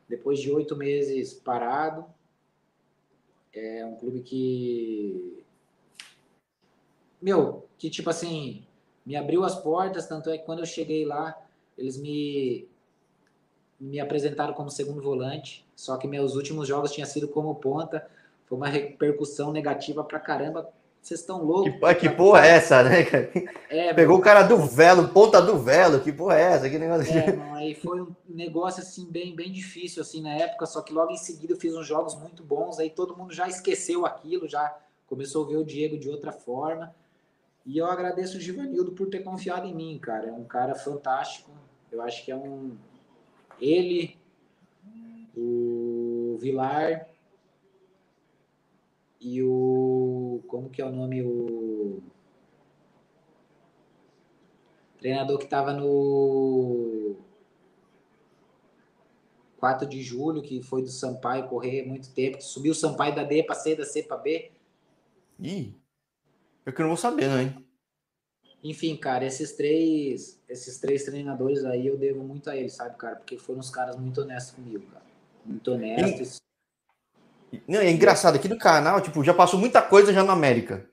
depois 0.08 0.40
de 0.40 0.50
oito 0.52 0.76
meses 0.76 1.32
parado, 1.32 2.04
é 3.52 3.84
um 3.86 3.94
clube 3.96 4.20
que. 4.20 5.42
Meu, 7.20 7.66
que 7.78 7.88
tipo 7.88 8.10
assim, 8.10 8.64
me 9.06 9.16
abriu 9.16 9.44
as 9.44 9.54
portas, 9.54 10.06
tanto 10.06 10.28
é 10.28 10.38
que 10.38 10.44
quando 10.44 10.58
eu 10.58 10.66
cheguei 10.66 11.04
lá, 11.04 11.40
eles 11.76 11.96
me 11.96 12.68
me 13.82 13.98
apresentaram 13.98 14.54
como 14.54 14.70
segundo 14.70 15.02
volante, 15.02 15.66
só 15.74 15.96
que 15.96 16.06
meus 16.06 16.36
últimos 16.36 16.68
jogos 16.68 16.92
tinham 16.92 17.06
sido 17.06 17.26
como 17.26 17.52
ponta, 17.56 18.06
foi 18.44 18.56
uma 18.56 18.68
repercussão 18.68 19.50
negativa 19.50 20.04
pra 20.04 20.20
caramba. 20.20 20.68
Vocês 21.00 21.18
estão 21.18 21.42
loucos? 21.42 21.72
Que, 21.72 21.94
que 21.96 22.08
porra 22.10 22.46
é 22.46 22.50
essa, 22.50 22.84
né? 22.84 23.00
É, 23.68 23.90
Pegou 23.92 24.18
o 24.18 24.20
cara 24.20 24.44
do 24.44 24.56
velo, 24.56 25.08
ponta 25.08 25.42
do 25.42 25.58
velo, 25.58 25.98
que 25.98 26.12
porra 26.12 26.38
é 26.38 26.42
essa? 26.42 26.70
Que 26.70 26.78
negócio 26.78 27.12
é, 27.12 27.32
não, 27.32 27.54
aí 27.56 27.74
foi 27.74 28.00
um 28.00 28.14
negócio 28.28 28.80
assim 28.80 29.10
bem, 29.10 29.34
bem 29.34 29.50
difícil 29.50 30.00
assim 30.00 30.22
na 30.22 30.32
época, 30.32 30.64
só 30.64 30.80
que 30.80 30.92
logo 30.92 31.10
em 31.10 31.16
seguida 31.16 31.54
eu 31.54 31.58
fiz 31.58 31.74
uns 31.74 31.86
jogos 31.86 32.14
muito 32.14 32.44
bons, 32.44 32.78
aí 32.78 32.88
todo 32.88 33.16
mundo 33.16 33.34
já 33.34 33.48
esqueceu 33.48 34.06
aquilo, 34.06 34.46
já 34.46 34.72
começou 35.06 35.44
a 35.44 35.48
ver 35.48 35.56
o 35.56 35.64
Diego 35.64 35.98
de 35.98 36.08
outra 36.08 36.30
forma. 36.30 36.94
E 37.66 37.78
eu 37.78 37.86
agradeço 37.86 38.38
o 38.38 38.40
Givanildo 38.40 38.92
por 38.92 39.08
ter 39.08 39.20
confiado 39.20 39.66
em 39.66 39.74
mim, 39.74 39.98
cara. 39.98 40.28
É 40.28 40.32
um 40.32 40.44
cara 40.44 40.74
fantástico. 40.74 41.50
Eu 41.92 42.00
acho 42.00 42.24
que 42.24 42.32
é 42.32 42.36
um 42.36 42.76
ele, 43.60 44.16
o 45.36 46.38
Vilar 46.40 47.06
e 49.20 49.42
o. 49.42 50.42
Como 50.48 50.70
que 50.70 50.80
é 50.80 50.86
o 50.86 50.90
nome? 50.90 51.22
O 51.22 52.02
treinador 54.98 55.36
que 55.38 55.44
estava 55.44 55.74
no 55.74 57.16
4 59.58 59.86
de 59.86 60.02
julho, 60.02 60.42
que 60.42 60.62
foi 60.62 60.82
do 60.82 60.88
Sampaio 60.88 61.46
correr 61.48 61.86
muito 61.86 62.12
tempo, 62.12 62.38
que 62.38 62.44
subiu 62.44 62.72
o 62.72 62.74
Sampaio 62.74 63.14
da 63.14 63.22
D 63.22 63.42
para 63.42 63.54
C, 63.54 63.76
da 63.76 63.84
C 63.84 64.02
para 64.02 64.16
B. 64.16 64.50
Ih, 65.38 65.76
eu 66.64 66.72
que 66.72 66.80
não 66.80 66.88
vou 66.88 66.96
saber, 66.96 67.28
não, 67.28 67.40
hein? 67.40 67.71
Enfim, 68.62 68.96
cara, 68.96 69.24
esses 69.24 69.52
três, 69.52 70.40
esses 70.48 70.78
três 70.78 71.04
treinadores 71.04 71.64
aí 71.64 71.86
eu 71.86 71.96
devo 71.96 72.22
muito 72.22 72.48
a 72.48 72.56
eles, 72.56 72.74
sabe, 72.74 72.96
cara? 72.96 73.16
Porque 73.16 73.36
foram 73.36 73.58
os 73.58 73.70
caras 73.70 73.96
muito 73.96 74.20
honestos 74.20 74.54
comigo, 74.54 74.86
cara. 74.86 75.04
Muito 75.44 75.72
honestos. 75.72 76.40
Não, 77.66 77.80
é 77.80 77.90
engraçado, 77.90 78.36
aqui 78.36 78.48
no 78.48 78.56
canal, 78.56 79.00
tipo, 79.00 79.22
já 79.24 79.34
passou 79.34 79.58
muita 79.58 79.82
coisa 79.82 80.12
já 80.12 80.22
no 80.22 80.30
América. 80.30 80.88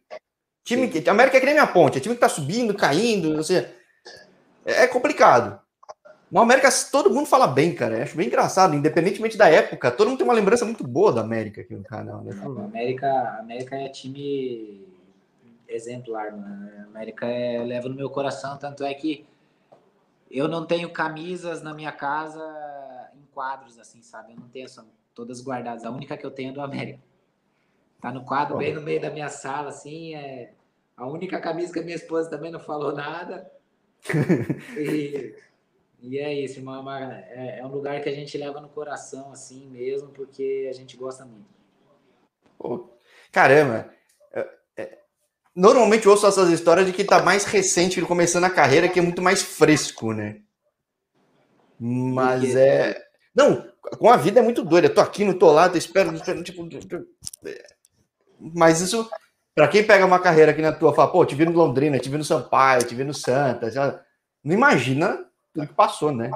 Time 0.64 0.88
que. 0.88 1.08
América 1.10 1.38
é 1.38 1.40
que 1.40 1.46
nem 1.46 1.56
minha 1.56 1.68
ponte, 1.68 1.98
é 1.98 2.02
time 2.02 2.16
que 2.16 2.22
tá 2.22 2.28
subindo, 2.28 2.74
caindo, 2.74 3.38
ou 3.38 3.44
seja, 3.44 3.72
é, 4.66 4.84
é 4.84 4.88
complicado. 4.88 5.60
No 6.32 6.42
América, 6.42 6.70
todo 6.92 7.10
mundo 7.10 7.26
fala 7.26 7.48
bem, 7.48 7.74
cara. 7.74 7.98
Eu 7.98 8.04
acho 8.04 8.16
bem 8.16 8.28
engraçado, 8.28 8.76
independentemente 8.76 9.38
da 9.38 9.50
época. 9.50 9.90
Todo 9.90 10.10
mundo 10.10 10.20
tem 10.20 10.28
uma 10.28 10.34
lembrança 10.34 10.64
muito 10.64 10.88
boa 10.88 11.12
da 11.12 11.22
América 11.22 11.62
aqui 11.62 11.74
no 11.74 11.84
canal. 11.84 12.24
Né? 12.24 12.36
Não, 12.36 12.66
América, 12.66 13.38
América 13.40 13.76
é 13.76 13.90
time 13.90 14.86
exemplar, 15.70 16.32
mano. 16.32 16.88
América 16.88 17.26
é, 17.26 17.64
leva 17.64 17.88
no 17.88 17.96
meu 17.96 18.10
coração, 18.10 18.58
tanto 18.58 18.84
é 18.84 18.94
que 18.94 19.26
eu 20.30 20.48
não 20.48 20.66
tenho 20.66 20.92
camisas 20.92 21.62
na 21.62 21.74
minha 21.74 21.92
casa 21.92 22.42
em 23.16 23.26
quadros, 23.34 23.80
assim, 23.80 24.02
sabe? 24.02 24.34
Eu 24.34 24.40
não 24.40 24.48
tenho, 24.50 24.68
são 24.68 24.86
todas 25.16 25.42
guardadas. 25.42 25.86
A 25.86 25.92
única 25.92 26.18
que 26.18 26.26
eu 26.26 26.32
tenho 26.32 26.52
é 26.52 26.54
do 26.54 26.62
América. 26.62 27.00
Tá 28.02 28.12
no 28.12 28.24
quadro 28.24 28.58
bem 28.58 28.74
no 28.74 28.82
meio 28.82 29.02
da 29.02 29.10
minha 29.10 29.30
sala, 29.30 29.70
assim. 29.70 30.16
É 30.16 30.54
a 30.96 31.08
única 31.08 31.40
camisa 31.40 31.74
que 31.74 31.80
a 31.80 31.84
minha 31.84 31.96
esposa 31.96 32.30
também 32.30 32.52
não 32.52 32.60
falou 32.60 32.94
nada. 32.94 33.52
e, 34.78 35.36
e 36.02 36.20
é 36.20 36.34
isso, 36.34 36.60
irmão. 36.60 36.90
É, 36.92 37.60
é, 37.60 37.66
um 37.66 37.70
lugar 37.70 38.02
que 38.02 38.10
a 38.10 38.14
gente 38.14 38.38
leva 38.38 38.62
no 38.62 38.70
coração, 38.70 39.32
assim 39.32 39.68
mesmo, 39.68 40.10
porque 40.10 40.68
a 40.70 40.74
gente 40.74 40.96
gosta 40.96 41.26
muito. 41.26 42.90
caramba! 43.32 43.99
Normalmente 45.60 46.06
eu 46.06 46.14
ouço 46.14 46.26
essas 46.26 46.50
histórias 46.50 46.88
de 46.88 46.94
que 46.94 47.04
tá 47.04 47.22
mais 47.22 47.44
recente, 47.44 48.02
começando 48.04 48.46
a 48.46 48.50
carreira, 48.50 48.88
que 48.88 48.98
é 48.98 49.02
muito 49.02 49.22
mais 49.22 49.42
fresco, 49.42 50.14
né? 50.14 50.40
Mas 51.78 52.56
é. 52.56 52.98
Não, 53.36 53.70
com 53.98 54.10
a 54.10 54.16
vida 54.16 54.40
é 54.40 54.44
muito 54.44 54.64
doida. 54.64 54.88
Eu 54.88 54.94
tô 54.96 55.02
aqui, 55.02 55.26
não 55.26 55.38
tô 55.38 55.52
lá, 55.52 55.68
tô 55.68 55.78
esperando, 55.78 56.16
esperando, 56.16 56.46
tipo. 56.46 56.66
Mas 58.40 58.80
isso, 58.80 59.10
para 59.54 59.68
quem 59.68 59.86
pega 59.86 60.06
uma 60.06 60.22
carreira 60.22 60.52
aqui 60.52 60.62
na 60.62 60.72
tua, 60.72 60.96
fala, 60.96 61.12
pô, 61.12 61.26
te 61.26 61.36
vi 61.36 61.44
no 61.44 61.52
Londrina, 61.52 62.00
te 62.00 62.10
vi 62.10 62.18
no 62.18 62.24
Sampaio, 62.24 62.88
te 62.88 62.96
vi 62.96 63.04
no 63.04 63.14
Santa, 63.14 64.06
não 64.42 64.56
imagina 64.56 65.26
tudo 65.54 65.68
que 65.68 65.74
passou, 65.74 66.14
né? 66.14 66.32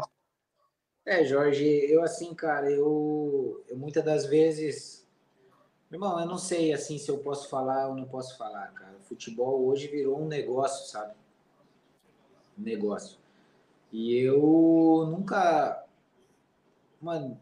É, 1.06 1.24
Jorge, 1.24 1.66
eu 1.66 2.04
assim, 2.04 2.34
cara, 2.34 2.70
eu, 2.70 3.64
eu 3.70 3.78
muitas 3.78 4.04
das 4.04 4.26
vezes 4.26 5.04
Irmão, 5.94 6.20
eu 6.20 6.26
não 6.26 6.40
sei 6.40 6.74
assim 6.74 6.98
se 6.98 7.10
eu 7.10 7.20
posso 7.20 7.48
falar 7.48 7.88
ou 7.88 7.96
não 7.96 8.06
posso 8.06 8.36
falar, 8.36 8.74
cara. 8.74 8.93
Futebol 9.04 9.66
hoje 9.66 9.88
virou 9.88 10.22
um 10.22 10.28
negócio, 10.28 10.90
sabe? 10.90 11.14
Um 12.58 12.64
negócio. 12.64 13.18
E 13.92 14.18
eu 14.18 15.08
nunca. 15.10 15.86
Mano, 17.02 17.40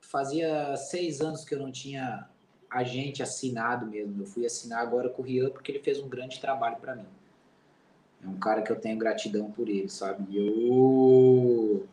fazia 0.00 0.76
seis 0.76 1.20
anos 1.20 1.44
que 1.44 1.54
eu 1.54 1.58
não 1.58 1.72
tinha 1.72 2.28
agente 2.70 3.22
assinado 3.22 3.86
mesmo. 3.86 4.22
Eu 4.22 4.26
fui 4.26 4.46
assinar 4.46 4.80
agora 4.80 5.08
com 5.08 5.22
o 5.22 5.24
Rian 5.24 5.50
porque 5.50 5.72
ele 5.72 5.80
fez 5.80 5.98
um 5.98 6.08
grande 6.08 6.40
trabalho 6.40 6.76
para 6.76 6.94
mim. 6.94 7.06
É 8.22 8.28
um 8.28 8.38
cara 8.38 8.62
que 8.62 8.70
eu 8.70 8.80
tenho 8.80 8.98
gratidão 8.98 9.50
por 9.50 9.68
ele, 9.68 9.88
sabe? 9.88 10.24
E 10.30 10.36
eu 10.36 11.86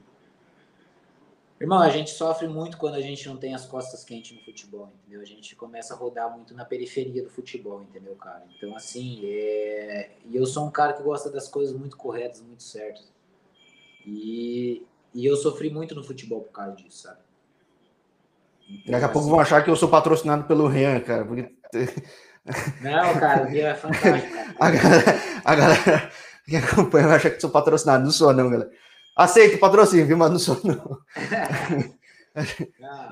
Irmão, 1.60 1.80
a 1.80 1.90
gente 1.90 2.12
sofre 2.12 2.50
muito 2.50 2.78
quando 2.78 2.96
a 2.96 3.02
gente 3.02 3.28
não 3.30 3.38
tem 3.38 3.56
as 3.56 3.66
costas 3.66 4.04
quentes 4.04 4.36
no 4.36 4.44
futebol, 4.44 4.92
entendeu? 5.00 5.22
A 5.22 5.26
gente 5.26 5.56
começa 5.56 5.94
a 5.94 5.98
rodar 5.98 6.30
muito 6.30 6.54
na 6.54 6.66
periferia 6.66 7.24
do 7.24 7.30
futebol, 7.30 7.82
entendeu, 7.82 8.14
cara? 8.16 8.44
Então, 8.58 8.76
assim, 8.76 9.22
é... 9.24 10.10
e 10.26 10.36
eu 10.36 10.46
sou 10.46 10.66
um 10.66 10.72
cara 10.72 10.92
que 10.94 11.02
gosta 11.02 11.30
das 11.30 11.48
coisas 11.48 11.74
muito 11.74 11.96
corretas, 11.96 12.42
muito 12.42 12.62
certas. 12.62 13.06
E, 14.06 14.86
e 15.14 15.26
eu 15.26 15.38
sofri 15.38 15.70
muito 15.70 15.96
no 15.96 16.04
futebol 16.04 16.42
por 16.42 16.52
causa 16.52 16.76
disso, 16.76 17.04
sabe? 17.04 17.20
Então, 18.70 18.92
Daqui 18.92 19.06
a 19.06 19.06
assim... 19.06 19.14
pouco 19.14 19.30
vão 19.30 19.40
achar 19.40 19.64
que 19.64 19.70
eu 19.70 19.76
sou 19.78 19.88
patrocinado 19.88 20.44
pelo 20.44 20.68
Rian, 20.68 21.00
cara, 21.00 21.24
porque... 21.24 21.56
Não, 22.82 23.18
cara, 23.18 23.44
o 23.44 23.48
Rian 23.48 23.70
é 23.70 23.76
fantástico, 23.76 24.34
cara. 24.34 24.56
a 24.60 24.72
galera, 24.72 25.22
a 25.46 25.56
galera 25.56 26.12
que 26.46 26.56
acompanha 26.58 27.08
vai 27.08 27.16
achar 27.16 27.30
que 27.30 27.40
sou 27.40 27.50
patrocinado, 27.50 28.04
não 28.04 28.12
sou 28.12 28.34
não, 28.34 28.50
galera. 28.50 28.72
Aceito 29.16 29.58
patrocínio, 29.60 30.06
viu? 30.06 30.18
Mas 30.18 30.32
não 30.32 30.40
sou, 30.40 30.60
não. 30.64 31.00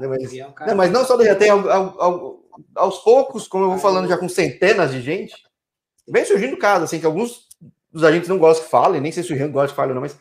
Não, 0.02 0.10
mas, 0.10 0.34
é 0.36 0.46
um 0.46 0.54
não, 0.68 0.76
mas 0.76 0.92
não 0.92 1.06
só 1.06 1.16
do 1.16 1.24
tem 1.38 1.50
algo, 1.50 1.70
algo, 1.70 2.46
aos 2.76 3.00
poucos, 3.00 3.48
como 3.48 3.64
eu 3.64 3.70
vou 3.70 3.80
falando 3.80 4.10
já 4.10 4.18
com 4.18 4.28
centenas 4.28 4.92
de 4.92 5.02
gente, 5.02 5.34
vem 6.06 6.26
surgindo 6.26 6.58
casos, 6.58 6.84
assim, 6.84 7.00
que 7.00 7.06
alguns 7.06 7.48
dos 7.90 8.04
agentes 8.04 8.28
não 8.28 8.38
gostam 8.38 8.66
que 8.66 8.72
falem, 8.72 9.00
nem 9.00 9.14
sei 9.14 9.24
se 9.24 9.32
o 9.32 9.36
Rian 9.36 9.50
gosta 9.50 9.70
que 9.70 9.76
fale 9.78 9.92
ou 9.92 9.96
não, 9.96 10.02
mas 10.02 10.18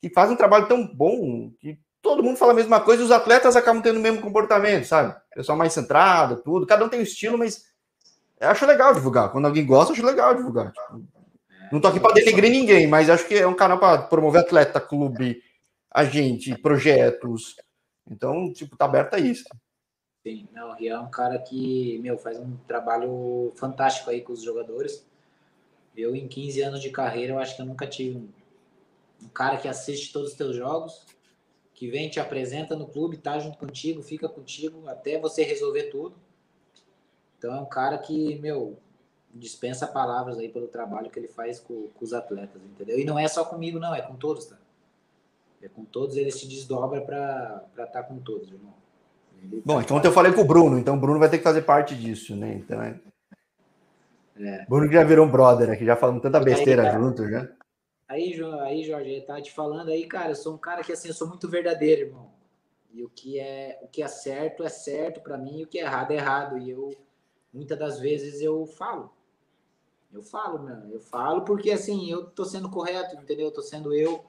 que 0.00 0.08
fazem 0.10 0.34
um 0.34 0.38
trabalho 0.38 0.68
tão 0.68 0.86
bom 0.86 1.50
que 1.58 1.78
todo 2.00 2.22
mundo 2.22 2.36
fala 2.36 2.52
a 2.52 2.54
mesma 2.54 2.80
coisa 2.80 3.02
e 3.02 3.04
os 3.04 3.10
atletas 3.10 3.56
acabam 3.56 3.82
tendo 3.82 3.98
o 3.98 4.02
mesmo 4.02 4.20
comportamento, 4.20 4.84
sabe? 4.84 5.12
Pessoal 5.34 5.58
mais 5.58 5.72
centrado, 5.72 6.36
tudo. 6.36 6.66
Cada 6.66 6.84
um 6.84 6.88
tem 6.88 7.00
um 7.00 7.02
estilo, 7.02 7.36
mas 7.36 7.64
eu 8.38 8.48
acho 8.48 8.66
legal 8.66 8.94
divulgar. 8.94 9.32
Quando 9.32 9.46
alguém 9.46 9.66
gosta, 9.66 9.90
eu 9.90 9.96
acho 9.96 10.06
legal 10.06 10.34
divulgar. 10.34 10.70
Tipo, 10.70 11.04
não 11.70 11.80
tô 11.80 11.88
aqui 11.88 12.00
para 12.00 12.14
denegrir 12.14 12.50
ninguém, 12.50 12.86
mas 12.86 13.10
acho 13.10 13.26
que 13.26 13.34
é 13.34 13.46
um 13.46 13.54
canal 13.54 13.78
para 13.78 14.02
promover 14.02 14.42
atleta, 14.42 14.80
clube, 14.80 15.42
agente, 15.90 16.56
projetos. 16.60 17.56
Então, 18.08 18.52
tipo, 18.52 18.76
tá 18.76 18.84
aberto 18.84 19.14
a 19.14 19.18
isso. 19.18 19.44
Sim, 20.22 20.48
não, 20.52 20.70
o 20.70 20.74
Rian 20.74 20.96
é 20.96 21.00
um 21.00 21.10
cara 21.10 21.38
que, 21.38 21.98
meu, 22.00 22.18
faz 22.18 22.38
um 22.38 22.56
trabalho 22.66 23.52
fantástico 23.56 24.10
aí 24.10 24.20
com 24.20 24.32
os 24.32 24.42
jogadores. 24.42 25.06
Eu, 25.96 26.14
em 26.14 26.28
15 26.28 26.60
anos 26.62 26.82
de 26.82 26.90
carreira, 26.90 27.32
eu 27.32 27.38
acho 27.38 27.56
que 27.56 27.62
eu 27.62 27.66
nunca 27.66 27.86
tive 27.86 28.18
um, 28.18 28.28
um 29.22 29.28
cara 29.28 29.56
que 29.56 29.68
assiste 29.68 30.12
todos 30.12 30.32
os 30.32 30.36
teus 30.36 30.54
jogos, 30.54 31.06
que 31.72 31.88
vem, 31.88 32.08
te 32.08 32.18
apresenta 32.18 32.74
no 32.74 32.86
clube, 32.86 33.18
tá 33.18 33.38
junto 33.38 33.56
contigo, 33.58 34.02
fica 34.02 34.28
contigo 34.28 34.88
até 34.88 35.18
você 35.18 35.42
resolver 35.42 35.84
tudo. 35.84 36.16
Então 37.38 37.54
é 37.54 37.60
um 37.60 37.66
cara 37.66 37.98
que, 37.98 38.36
meu, 38.38 38.78
dispensa 39.38 39.86
palavras 39.86 40.38
aí 40.38 40.48
pelo 40.48 40.68
trabalho 40.68 41.10
que 41.10 41.18
ele 41.18 41.28
faz 41.28 41.60
com, 41.60 41.88
com, 41.88 42.04
os 42.04 42.12
atletas, 42.12 42.62
entendeu? 42.62 42.98
E 42.98 43.04
não 43.04 43.18
é 43.18 43.28
só 43.28 43.44
comigo, 43.44 43.78
não, 43.78 43.94
é 43.94 44.02
com 44.02 44.16
todos, 44.16 44.46
tá? 44.46 44.56
É 45.62 45.68
com 45.68 45.84
todos, 45.84 46.16
ele 46.16 46.30
se 46.30 46.46
desdobra 46.46 47.00
para 47.00 47.64
estar 47.70 47.86
tá 47.86 48.02
com 48.02 48.18
todos, 48.18 48.50
irmão. 48.52 48.74
Ele 49.42 49.62
Bom, 49.64 49.80
então 49.80 50.00
eu 50.02 50.12
falei 50.12 50.32
com 50.32 50.42
o 50.42 50.46
Bruno, 50.46 50.78
então 50.78 50.96
o 50.96 51.00
Bruno 51.00 51.18
vai 51.18 51.28
ter 51.28 51.38
que 51.38 51.44
fazer 51.44 51.62
parte 51.62 51.94
disso, 51.94 52.36
né? 52.36 52.54
Então 52.54 52.82
é. 52.82 53.00
é. 54.38 54.64
Bruno 54.66 54.88
que 54.88 54.94
já 54.94 55.04
virou 55.04 55.26
um 55.26 55.30
brother 55.30 55.70
aqui, 55.70 55.84
já 55.84 55.96
falando 55.96 56.20
tanta 56.20 56.40
besteira 56.40 56.90
aí, 56.90 56.92
junto 56.92 57.28
já. 57.28 57.48
Aí, 58.08 58.40
aí, 58.62 58.84
Jorge, 58.84 59.20
tá 59.22 59.40
te 59.40 59.52
falando 59.52 59.88
aí, 59.88 60.06
cara, 60.06 60.30
eu 60.30 60.36
sou 60.36 60.54
um 60.54 60.58
cara 60.58 60.82
que 60.82 60.92
assim, 60.92 61.08
eu 61.08 61.14
sou 61.14 61.28
muito 61.28 61.48
verdadeiro, 61.48 62.02
irmão. 62.02 62.30
E 62.92 63.02
o 63.02 63.10
que 63.10 63.38
é, 63.38 63.78
o 63.82 63.88
que 63.88 64.02
é 64.02 64.08
certo 64.08 64.62
é 64.62 64.68
certo 64.68 65.20
para 65.20 65.36
mim, 65.36 65.58
e 65.58 65.64
o 65.64 65.66
que 65.66 65.78
é 65.78 65.82
errado 65.82 66.12
é 66.12 66.14
errado. 66.14 66.58
E 66.58 66.70
eu 66.70 66.90
muitas 67.52 67.78
das 67.78 67.98
vezes 67.98 68.40
eu 68.40 68.66
falo. 68.66 69.15
Eu 70.12 70.22
falo, 70.22 70.62
meu, 70.62 70.90
eu 70.92 71.00
falo 71.00 71.42
porque 71.42 71.70
assim, 71.70 72.10
eu 72.10 72.26
tô 72.26 72.44
sendo 72.44 72.70
correto, 72.70 73.16
entendeu? 73.16 73.46
Eu 73.46 73.52
tô 73.52 73.62
sendo 73.62 73.94
eu. 73.94 74.24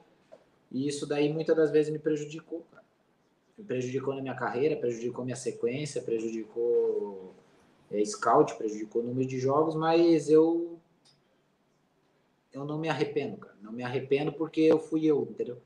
E 0.70 0.86
isso 0.86 1.06
daí 1.06 1.32
muitas 1.32 1.56
das 1.56 1.70
vezes 1.70 1.90
me 1.92 1.98
prejudicou, 1.98 2.64
cara. 2.70 2.84
Me 3.56 3.64
prejudicou 3.64 4.14
na 4.14 4.20
minha 4.20 4.34
carreira, 4.34 4.76
prejudicou 4.76 5.24
minha 5.24 5.36
sequência, 5.36 6.02
prejudicou 6.02 7.34
é, 7.90 8.04
scout, 8.04 8.54
prejudicou 8.56 9.02
o 9.02 9.04
número 9.04 9.26
de 9.26 9.38
jogos, 9.38 9.74
mas 9.74 10.28
eu 10.28 10.78
eu 12.52 12.64
não 12.64 12.78
me 12.78 12.88
arrependo, 12.88 13.36
cara. 13.36 13.56
Não 13.62 13.72
me 13.72 13.82
arrependo 13.82 14.32
porque 14.32 14.60
eu 14.60 14.78
fui 14.78 15.06
eu, 15.06 15.22
entendeu? 15.22 15.58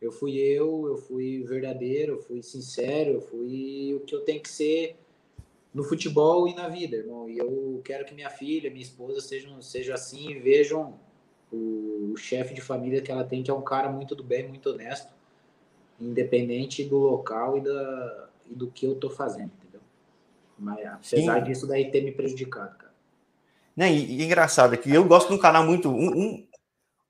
Eu 0.00 0.12
fui 0.12 0.36
eu, 0.36 0.86
eu 0.88 0.96
fui 0.96 1.42
verdadeiro, 1.42 2.14
eu 2.14 2.22
fui 2.22 2.42
sincero, 2.42 3.12
eu 3.12 3.20
fui 3.20 3.94
o 3.94 4.00
que 4.00 4.14
eu 4.14 4.20
tenho 4.20 4.40
que 4.42 4.48
ser 4.48 4.96
no 5.76 5.84
futebol 5.84 6.48
e 6.48 6.54
na 6.54 6.68
vida, 6.68 6.96
irmão. 6.96 7.28
E 7.28 7.36
eu 7.36 7.82
quero 7.84 8.06
que 8.06 8.14
minha 8.14 8.30
filha, 8.30 8.70
minha 8.70 8.82
esposa 8.82 9.20
sejam, 9.20 9.60
sejam 9.60 9.94
assim 9.94 10.30
e 10.30 10.38
vejam 10.38 10.98
o, 11.52 12.12
o 12.12 12.16
chefe 12.16 12.54
de 12.54 12.62
família 12.62 13.02
que 13.02 13.12
ela 13.12 13.22
tem, 13.22 13.42
que 13.42 13.50
é 13.50 13.54
um 13.54 13.60
cara 13.60 13.90
muito 13.90 14.14
do 14.14 14.24
bem, 14.24 14.48
muito 14.48 14.70
honesto, 14.70 15.12
independente 16.00 16.82
do 16.82 16.96
local 16.96 17.58
e, 17.58 17.60
da, 17.60 18.28
e 18.50 18.54
do 18.54 18.68
que 18.68 18.86
eu 18.86 18.94
tô 18.94 19.10
fazendo, 19.10 19.50
entendeu? 19.60 19.82
Mas 20.58 20.78
apesar 20.86 21.40
Sim. 21.40 21.44
disso 21.44 21.66
daí 21.66 21.90
ter 21.90 22.02
me 22.02 22.10
prejudicado, 22.10 22.74
cara. 22.78 22.94
Né, 23.76 23.92
e, 23.92 24.18
e 24.18 24.24
engraçado 24.24 24.72
é 24.72 24.78
que 24.78 24.90
eu 24.90 25.04
gosto 25.04 25.28
de 25.28 25.34
um 25.34 25.38
canal 25.38 25.62
muito. 25.62 25.90
Um, 25.90 26.08
um, 26.08 26.46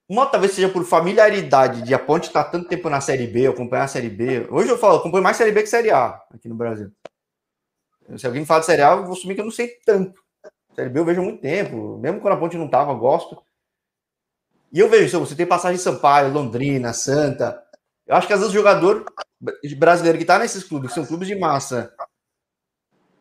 uma 0.08 0.26
talvez 0.26 0.52
seja 0.52 0.68
por 0.68 0.84
familiaridade 0.84 1.82
de 1.82 1.94
a 1.94 2.00
Ponte 2.00 2.26
estar 2.26 2.42
tá 2.42 2.50
tanto 2.50 2.68
tempo 2.68 2.90
na 2.90 3.00
Série 3.00 3.28
B, 3.28 3.46
acompanhar 3.46 3.84
a 3.84 3.88
Série 3.88 4.10
B. 4.10 4.48
Hoje 4.50 4.70
eu 4.70 4.76
falo, 4.76 4.96
acompanho 4.96 5.22
mais 5.22 5.36
Série 5.36 5.52
B 5.52 5.62
que 5.62 5.68
Série 5.68 5.92
A 5.92 6.20
aqui 6.32 6.48
no 6.48 6.56
Brasil. 6.56 6.90
Se 8.16 8.26
alguém 8.26 8.44
fala 8.44 8.60
de 8.60 8.66
Série 8.66 8.82
A, 8.82 8.92
eu 8.92 9.04
vou 9.04 9.12
assumir 9.12 9.34
que 9.34 9.40
eu 9.40 9.44
não 9.44 9.52
sei 9.52 9.68
tanto. 9.84 10.22
Série 10.74 10.90
B 10.90 11.00
eu 11.00 11.04
vejo 11.04 11.20
há 11.20 11.24
muito 11.24 11.40
tempo. 11.40 11.98
Mesmo 11.98 12.20
quando 12.20 12.34
a 12.34 12.36
Ponte 12.36 12.56
não 12.56 12.68
tava, 12.68 12.92
eu 12.92 12.98
gosto. 12.98 13.42
E 14.72 14.78
eu 14.78 14.88
vejo, 14.88 15.18
você 15.18 15.34
tem 15.34 15.46
passagem 15.46 15.78
Sampaio, 15.78 16.32
Londrina, 16.32 16.92
Santa. 16.92 17.62
Eu 18.06 18.14
acho 18.14 18.26
que 18.26 18.32
às 18.32 18.40
vezes 18.40 18.54
o 18.54 18.56
jogador 18.56 19.04
brasileiro 19.76 20.18
que 20.18 20.24
está 20.24 20.38
nesses 20.38 20.62
clubes, 20.62 20.90
que 20.90 20.94
são 20.94 21.06
clubes 21.06 21.26
de 21.26 21.34
massa, 21.34 21.94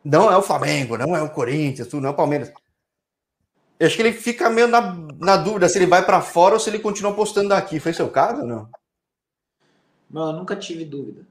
não 0.04 0.30
é 0.30 0.36
o 0.36 0.42
Flamengo, 0.42 0.96
não 0.96 1.16
é 1.16 1.22
o 1.22 1.30
Corinthians, 1.30 1.92
não 1.92 2.08
é 2.08 2.10
o 2.10 2.16
Palmeiras. 2.16 2.52
Eu 3.78 3.86
acho 3.86 3.96
que 3.96 4.02
ele 4.02 4.12
fica 4.12 4.48
meio 4.48 4.68
na, 4.68 4.94
na 5.18 5.36
dúvida 5.36 5.68
se 5.68 5.78
ele 5.78 5.86
vai 5.86 6.04
para 6.04 6.20
fora 6.22 6.54
ou 6.54 6.60
se 6.60 6.70
ele 6.70 6.78
continua 6.78 7.12
apostando 7.12 7.52
aqui. 7.52 7.80
Foi 7.80 7.92
seu 7.92 8.08
caso 8.08 8.42
ou 8.42 8.46
não? 8.46 8.70
Não, 10.08 10.30
eu 10.30 10.32
nunca 10.32 10.56
tive 10.56 10.84
dúvida. 10.84 11.26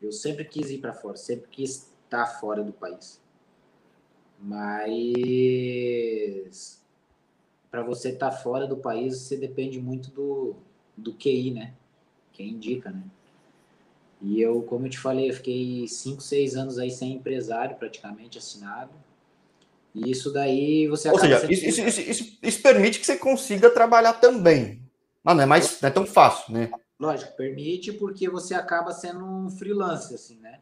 Eu 0.00 0.12
sempre 0.12 0.44
quis 0.44 0.70
ir 0.70 0.78
para 0.78 0.92
fora, 0.92 1.16
sempre 1.16 1.48
quis 1.50 1.91
estar 2.12 2.26
fora 2.26 2.62
do 2.62 2.72
país. 2.72 3.20
Mas 4.38 5.22
para 7.70 7.82
você 7.82 8.10
estar 8.10 8.30
tá 8.30 8.36
fora 8.36 8.66
do 8.66 8.76
país, 8.76 9.16
você 9.16 9.36
depende 9.36 9.80
muito 9.80 10.10
do, 10.10 10.56
do 10.96 11.14
QI, 11.14 11.52
né? 11.52 11.72
Quem 12.32 12.50
indica, 12.50 12.90
né? 12.90 13.02
E 14.20 14.40
eu, 14.40 14.62
como 14.62 14.86
eu 14.86 14.90
te 14.90 14.98
falei, 14.98 15.30
eu 15.30 15.34
fiquei 15.34 15.88
5, 15.88 16.20
6 16.20 16.56
anos 16.56 16.78
aí 16.78 16.90
sem 16.90 17.14
empresário, 17.14 17.76
praticamente 17.76 18.38
assinado. 18.38 18.92
E 19.94 20.10
isso 20.10 20.32
daí 20.32 20.86
você 20.86 21.10
Ou 21.10 21.18
seja, 21.18 21.52
isso, 21.52 21.64
isso, 21.66 21.80
isso, 21.80 22.00
isso, 22.00 22.38
isso 22.42 22.62
permite 22.62 23.00
que 23.00 23.06
você 23.06 23.16
consiga 23.16 23.68
trabalhar 23.70 24.14
também. 24.14 24.80
Mas 25.24 25.36
não 25.36 25.42
é 25.42 25.46
mais 25.46 25.80
não 25.80 25.88
é 25.88 25.92
tão 25.92 26.06
fácil, 26.06 26.52
né? 26.52 26.70
Lógico, 26.98 27.36
permite 27.36 27.92
porque 27.92 28.28
você 28.28 28.54
acaba 28.54 28.92
sendo 28.92 29.24
um 29.24 29.50
freelancer, 29.50 30.14
assim, 30.14 30.38
né? 30.38 30.60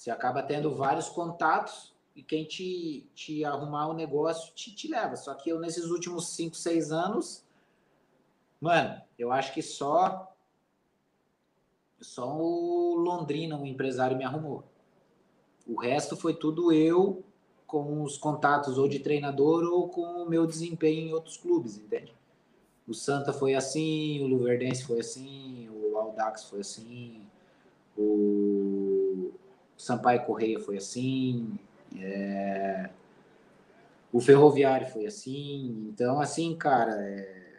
Você 0.00 0.10
acaba 0.10 0.42
tendo 0.42 0.74
vários 0.74 1.10
contatos 1.10 1.92
e 2.16 2.22
quem 2.22 2.46
te, 2.46 3.06
te 3.14 3.44
arrumar 3.44 3.88
o 3.88 3.92
negócio 3.92 4.50
te, 4.54 4.74
te 4.74 4.88
leva. 4.88 5.14
Só 5.14 5.34
que 5.34 5.50
eu, 5.50 5.60
nesses 5.60 5.90
últimos 5.90 6.28
5, 6.28 6.56
6 6.56 6.90
anos, 6.90 7.44
mano, 8.58 8.98
eu 9.18 9.30
acho 9.30 9.52
que 9.52 9.60
só 9.60 10.34
só 12.00 12.34
o 12.34 12.94
Londrina, 12.94 13.58
o 13.58 13.66
empresário, 13.66 14.16
me 14.16 14.24
arrumou. 14.24 14.64
O 15.66 15.78
resto 15.78 16.16
foi 16.16 16.32
tudo 16.32 16.72
eu 16.72 17.22
com 17.66 18.02
os 18.02 18.16
contatos 18.16 18.78
ou 18.78 18.88
de 18.88 19.00
treinador 19.00 19.64
ou 19.64 19.90
com 19.90 20.22
o 20.22 20.26
meu 20.30 20.46
desempenho 20.46 21.08
em 21.08 21.12
outros 21.12 21.36
clubes, 21.36 21.76
entende? 21.76 22.14
O 22.88 22.94
Santa 22.94 23.34
foi 23.34 23.54
assim, 23.54 24.24
o 24.24 24.28
Luverdense 24.28 24.82
foi 24.82 25.00
assim, 25.00 25.68
o 25.68 25.98
Aldax 25.98 26.44
foi 26.44 26.60
assim, 26.60 27.20
o 27.98 28.59
Sampaio 29.80 30.24
Correia 30.24 30.60
foi 30.60 30.76
assim, 30.76 31.58
é... 31.98 32.90
o 34.12 34.20
Ferroviário 34.20 34.86
foi 34.86 35.06
assim. 35.06 35.88
Então, 35.90 36.20
assim, 36.20 36.54
cara, 36.54 36.92
é... 36.92 37.54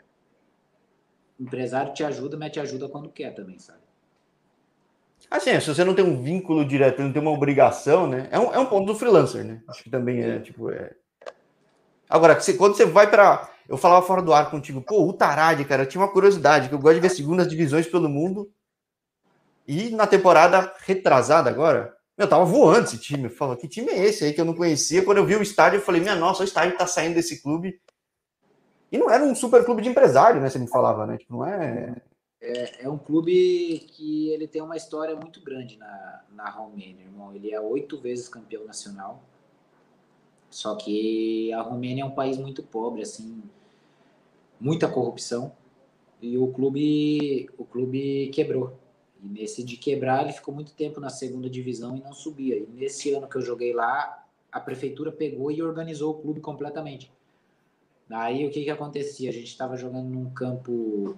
o 1.39 1.43
empresário 1.43 1.93
te 1.93 2.03
ajuda, 2.03 2.37
mas 2.37 2.51
te 2.51 2.59
ajuda 2.59 2.87
quando 2.87 3.09
quer 3.09 3.33
também, 3.33 3.57
sabe? 3.57 3.79
Assim, 5.31 5.59
se 5.59 5.67
você 5.67 5.83
não 5.83 5.95
tem 5.95 6.05
um 6.05 6.21
vínculo 6.21 6.63
direto, 6.63 7.01
não 7.01 7.11
tem 7.11 7.21
uma 7.21 7.31
obrigação, 7.31 8.05
né? 8.07 8.27
É 8.31 8.39
um, 8.39 8.53
é 8.53 8.59
um 8.59 8.67
ponto 8.67 8.85
do 8.85 8.95
freelancer, 8.95 9.43
né? 9.43 9.63
Acho 9.67 9.83
que 9.83 9.89
também 9.89 10.21
é, 10.21 10.39
tipo, 10.39 10.69
é... 10.69 10.93
Agora, 12.07 12.37
quando 12.57 12.75
você 12.75 12.85
vai 12.85 13.09
para 13.09 13.49
Eu 13.67 13.77
falava 13.77 14.05
fora 14.05 14.21
do 14.21 14.33
ar 14.33 14.51
contigo, 14.51 14.81
pô, 14.81 15.07
o 15.07 15.13
Tarad, 15.13 15.63
cara, 15.65 15.83
eu 15.83 15.87
tinha 15.87 16.01
uma 16.03 16.11
curiosidade, 16.11 16.69
que 16.69 16.75
eu 16.75 16.79
gosto 16.79 16.95
de 16.95 17.01
ver 17.01 17.09
segundas 17.09 17.47
divisões 17.47 17.87
pelo 17.87 18.09
mundo. 18.09 18.51
E 19.67 19.89
na 19.91 20.05
temporada 20.05 20.71
retrasada 20.85 21.49
agora, 21.49 21.95
eu 22.23 22.29
tava 22.29 22.45
voando 22.45 22.85
esse 22.85 22.97
time. 22.97 23.25
Eu 23.25 23.29
falo, 23.29 23.57
que 23.57 23.67
time 23.67 23.89
é 23.89 24.05
esse 24.05 24.23
aí 24.23 24.33
que 24.33 24.41
eu 24.41 24.45
não 24.45 24.55
conhecia? 24.55 25.03
Quando 25.03 25.17
eu 25.17 25.25
vi 25.25 25.35
o 25.35 25.41
estádio, 25.41 25.77
eu 25.77 25.81
falei, 25.81 26.01
minha 26.01 26.15
nossa, 26.15 26.41
o 26.41 26.45
estádio 26.45 26.77
tá 26.77 26.87
saindo 26.87 27.15
desse 27.15 27.41
clube. 27.41 27.79
E 28.91 28.97
não 28.97 29.09
era 29.09 29.23
um 29.23 29.33
super 29.33 29.63
clube 29.63 29.81
de 29.81 29.89
empresário, 29.89 30.41
né? 30.41 30.49
Você 30.49 30.59
me 30.59 30.67
falava, 30.67 31.07
né? 31.07 31.17
Tipo, 31.17 31.33
não 31.33 31.45
é 31.45 31.95
é, 32.41 32.85
é, 32.85 32.89
um 32.89 32.97
clube 32.97 33.85
que 33.91 34.29
ele 34.29 34.47
tem 34.47 34.61
uma 34.63 34.75
história 34.75 35.15
muito 35.15 35.39
grande 35.41 35.77
na, 35.77 36.23
na 36.31 36.49
Romênia, 36.49 37.03
irmão. 37.05 37.33
Ele 37.33 37.51
é 37.53 37.61
oito 37.61 37.99
vezes 37.99 38.27
campeão 38.27 38.65
nacional. 38.65 39.21
Só 40.49 40.75
que 40.75 41.53
a 41.53 41.61
Romênia 41.61 42.01
é 42.01 42.05
um 42.05 42.15
país 42.15 42.37
muito 42.37 42.63
pobre, 42.63 43.03
assim, 43.03 43.43
muita 44.59 44.89
corrupção. 44.89 45.55
E 46.19 46.37
o 46.37 46.47
clube, 46.47 47.49
o 47.57 47.63
clube 47.63 48.31
quebrou. 48.33 48.77
E 49.23 49.27
nesse 49.27 49.63
de 49.63 49.77
quebrar, 49.77 50.23
ele 50.23 50.33
ficou 50.33 50.53
muito 50.53 50.73
tempo 50.73 50.99
na 50.99 51.09
segunda 51.09 51.49
divisão 51.49 51.95
e 51.95 52.01
não 52.01 52.13
subia. 52.13 52.57
E 52.57 52.67
nesse 52.67 53.13
ano 53.13 53.27
que 53.27 53.37
eu 53.37 53.41
joguei 53.41 53.73
lá, 53.73 54.25
a 54.51 54.59
prefeitura 54.59 55.11
pegou 55.11 55.51
e 55.51 55.61
organizou 55.61 56.11
o 56.11 56.21
clube 56.21 56.39
completamente. 56.39 57.11
Daí 58.07 58.45
o 58.45 58.51
que 58.51 58.63
que 58.63 58.69
acontecia? 58.69 59.29
A 59.29 59.33
gente 59.33 59.47
estava 59.47 59.77
jogando 59.77 60.09
num 60.09 60.29
campo 60.31 61.17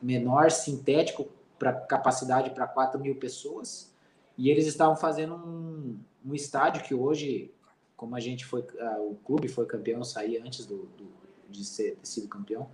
menor, 0.00 0.50
sintético, 0.50 1.28
para 1.58 1.72
capacidade 1.72 2.50
para 2.50 2.66
4 2.66 3.00
mil 3.00 3.16
pessoas. 3.16 3.92
E 4.36 4.50
eles 4.50 4.66
estavam 4.66 4.96
fazendo 4.96 5.34
um, 5.34 5.98
um 6.24 6.34
estádio 6.34 6.82
que 6.82 6.94
hoje 6.94 7.52
como 8.00 8.16
a 8.16 8.20
gente 8.20 8.46
foi, 8.46 8.64
o 9.00 9.14
clube 9.26 9.46
foi 9.46 9.66
campeão, 9.66 10.02
sair 10.02 10.38
antes 10.38 10.64
do, 10.64 10.88
do 10.96 11.06
de 11.50 11.62
ser 11.62 11.98
sido 12.02 12.28
campeão. 12.28 12.66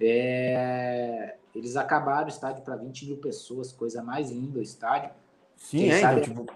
É, 0.00 1.36
eles 1.54 1.76
acabaram 1.76 2.26
o 2.26 2.30
estádio 2.30 2.62
para 2.62 2.76
20 2.76 3.06
mil 3.06 3.16
pessoas, 3.18 3.72
coisa 3.72 4.02
mais 4.02 4.30
linda 4.30 4.58
o 4.58 4.62
estádio. 4.62 5.10
Sim, 5.56 5.78
Quem 5.78 5.90
é, 5.90 6.00
sabe, 6.00 6.22
tipo, 6.22 6.46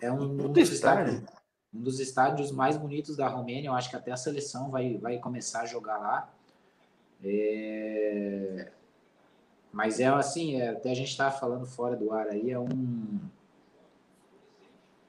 é 0.00 0.12
um, 0.12 0.22
um, 0.22 0.52
dos 0.52 0.70
estádios, 0.70 1.22
um 1.74 1.80
dos 1.80 1.98
estádios 1.98 2.52
mais 2.52 2.76
bonitos 2.76 3.16
da 3.16 3.28
Romênia. 3.28 3.68
Eu 3.68 3.74
acho 3.74 3.90
que 3.90 3.96
até 3.96 4.12
a 4.12 4.16
seleção 4.16 4.70
vai, 4.70 4.96
vai 4.96 5.18
começar 5.18 5.62
a 5.62 5.66
jogar 5.66 5.98
lá. 5.98 6.32
É, 7.24 8.70
mas 9.72 9.98
é 9.98 10.06
assim, 10.06 10.60
é, 10.60 10.68
até 10.70 10.90
a 10.90 10.94
gente 10.94 11.10
estava 11.10 11.36
falando 11.36 11.66
fora 11.66 11.96
do 11.96 12.12
ar 12.12 12.28
aí, 12.28 12.50
é 12.50 12.58
um 12.58 13.18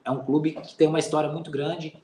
é 0.04 0.12
um 0.12 0.26
clube 0.26 0.54
que 0.54 0.76
tem 0.76 0.88
uma 0.88 0.98
história 0.98 1.30
muito 1.32 1.52
grande. 1.52 2.02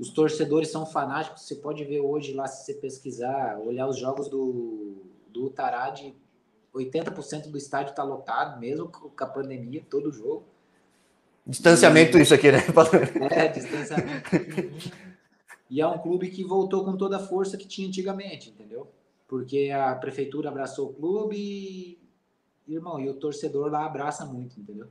Os 0.00 0.08
torcedores 0.08 0.70
são 0.70 0.86
fanáticos. 0.86 1.42
Você 1.42 1.56
pode 1.56 1.84
ver 1.84 2.00
hoje 2.00 2.32
lá, 2.32 2.46
se 2.46 2.64
você 2.64 2.72
pesquisar, 2.72 3.58
olhar 3.58 3.86
os 3.86 3.98
jogos 3.98 4.28
do, 4.28 4.96
do 5.28 5.44
Utarad, 5.44 6.00
80% 6.74 7.50
do 7.50 7.58
estádio 7.58 7.90
está 7.90 8.02
lotado, 8.02 8.58
mesmo 8.58 8.88
com 8.88 9.12
a 9.22 9.26
pandemia, 9.26 9.84
todo 9.90 10.10
jogo. 10.10 10.44
Distanciamento, 11.46 12.16
e, 12.16 12.22
isso 12.22 12.32
aqui, 12.32 12.50
né? 12.50 12.60
É, 13.30 13.48
distanciamento. 13.48 14.30
e 15.68 15.82
é 15.82 15.86
um 15.86 15.98
clube 15.98 16.30
que 16.30 16.44
voltou 16.44 16.82
com 16.82 16.96
toda 16.96 17.18
a 17.18 17.20
força 17.20 17.58
que 17.58 17.68
tinha 17.68 17.86
antigamente, 17.86 18.48
entendeu? 18.48 18.88
Porque 19.28 19.70
a 19.70 19.94
prefeitura 19.96 20.48
abraçou 20.48 20.88
o 20.88 20.94
clube 20.94 21.36
e, 21.36 21.98
irmão, 22.66 22.98
e 22.98 23.10
o 23.10 23.14
torcedor 23.14 23.70
lá 23.70 23.84
abraça 23.84 24.24
muito, 24.24 24.58
entendeu? 24.58 24.86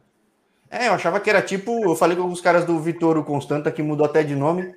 É, 0.69 0.87
eu 0.87 0.93
achava 0.93 1.19
que 1.19 1.31
era 1.31 1.41
tipo, 1.41 1.83
eu 1.83 1.95
falei 1.95 2.15
com 2.15 2.21
alguns 2.21 2.41
caras 2.41 2.63
do 2.63 2.79
Vitor 2.79 3.17
o 3.17 3.23
Constanta, 3.23 3.71
que 3.71 3.81
mudou 3.81 4.05
até 4.05 4.21
de 4.21 4.35
nome, 4.35 4.71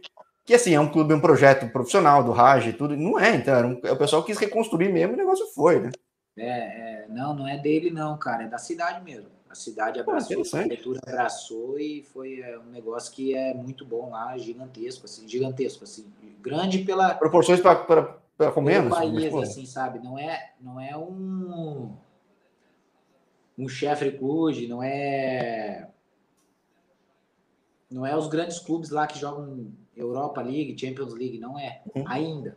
que 0.44 0.54
assim, 0.54 0.74
é 0.74 0.80
um 0.80 0.90
clube, 0.90 1.14
um 1.14 1.20
projeto 1.20 1.70
profissional 1.70 2.24
do 2.24 2.32
Raj 2.32 2.66
e 2.66 2.72
tudo. 2.72 2.96
Não 2.96 3.18
é, 3.18 3.36
então, 3.36 3.70
um, 3.70 3.72
o 3.74 3.96
pessoal 3.96 4.24
quis 4.24 4.38
reconstruir 4.38 4.92
mesmo 4.92 5.12
e 5.12 5.14
o 5.14 5.18
negócio 5.18 5.46
foi, 5.54 5.80
né? 5.80 5.92
É, 6.36 6.48
é, 6.48 7.06
não, 7.08 7.34
não 7.34 7.46
é 7.46 7.58
dele, 7.58 7.90
não, 7.90 8.16
cara, 8.18 8.44
é 8.44 8.48
da 8.48 8.58
cidade 8.58 9.04
mesmo. 9.04 9.30
A 9.48 9.54
cidade 9.54 10.00
abraçou, 10.00 10.40
a 10.40 10.46
prefeitura 10.46 11.00
abraçou 11.06 11.78
e 11.78 12.02
foi 12.02 12.40
é, 12.40 12.58
um 12.58 12.70
negócio 12.70 13.12
que 13.12 13.34
é 13.34 13.52
muito 13.52 13.84
bom 13.84 14.10
lá, 14.10 14.36
gigantesco, 14.38 15.04
assim, 15.04 15.28
gigantesco, 15.28 15.84
assim, 15.84 16.10
grande 16.40 16.78
pela. 16.78 17.14
Proporções 17.14 17.60
para 17.60 18.50
comer, 18.52 18.88
país, 18.88 19.34
assim, 19.34 19.66
sabe? 19.66 19.98
Não 19.98 20.18
é, 20.18 20.52
não 20.60 20.80
é 20.80 20.96
um. 20.96 21.94
Um 23.58 23.68
chefe 23.68 24.06
clube, 24.06 24.66
não 24.66 24.82
é. 24.82 25.90
Não 27.90 28.06
é 28.06 28.16
os 28.16 28.26
grandes 28.26 28.58
clubes 28.58 28.88
lá 28.88 29.06
que 29.06 29.18
jogam 29.18 29.70
Europa 30.02 30.42
League, 30.42 30.76
Champions 30.78 31.14
League, 31.14 31.38
não 31.38 31.58
é. 31.58 31.80
Uhum. 31.94 32.04
Ainda. 32.06 32.56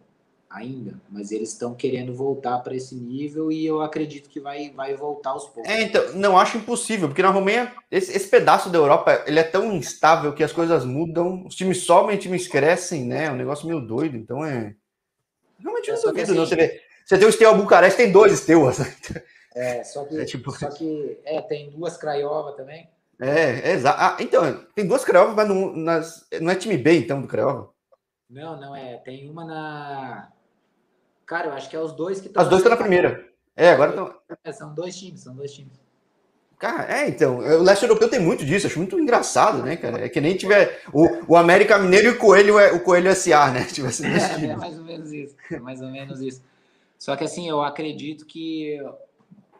Ainda. 0.50 1.02
Mas 1.10 1.32
eles 1.32 1.50
estão 1.50 1.74
querendo 1.74 2.14
voltar 2.14 2.60
para 2.60 2.76
esse 2.76 2.96
nível 2.96 3.52
e 3.52 3.66
eu 3.66 3.82
acredito 3.82 4.30
que 4.30 4.40
vai, 4.40 4.70
vai 4.70 4.96
voltar 4.96 5.32
aos 5.32 5.46
poucos. 5.48 5.70
É, 5.70 5.82
então, 5.82 6.14
não 6.14 6.38
acho 6.38 6.58
impossível, 6.58 7.10
porque 7.10 7.22
na 7.22 7.30
Romênia, 7.30 7.74
esse, 7.92 8.16
esse 8.16 8.28
pedaço 8.28 8.70
da 8.70 8.78
Europa, 8.78 9.24
ele 9.28 9.40
é 9.40 9.44
tão 9.44 9.74
instável 9.74 10.34
que 10.34 10.44
as 10.44 10.54
coisas 10.54 10.86
mudam, 10.86 11.46
os 11.46 11.56
times 11.56 11.84
sobem, 11.84 12.18
os 12.18 12.24
times 12.24 12.48
crescem, 12.48 13.04
né? 13.04 13.26
É 13.26 13.32
um 13.32 13.36
negócio 13.36 13.68
meio 13.68 13.82
doido, 13.82 14.16
então 14.16 14.46
é. 14.46 14.76
Realmente 15.60 15.92
não 15.92 15.98
é 15.98 16.02
duvido, 16.02 16.22
assim, 16.22 16.34
não. 16.34 16.46
Você, 16.46 16.56
vê, 16.56 16.82
você 17.06 17.18
tem 17.18 17.28
o 17.28 17.32
Steaua 17.32 17.58
Bucareste, 17.58 17.98
tem 17.98 18.12
dois 18.12 18.40
Steuas. 18.40 18.80
É, 19.54 19.84
só 19.84 20.06
que, 20.06 20.16
é, 20.22 20.26
tipo... 20.26 20.52
só 20.52 20.70
que 20.70 21.20
é, 21.26 21.42
tem 21.42 21.70
duas 21.70 21.98
Craiova 21.98 22.54
também. 22.54 22.88
É, 23.20 23.70
é 23.70 23.72
exato. 23.74 23.98
Ah, 24.00 24.18
então, 24.20 24.66
tem 24.74 24.88
duas 24.88 25.06
Craiovas, 25.06 25.36
mas 25.36 25.48
não, 25.48 25.76
nas, 25.76 26.28
não 26.42 26.52
é 26.52 26.56
time 26.56 26.78
B, 26.78 27.00
então, 27.00 27.22
do 27.22 27.28
Craiova? 27.28 27.70
Não, 28.30 28.60
não 28.60 28.76
é. 28.76 28.98
Tem 28.98 29.30
uma 29.30 29.46
na. 29.46 30.30
Cara, 31.26 31.48
eu 31.48 31.54
acho 31.54 31.70
que 31.70 31.76
é 31.76 31.80
os 31.80 31.94
dois 31.94 32.20
que 32.20 32.28
estão. 32.28 32.44
As 32.44 32.50
duas 32.50 32.60
estão 32.62 32.72
na 32.72 32.82
primeira. 32.82 33.26
É, 33.56 33.70
agora 33.70 33.92
estão. 33.92 34.14
É, 34.44 34.52
são 34.52 34.74
dois 34.74 34.98
times, 34.98 35.22
são 35.22 35.36
dois 35.36 35.54
times. 35.54 35.80
Cara, 36.58 36.92
é, 36.92 37.10
então, 37.10 37.38
o 37.38 37.64
leste 37.64 37.84
europeu 37.84 38.10
tem 38.10 38.20
muito 38.20 38.46
disso, 38.46 38.66
acho 38.66 38.80
muito 38.80 38.98
engraçado, 38.98 39.62
né, 39.62 39.76
cara? 39.76 40.06
É 40.06 40.10
que 40.10 40.22
nem 40.22 40.38
tiver 40.38 40.82
o, 40.94 41.34
o 41.34 41.36
América 41.36 41.78
Mineiro 41.78 42.08
e 42.08 42.12
o 42.12 42.18
Coelho, 42.18 42.58
é, 42.58 42.72
o 42.72 42.80
Coelho 42.80 43.14
SA, 43.14 43.52
né? 43.52 43.66
Tivesse 43.66 44.06
é, 44.06 44.46
é 44.46 44.56
mais 44.56 44.78
ou 44.78 44.86
menos 44.86 45.12
isso, 45.12 45.36
é 45.52 45.60
mais 45.60 45.82
ou 45.82 45.90
menos 45.90 46.22
isso. 46.22 46.42
Só 46.98 47.16
que 47.16 47.26
assim, 47.26 47.50
eu 47.50 47.62
acredito 47.62 48.26
que 48.26 48.82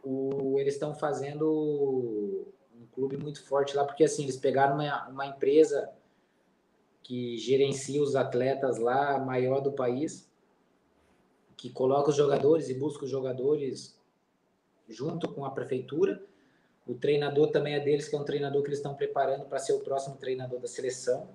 o, 0.04 0.58
eles 0.58 0.76
estão 0.76 0.96
fazendo 0.96 2.48
clube 2.96 3.18
muito 3.18 3.44
forte 3.44 3.76
lá, 3.76 3.84
porque 3.84 4.04
assim, 4.04 4.24
eles 4.24 4.38
pegaram 4.38 4.76
uma, 4.76 5.08
uma 5.10 5.28
empresa 5.28 5.92
que 7.04 7.38
gerencia 7.38 8.02
os 8.02 8.16
atletas 8.16 8.80
lá, 8.80 9.20
maior 9.20 9.60
do 9.60 9.72
país, 9.72 10.28
que 11.56 11.70
coloca 11.70 12.10
os 12.10 12.16
jogadores 12.16 12.70
e 12.70 12.74
busca 12.74 13.06
os 13.06 13.12
jogadores 13.12 13.96
junto 14.90 15.32
com 15.32 15.46
a 15.46 15.52
prefeitura. 15.52 16.24
O 16.88 16.96
treinador 16.96 17.52
também 17.52 17.76
é 17.76 17.80
deles, 17.80 18.08
que 18.08 18.16
é 18.16 18.20
um 18.20 18.24
treinador 18.24 18.62
que 18.64 18.70
eles 18.70 18.80
estão 18.80 18.96
preparando 18.96 19.46
para 19.46 19.60
ser 19.60 19.74
o 19.74 19.80
próximo 19.82 20.16
treinador 20.16 20.60
da 20.60 20.68
seleção, 20.68 21.28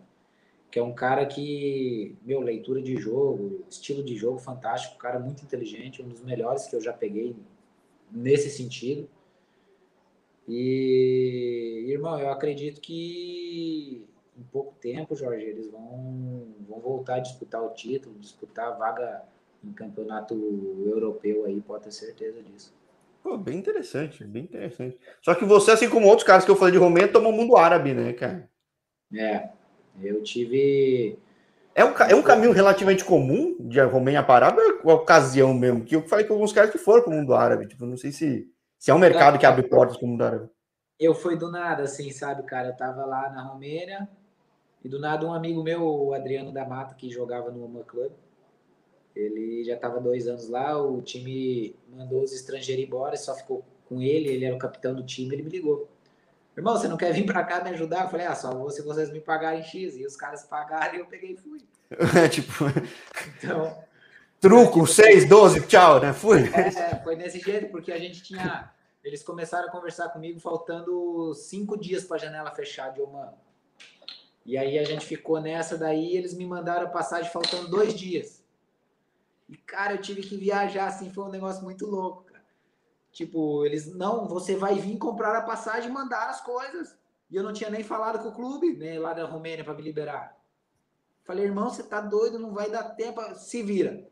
que 0.71 0.79
é 0.79 0.83
um 0.83 0.95
cara 0.95 1.27
que, 1.27 2.17
meu, 2.23 2.41
leitura 2.41 2.81
de 2.81 2.97
jogo, 2.97 3.65
estilo 3.69 4.03
de 4.03 4.17
jogo 4.17 4.39
fantástico, 4.39 4.97
cara 4.99 5.19
muito 5.19 5.45
inteligente, 5.45 6.03
um 6.03 6.09
dos 6.09 6.21
melhores 6.21 6.67
que 6.67 6.77
eu 6.77 6.81
já 6.81 6.93
peguei 6.93 7.37
nesse 8.11 8.51
sentido. 8.51 9.09
E, 10.53 11.85
irmão, 11.87 12.19
eu 12.19 12.29
acredito 12.29 12.81
que 12.81 14.05
em 14.37 14.43
pouco 14.51 14.75
tempo, 14.81 15.15
Jorge, 15.15 15.45
eles 15.45 15.71
vão, 15.71 16.45
vão 16.69 16.81
voltar 16.81 17.15
a 17.15 17.21
disputar 17.21 17.63
o 17.63 17.69
título, 17.69 18.19
disputar 18.19 18.67
a 18.67 18.73
vaga 18.73 19.23
em 19.63 19.73
campeonato 19.73 20.35
europeu 20.85 21.45
aí, 21.45 21.61
pode 21.61 21.85
ter 21.85 21.93
certeza 21.93 22.43
disso. 22.43 22.75
Pô, 23.23 23.39
bem 23.39 23.59
interessante, 23.59 24.25
bem 24.25 24.43
interessante. 24.43 24.99
Só 25.23 25.37
que 25.37 25.45
você, 25.45 25.71
assim 25.71 25.89
como 25.89 26.09
outros 26.09 26.27
caras 26.27 26.45
que 26.45 26.51
eu 26.51 26.57
falei 26.57 26.73
de 26.73 26.79
Romênia, 26.79 27.13
tomou 27.13 27.33
o 27.33 27.37
mundo 27.37 27.57
árabe, 27.57 27.95
né, 27.95 28.13
cara? 28.13 28.51
É, 29.15 29.51
eu 30.03 30.21
tive. 30.21 31.17
É 31.77 31.85
um, 31.85 31.97
é 31.97 32.15
um 32.17 32.23
caminho 32.23 32.51
relativamente 32.51 33.05
comum 33.05 33.55
de 33.61 33.81
Romênia 33.83 34.25
para 34.25 34.47
Arábia, 34.47 34.81
ou 34.83 34.91
é 34.91 34.95
ocasião 34.95 35.55
mesmo? 35.55 35.85
Que 35.85 35.95
eu 35.95 36.03
falei 36.03 36.25
com 36.25 36.35
alguns 36.35 36.53
caras 36.53 36.73
que 36.73 36.79
foram 36.79 37.05
para 37.05 37.13
o 37.13 37.17
mundo 37.17 37.35
árabe, 37.35 37.69
tipo, 37.69 37.87
não 37.87 37.97
sei 37.97 38.11
se 38.11 38.51
se 38.81 38.91
é 38.91 38.95
um 38.95 38.99
mercado 38.99 39.39
que 39.39 39.45
abre 39.45 39.69
portas 39.69 39.99
como 39.99 40.15
o 40.15 40.19
da 40.19 40.27
Arábia. 40.29 40.51
Eu 40.99 41.15
fui 41.15 41.37
do 41.37 41.51
nada, 41.51 41.83
assim, 41.83 42.11
sabe, 42.11 42.43
cara? 42.45 42.69
Eu 42.69 42.77
tava 42.77 43.05
lá 43.05 43.29
na 43.29 43.43
Romênia 43.43 44.09
e 44.83 44.89
do 44.89 44.99
nada 44.99 45.27
um 45.27 45.35
amigo 45.35 45.63
meu, 45.63 45.83
o 45.83 46.15
Adriano 46.15 46.51
da 46.51 46.65
Mata, 46.65 46.95
que 46.95 47.11
jogava 47.11 47.51
no 47.51 47.63
Uma 47.63 47.85
Club, 47.85 48.11
ele 49.15 49.63
já 49.65 49.77
tava 49.77 50.01
dois 50.01 50.27
anos 50.27 50.49
lá, 50.49 50.83
o 50.83 51.03
time 51.03 51.77
mandou 51.95 52.23
os 52.23 52.33
estrangeiros 52.33 52.83
embora, 52.83 53.19
só 53.19 53.35
ficou 53.35 53.63
com 53.87 54.01
ele, 54.01 54.31
ele 54.31 54.47
era 54.47 54.57
o 54.57 54.59
capitão 54.59 54.95
do 54.95 55.05
time, 55.05 55.35
ele 55.35 55.43
me 55.43 55.51
ligou. 55.51 55.87
Irmão, 56.57 56.75
você 56.75 56.89
não 56.89 56.97
quer 56.97 57.13
vir 57.13 57.27
para 57.27 57.45
cá 57.45 57.63
me 57.63 57.71
ajudar? 57.71 58.05
Eu 58.05 58.09
falei, 58.09 58.27
ah, 58.27 58.35
só 58.35 58.55
vou 58.55 58.71
se 58.71 58.81
vocês 58.81 59.13
me 59.13 59.21
pagarem 59.21 59.63
X. 59.63 59.97
E 59.97 60.07
os 60.07 60.17
caras 60.17 60.43
pagaram 60.45 60.95
e 60.95 60.99
eu 60.99 61.07
peguei 61.07 61.33
e 61.33 61.37
fui. 61.37 61.61
tipo. 62.31 62.65
Então, 63.39 63.77
Truco, 64.41 64.87
6, 64.87 65.29
12, 65.29 65.67
tchau, 65.67 66.01
né? 66.01 66.15
Fui. 66.15 66.49
É, 66.49 66.97
foi 67.05 67.15
desse 67.15 67.39
jeito, 67.39 67.71
porque 67.71 67.93
a 67.93 67.99
gente 67.99 68.23
tinha. 68.23 68.73
Eles 69.05 69.23
começaram 69.23 69.69
a 69.69 69.71
conversar 69.71 70.09
comigo 70.09 70.41
faltando 70.41 71.35
cinco 71.35 71.79
dias 71.79 72.05
para 72.05 72.17
a 72.17 72.21
janela 72.21 72.51
fechar 72.51 72.91
de 72.91 73.03
Oman. 73.03 73.35
E 74.47 74.57
aí 74.57 74.79
a 74.79 74.85
gente 74.85 75.05
ficou 75.05 75.41
nessa 75.43 75.77
daí, 75.77 76.17
eles 76.17 76.33
me 76.33 76.47
mandaram 76.47 76.87
a 76.87 76.91
passagem 76.91 77.31
faltando 77.31 77.69
dois 77.69 77.93
dias. 77.93 78.43
E, 79.47 79.59
cara, 79.59 79.93
eu 79.93 80.01
tive 80.01 80.23
que 80.23 80.39
viajar, 80.39 80.87
assim, 80.87 81.13
foi 81.13 81.25
um 81.25 81.31
negócio 81.31 81.63
muito 81.63 81.85
louco, 81.85 82.25
cara. 82.25 82.45
Tipo, 83.13 83.67
eles, 83.67 83.95
não, 83.95 84.27
você 84.27 84.57
vai 84.57 84.77
vir 84.77 84.97
comprar 84.97 85.37
a 85.37 85.43
passagem 85.43 85.91
e 85.91 85.93
mandar 85.93 86.31
as 86.31 86.41
coisas. 86.41 86.97
E 87.31 87.37
eu 87.37 87.43
não 87.43 87.53
tinha 87.53 87.69
nem 87.69 87.83
falado 87.83 88.23
com 88.23 88.29
o 88.31 88.35
clube, 88.35 88.75
né, 88.75 88.99
lá 88.99 89.13
da 89.13 89.27
Romênia, 89.27 89.65
para 89.65 89.75
me 89.75 89.83
liberar. 89.83 90.35
Falei, 91.25 91.45
irmão, 91.45 91.69
você 91.69 91.83
tá 91.83 92.01
doido, 92.01 92.39
não 92.39 92.55
vai 92.55 92.71
dar 92.71 92.85
tempo, 92.95 93.21
se 93.35 93.63
vira. 93.63 94.09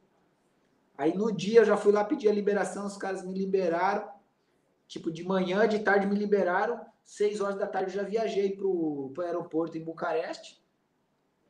Aí 0.99 1.17
no 1.17 1.31
dia 1.31 1.61
eu 1.61 1.65
já 1.65 1.77
fui 1.77 1.93
lá 1.93 2.05
pedir 2.05 2.29
a 2.29 2.33
liberação, 2.33 2.85
os 2.85 2.97
caras 2.97 3.25
me 3.25 3.33
liberaram. 3.33 4.11
Tipo, 4.89 5.13
de 5.13 5.23
manhã, 5.23 5.69
de 5.69 5.79
tarde 5.79 6.09
me 6.09 6.17
liberaram. 6.17 6.85
Seis 7.05 7.41
horas 7.41 7.57
da 7.57 7.69
tarde 7.69 7.91
eu 7.93 8.03
já 8.03 8.03
viajei 8.03 8.57
pro, 8.57 9.13
pro 9.15 9.25
aeroporto 9.25 9.79
em 9.79 9.85
Bucareste. 9.85 10.61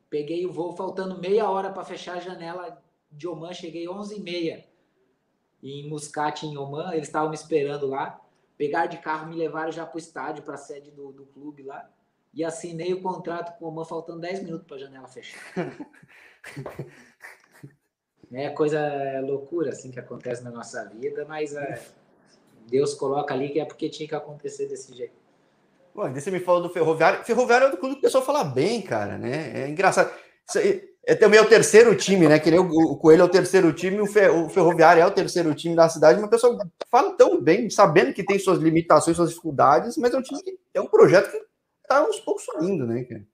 Peguei 0.07 0.45
o 0.45 0.51
voo 0.51 0.75
faltando 0.75 1.19
meia 1.19 1.49
hora 1.49 1.71
para 1.71 1.83
fechar 1.83 2.17
a 2.17 2.19
janela 2.19 2.79
de 3.11 3.27
Oman. 3.27 3.51
Cheguei 3.51 3.89
onze 3.89 4.17
e 4.17 4.21
meia 4.21 4.67
em 5.63 5.89
Muscat, 5.89 6.45
em 6.45 6.55
Oman. 6.55 6.93
Eles 6.93 7.07
estavam 7.07 7.29
me 7.29 7.35
esperando 7.35 7.87
lá. 7.87 8.21
Pegaram 8.55 8.89
de 8.89 8.97
carro, 8.99 9.29
me 9.29 9.35
levaram 9.35 9.71
já 9.71 9.85
pro 9.85 9.97
estádio, 9.97 10.43
para 10.43 10.55
a 10.55 10.57
sede 10.57 10.91
do, 10.91 11.11
do 11.11 11.25
clube 11.25 11.63
lá. 11.63 11.89
E 12.31 12.43
assinei 12.43 12.93
o 12.93 13.01
contrato 13.01 13.57
com 13.57 13.65
o 13.65 13.69
Oman 13.69 13.85
faltando 13.85 14.19
10 14.19 14.43
minutos 14.43 14.67
para 14.67 14.75
a 14.75 14.79
janela 14.79 15.07
fechar. 15.07 15.39
É 18.31 18.49
coisa 18.49 18.79
é 18.79 19.21
loucura 19.21 19.71
assim 19.71 19.89
que 19.89 19.99
acontece 19.99 20.43
na 20.43 20.51
nossa 20.51 20.85
vida, 20.85 21.25
mas 21.27 21.55
é, 21.55 21.81
Deus 22.69 22.93
coloca 22.93 23.33
ali 23.33 23.49
que 23.49 23.59
é 23.59 23.65
porque 23.65 23.89
tinha 23.89 24.07
que 24.07 24.15
acontecer 24.15 24.67
desse 24.67 24.93
jeito. 24.95 25.17
Bom, 25.93 26.13
você 26.13 26.29
me 26.29 26.39
falou 26.39 26.61
do 26.61 26.69
Ferroviário. 26.69 27.23
Ferroviário 27.25 27.67
é 27.67 27.71
do 27.71 27.77
clube 27.77 27.95
que 27.95 27.99
o 27.99 28.03
pessoal 28.03 28.23
fala 28.23 28.43
bem, 28.43 28.81
cara, 28.81 29.17
né? 29.17 29.63
É 29.63 29.67
engraçado. 29.67 30.11
é 31.03 31.15
também 31.15 31.39
o 31.39 31.49
terceiro 31.49 31.95
time, 31.95 32.27
né? 32.27 32.39
Que 32.39 32.51
nem 32.51 32.59
o, 32.59 32.95
Coelho 32.97 33.23
é 33.23 33.25
o 33.25 33.29
terceiro 33.29 33.73
time, 33.73 33.99
o, 33.99 34.05
Ferroviário 34.05 35.01
é 35.01 35.05
o 35.05 35.11
terceiro 35.11 35.53
time 35.55 35.75
da 35.75 35.89
cidade, 35.89 36.19
mas 36.19 36.27
o 36.27 36.29
pessoal 36.29 36.57
fala 36.91 37.17
tão 37.17 37.41
bem, 37.41 37.69
sabendo 37.69 38.13
que 38.13 38.23
tem 38.23 38.37
suas 38.37 38.59
limitações, 38.59 39.17
suas 39.17 39.29
dificuldades, 39.29 39.97
mas 39.97 40.13
é 40.13 40.17
um 40.17 40.21
time 40.21 40.41
que 40.43 40.59
é 40.73 40.79
um 40.79 40.87
projeto 40.87 41.31
que 41.31 41.41
tá 41.87 42.07
uns 42.07 42.19
poucos 42.19 42.43
subindo, 42.43 42.85
né, 42.85 43.03
cara? 43.03 43.25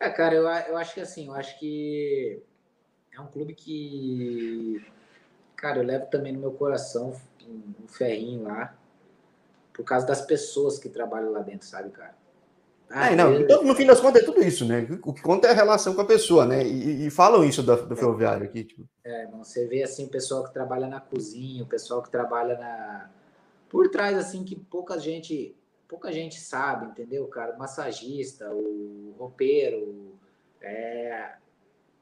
É, 0.00 0.10
cara, 0.10 0.34
eu, 0.34 0.42
eu 0.42 0.76
acho 0.76 0.94
que 0.94 1.00
assim, 1.00 1.28
eu 1.28 1.34
acho 1.34 1.56
que 1.60 2.42
é 3.12 3.20
um 3.20 3.26
clube 3.26 3.54
que, 3.54 4.84
cara, 5.56 5.78
eu 5.78 5.84
levo 5.84 6.06
também 6.06 6.32
no 6.32 6.40
meu 6.40 6.52
coração 6.52 7.14
um 7.46 7.88
ferrinho 7.88 8.44
lá, 8.44 8.74
por 9.72 9.84
causa 9.84 10.06
das 10.06 10.22
pessoas 10.22 10.78
que 10.78 10.88
trabalham 10.88 11.32
lá 11.32 11.40
dentro, 11.40 11.66
sabe, 11.66 11.90
cara? 11.90 12.14
Ah, 12.94 13.10
é, 13.10 13.16
não, 13.16 13.32
então, 13.40 13.64
no 13.64 13.74
fim 13.74 13.86
das 13.86 14.00
contas 14.00 14.22
é 14.22 14.24
tudo 14.24 14.42
isso, 14.42 14.66
né? 14.66 14.86
O 15.02 15.14
que 15.14 15.22
conta 15.22 15.48
é 15.48 15.50
a 15.50 15.54
relação 15.54 15.94
com 15.94 16.02
a 16.02 16.06
pessoa, 16.06 16.44
né? 16.44 16.62
E, 16.62 17.06
e 17.06 17.10
falam 17.10 17.42
isso 17.42 17.62
do, 17.62 17.74
do 17.86 17.96
ferroviário 17.96 18.44
aqui. 18.44 18.64
Tipo. 18.64 18.86
É, 19.02 19.26
você 19.28 19.66
vê 19.66 19.82
assim 19.82 20.04
o 20.04 20.10
pessoal 20.10 20.44
que 20.44 20.52
trabalha 20.52 20.86
na 20.86 21.00
cozinha, 21.00 21.62
o 21.62 21.66
pessoal 21.66 22.02
que 22.02 22.10
trabalha 22.10 22.58
na. 22.58 23.10
Por 23.70 23.88
trás, 23.88 24.18
assim, 24.18 24.44
que 24.44 24.54
pouca 24.54 24.98
gente, 24.98 25.56
pouca 25.88 26.12
gente 26.12 26.38
sabe, 26.38 26.86
entendeu, 26.86 27.26
cara? 27.28 27.54
O 27.54 27.58
massagista, 27.58 28.50
o 28.52 29.14
roupeiro, 29.18 30.12
é, 30.60 31.32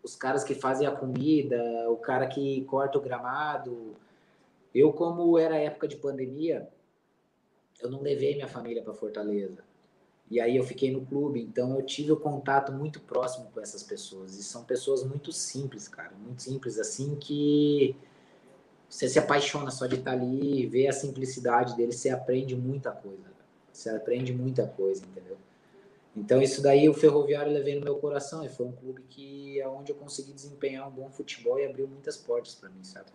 os 0.03 0.17
caras 0.17 0.45
que 0.45 0.55
fazem 0.55 0.87
a 0.87 0.91
comida, 0.91 1.61
o 1.91 1.97
cara 1.97 2.27
que 2.27 2.65
corta 2.65 2.99
o 2.99 3.01
gramado. 3.01 3.95
Eu, 4.75 4.93
como 4.93 5.39
era 5.39 5.57
época 5.57 5.89
de 5.89 5.97
pandemia, 5.97 6.69
eu 7.81 7.91
não 7.91 8.01
levei 8.03 8.35
minha 8.35 8.49
família 8.49 8.83
para 8.83 8.95
Fortaleza 8.95 9.63
e 10.31 10.41
aí 10.41 10.57
eu 10.57 10.63
fiquei 10.63 10.93
no 10.93 11.05
clube, 11.05 11.43
então 11.43 11.75
eu 11.75 11.83
tive 11.83 12.13
o 12.13 12.17
contato 12.17 12.71
muito 12.73 13.01
próximo 13.01 13.51
com 13.53 13.61
essas 13.61 13.83
pessoas. 13.83 14.39
E 14.39 14.45
são 14.45 14.63
pessoas 14.63 15.03
muito 15.03 15.33
simples, 15.33 15.89
cara, 15.89 16.13
muito 16.25 16.41
simples 16.41 16.79
assim 16.79 17.17
que 17.17 17.97
você 18.89 19.09
se 19.09 19.19
apaixona 19.19 19.73
só 19.73 19.87
de 19.87 19.97
estar 19.97 20.13
ali, 20.13 20.67
ver 20.67 20.87
a 20.87 20.93
simplicidade 20.93 21.77
deles, 21.77 21.97
você 21.97 22.11
aprende 22.11 22.55
muita 22.55 22.93
coisa. 22.93 23.29
Você 23.73 23.91
aprende 23.91 24.33
muita 24.33 24.67
coisa, 24.67 25.03
entendeu? 25.05 25.37
Então 26.21 26.41
isso 26.43 26.63
daí 26.63 26.89
o 26.89 26.95
Ferroviário 26.95 27.53
levei 27.53 27.75
no 27.75 27.85
meu 27.85 27.97
coração 27.97 28.45
e 28.45 28.49
foi 28.49 28.67
um 28.67 28.73
clube 28.73 29.03
que 29.09 29.61
é 29.61 29.67
onde 29.67 29.91
eu 29.91 29.97
consegui 29.97 30.33
desempenhar 30.33 30.87
um 30.87 30.91
bom 30.91 31.11
futebol 31.11 31.59
e 31.59 31.65
abriu 31.65 31.89
muitas 31.89 32.17
portas 32.17 32.55
para 32.55 32.69
mim, 32.69 32.85
sabe? 32.85 33.07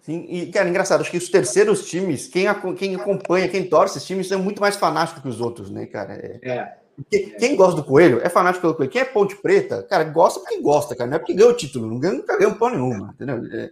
Sim, 0.00 0.24
e, 0.28 0.50
cara, 0.50 0.68
engraçado, 0.68 1.00
acho 1.00 1.10
que 1.10 1.18
os 1.18 1.28
terceiros 1.28 1.86
times, 1.86 2.28
quem, 2.28 2.46
quem 2.76 2.94
acompanha, 2.94 3.48
quem 3.48 3.68
torce 3.68 3.98
esses 3.98 4.06
times, 4.06 4.30
é 4.32 4.36
muito 4.36 4.60
mais 4.60 4.76
fanático 4.76 5.20
que 5.20 5.28
os 5.28 5.40
outros, 5.40 5.70
né, 5.70 5.84
cara? 5.86 6.14
É. 6.14 6.38
é. 6.42 6.78
Quem, 7.10 7.30
quem, 7.36 7.56
gosta 7.56 7.76
do 7.76 7.86
Coelho 7.86 8.20
é 8.22 8.28
fanático 8.28 8.62
pelo 8.62 8.74
Coelho. 8.74 8.90
Quem 8.90 9.02
é 9.02 9.04
Ponte 9.04 9.36
Preta, 9.36 9.82
cara, 9.82 10.04
gosta 10.04 10.40
porque 10.40 10.60
gosta, 10.60 10.96
cara. 10.96 11.10
Não 11.10 11.16
é 11.16 11.18
porque 11.18 11.34
ganhou 11.34 11.50
o 11.50 11.56
título, 11.56 11.86
não 11.86 11.98
ganha, 11.98 12.14
nunca 12.14 12.38
ganhou 12.38 12.54
pão 12.54 12.70
nenhuma, 12.70 13.10
entendeu? 13.14 13.36
É, 13.52 13.70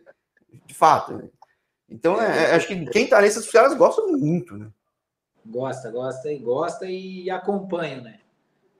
de 0.66 0.74
fato. 0.74 1.14
Né? 1.14 1.28
Então, 1.88 2.20
é, 2.20 2.50
é, 2.50 2.54
acho 2.54 2.68
que 2.68 2.84
quem 2.86 3.06
tá 3.06 3.20
nesses 3.20 3.50
caras 3.50 3.74
gosta 3.74 4.02
muito, 4.02 4.56
né? 4.56 4.68
Gosta, 5.44 5.90
gosta 5.90 6.30
e 6.30 6.38
gosta 6.38 6.86
e 6.86 7.30
acompanha, 7.30 8.00
né? 8.00 8.18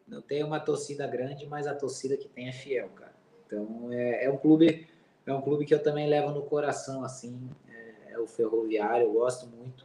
Não 0.06 0.22
tem 0.22 0.44
uma 0.44 0.60
torcida 0.60 1.06
grande, 1.06 1.46
mas 1.46 1.66
a 1.66 1.74
torcida 1.74 2.16
que 2.16 2.28
tem 2.28 2.48
é 2.48 2.52
fiel, 2.52 2.88
cara. 2.90 3.14
Então, 3.46 3.92
é, 3.92 4.24
é 4.24 4.30
um 4.30 4.36
clube 4.36 4.88
é 5.26 5.34
um 5.34 5.42
clube 5.42 5.66
que 5.66 5.74
eu 5.74 5.82
também 5.82 6.08
levo 6.08 6.30
no 6.30 6.42
coração, 6.42 7.02
assim, 7.02 7.50
é, 7.68 8.12
é, 8.12 8.18
o 8.18 8.28
Ferroviário, 8.28 9.06
eu 9.06 9.12
gosto 9.12 9.48
muito, 9.48 9.84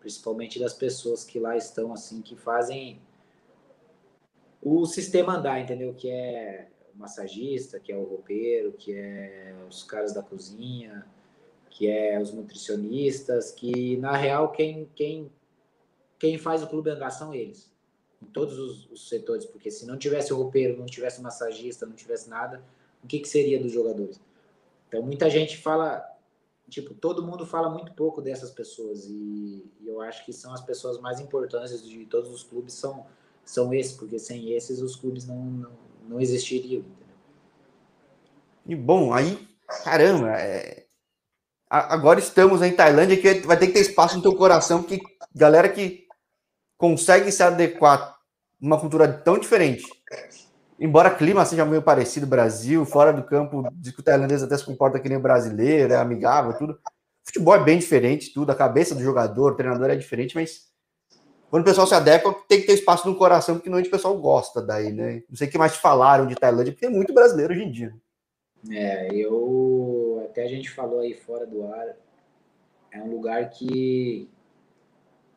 principalmente 0.00 0.58
das 0.58 0.74
pessoas 0.74 1.24
que 1.24 1.38
lá 1.38 1.56
estão, 1.56 1.92
assim, 1.92 2.20
que 2.20 2.34
fazem 2.34 3.00
o 4.60 4.84
sistema 4.84 5.36
andar, 5.36 5.60
entendeu? 5.60 5.94
Que 5.94 6.10
é 6.10 6.68
o 6.92 6.98
massagista, 6.98 7.78
que 7.78 7.92
é 7.92 7.96
o 7.96 8.02
roupeiro, 8.02 8.72
que 8.72 8.92
é 8.92 9.54
os 9.68 9.84
caras 9.84 10.12
da 10.12 10.22
cozinha, 10.22 11.06
que 11.70 11.88
é 11.88 12.20
os 12.20 12.32
nutricionistas, 12.32 13.52
que 13.52 13.96
na 13.98 14.16
real 14.16 14.50
quem, 14.50 14.90
quem, 14.96 15.30
quem 16.18 16.38
faz 16.38 16.60
o 16.62 16.66
clube 16.66 16.90
andar 16.90 17.10
são 17.10 17.32
eles, 17.32 17.71
em 18.22 18.26
todos 18.26 18.58
os, 18.58 18.90
os 18.90 19.08
setores, 19.08 19.44
porque 19.44 19.70
se 19.70 19.84
não 19.84 19.98
tivesse 19.98 20.32
o 20.32 20.36
roupeiro, 20.36 20.78
não 20.78 20.86
tivesse 20.86 21.20
o 21.20 21.22
massagista, 21.22 21.84
não 21.84 21.94
tivesse 21.94 22.30
nada, 22.30 22.62
o 23.02 23.06
que, 23.06 23.18
que 23.18 23.28
seria 23.28 23.60
dos 23.60 23.72
jogadores? 23.72 24.20
Então, 24.88 25.02
muita 25.02 25.28
gente 25.28 25.58
fala, 25.58 26.06
tipo, 26.68 26.94
todo 26.94 27.26
mundo 27.26 27.44
fala 27.44 27.68
muito 27.68 27.92
pouco 27.92 28.22
dessas 28.22 28.50
pessoas 28.50 29.06
e, 29.06 29.64
e, 29.80 29.88
eu 29.88 30.00
acho 30.00 30.24
que 30.24 30.32
são 30.32 30.52
as 30.52 30.60
pessoas 30.60 31.00
mais 31.00 31.18
importantes 31.18 31.82
de 31.82 32.04
todos 32.06 32.30
os 32.30 32.42
clubes 32.42 32.74
são 32.74 33.06
são 33.44 33.74
esses, 33.74 33.92
porque 33.92 34.20
sem 34.20 34.52
esses 34.52 34.80
os 34.80 34.94
clubes 34.94 35.26
não, 35.26 35.36
não, 35.36 35.70
não 36.08 36.20
existiriam. 36.20 36.80
Entendeu? 36.80 37.16
E 38.66 38.76
bom, 38.76 39.12
aí, 39.12 39.48
caramba, 39.82 40.30
é... 40.38 40.86
agora 41.68 42.20
estamos 42.20 42.62
em 42.62 42.72
Tailândia 42.72 43.20
que 43.20 43.44
vai 43.46 43.58
ter 43.58 43.66
que 43.66 43.72
ter 43.72 43.80
espaço 43.80 44.16
no 44.16 44.22
teu 44.22 44.36
coração, 44.36 44.80
porque 44.82 45.00
galera 45.34 45.68
que 45.68 46.06
consegue 46.78 47.32
se 47.32 47.42
adequar 47.42 48.11
uma 48.62 48.80
cultura 48.80 49.12
tão 49.12 49.38
diferente 49.38 49.84
embora 50.82 51.10
o 51.10 51.16
clima 51.16 51.44
seja 51.44 51.64
meio 51.64 51.80
parecido 51.80 52.26
Brasil, 52.26 52.84
fora 52.84 53.12
do 53.12 53.22
campo, 53.22 53.68
diz 53.74 53.92
que 53.92 54.00
o 54.00 54.02
tailandês 54.02 54.42
até 54.42 54.58
se 54.58 54.64
comporta 54.64 54.98
que 54.98 55.08
nem 55.08 55.18
brasileiro, 55.18 55.92
é 55.92 55.96
amigável, 55.96 56.54
tudo. 56.54 56.72
O 56.72 57.26
futebol 57.26 57.54
é 57.54 57.62
bem 57.62 57.78
diferente, 57.78 58.34
tudo, 58.34 58.50
a 58.50 58.54
cabeça 58.54 58.92
do 58.92 59.00
jogador, 59.00 59.52
o 59.52 59.54
treinador 59.54 59.90
é 59.90 59.96
diferente, 59.96 60.34
mas 60.34 60.72
quando 61.48 61.62
o 61.62 61.66
pessoal 61.66 61.86
se 61.86 61.94
adequa, 61.94 62.34
tem 62.48 62.60
que 62.60 62.66
ter 62.66 62.72
espaço 62.72 63.08
no 63.08 63.16
coração, 63.16 63.54
porque 63.54 63.68
normalmente 63.68 63.88
o 63.88 63.92
pessoal 63.92 64.18
gosta 64.18 64.60
daí, 64.60 64.90
né? 64.92 65.22
Não 65.28 65.36
sei 65.36 65.46
o 65.46 65.50
que 65.50 65.58
mais 65.58 65.74
te 65.74 65.78
falaram 65.78 66.26
de 66.26 66.34
Tailândia, 66.34 66.72
porque 66.72 66.86
tem 66.86 66.94
muito 66.94 67.14
brasileiro 67.14 67.52
hoje 67.52 67.62
em 67.62 67.70
dia. 67.70 67.94
É, 68.68 69.14
eu 69.14 70.26
até 70.28 70.42
a 70.42 70.48
gente 70.48 70.68
falou 70.68 71.00
aí 71.00 71.14
fora 71.14 71.46
do 71.46 71.64
ar, 71.66 71.94
é 72.90 73.00
um 73.00 73.10
lugar 73.10 73.50
que 73.50 74.28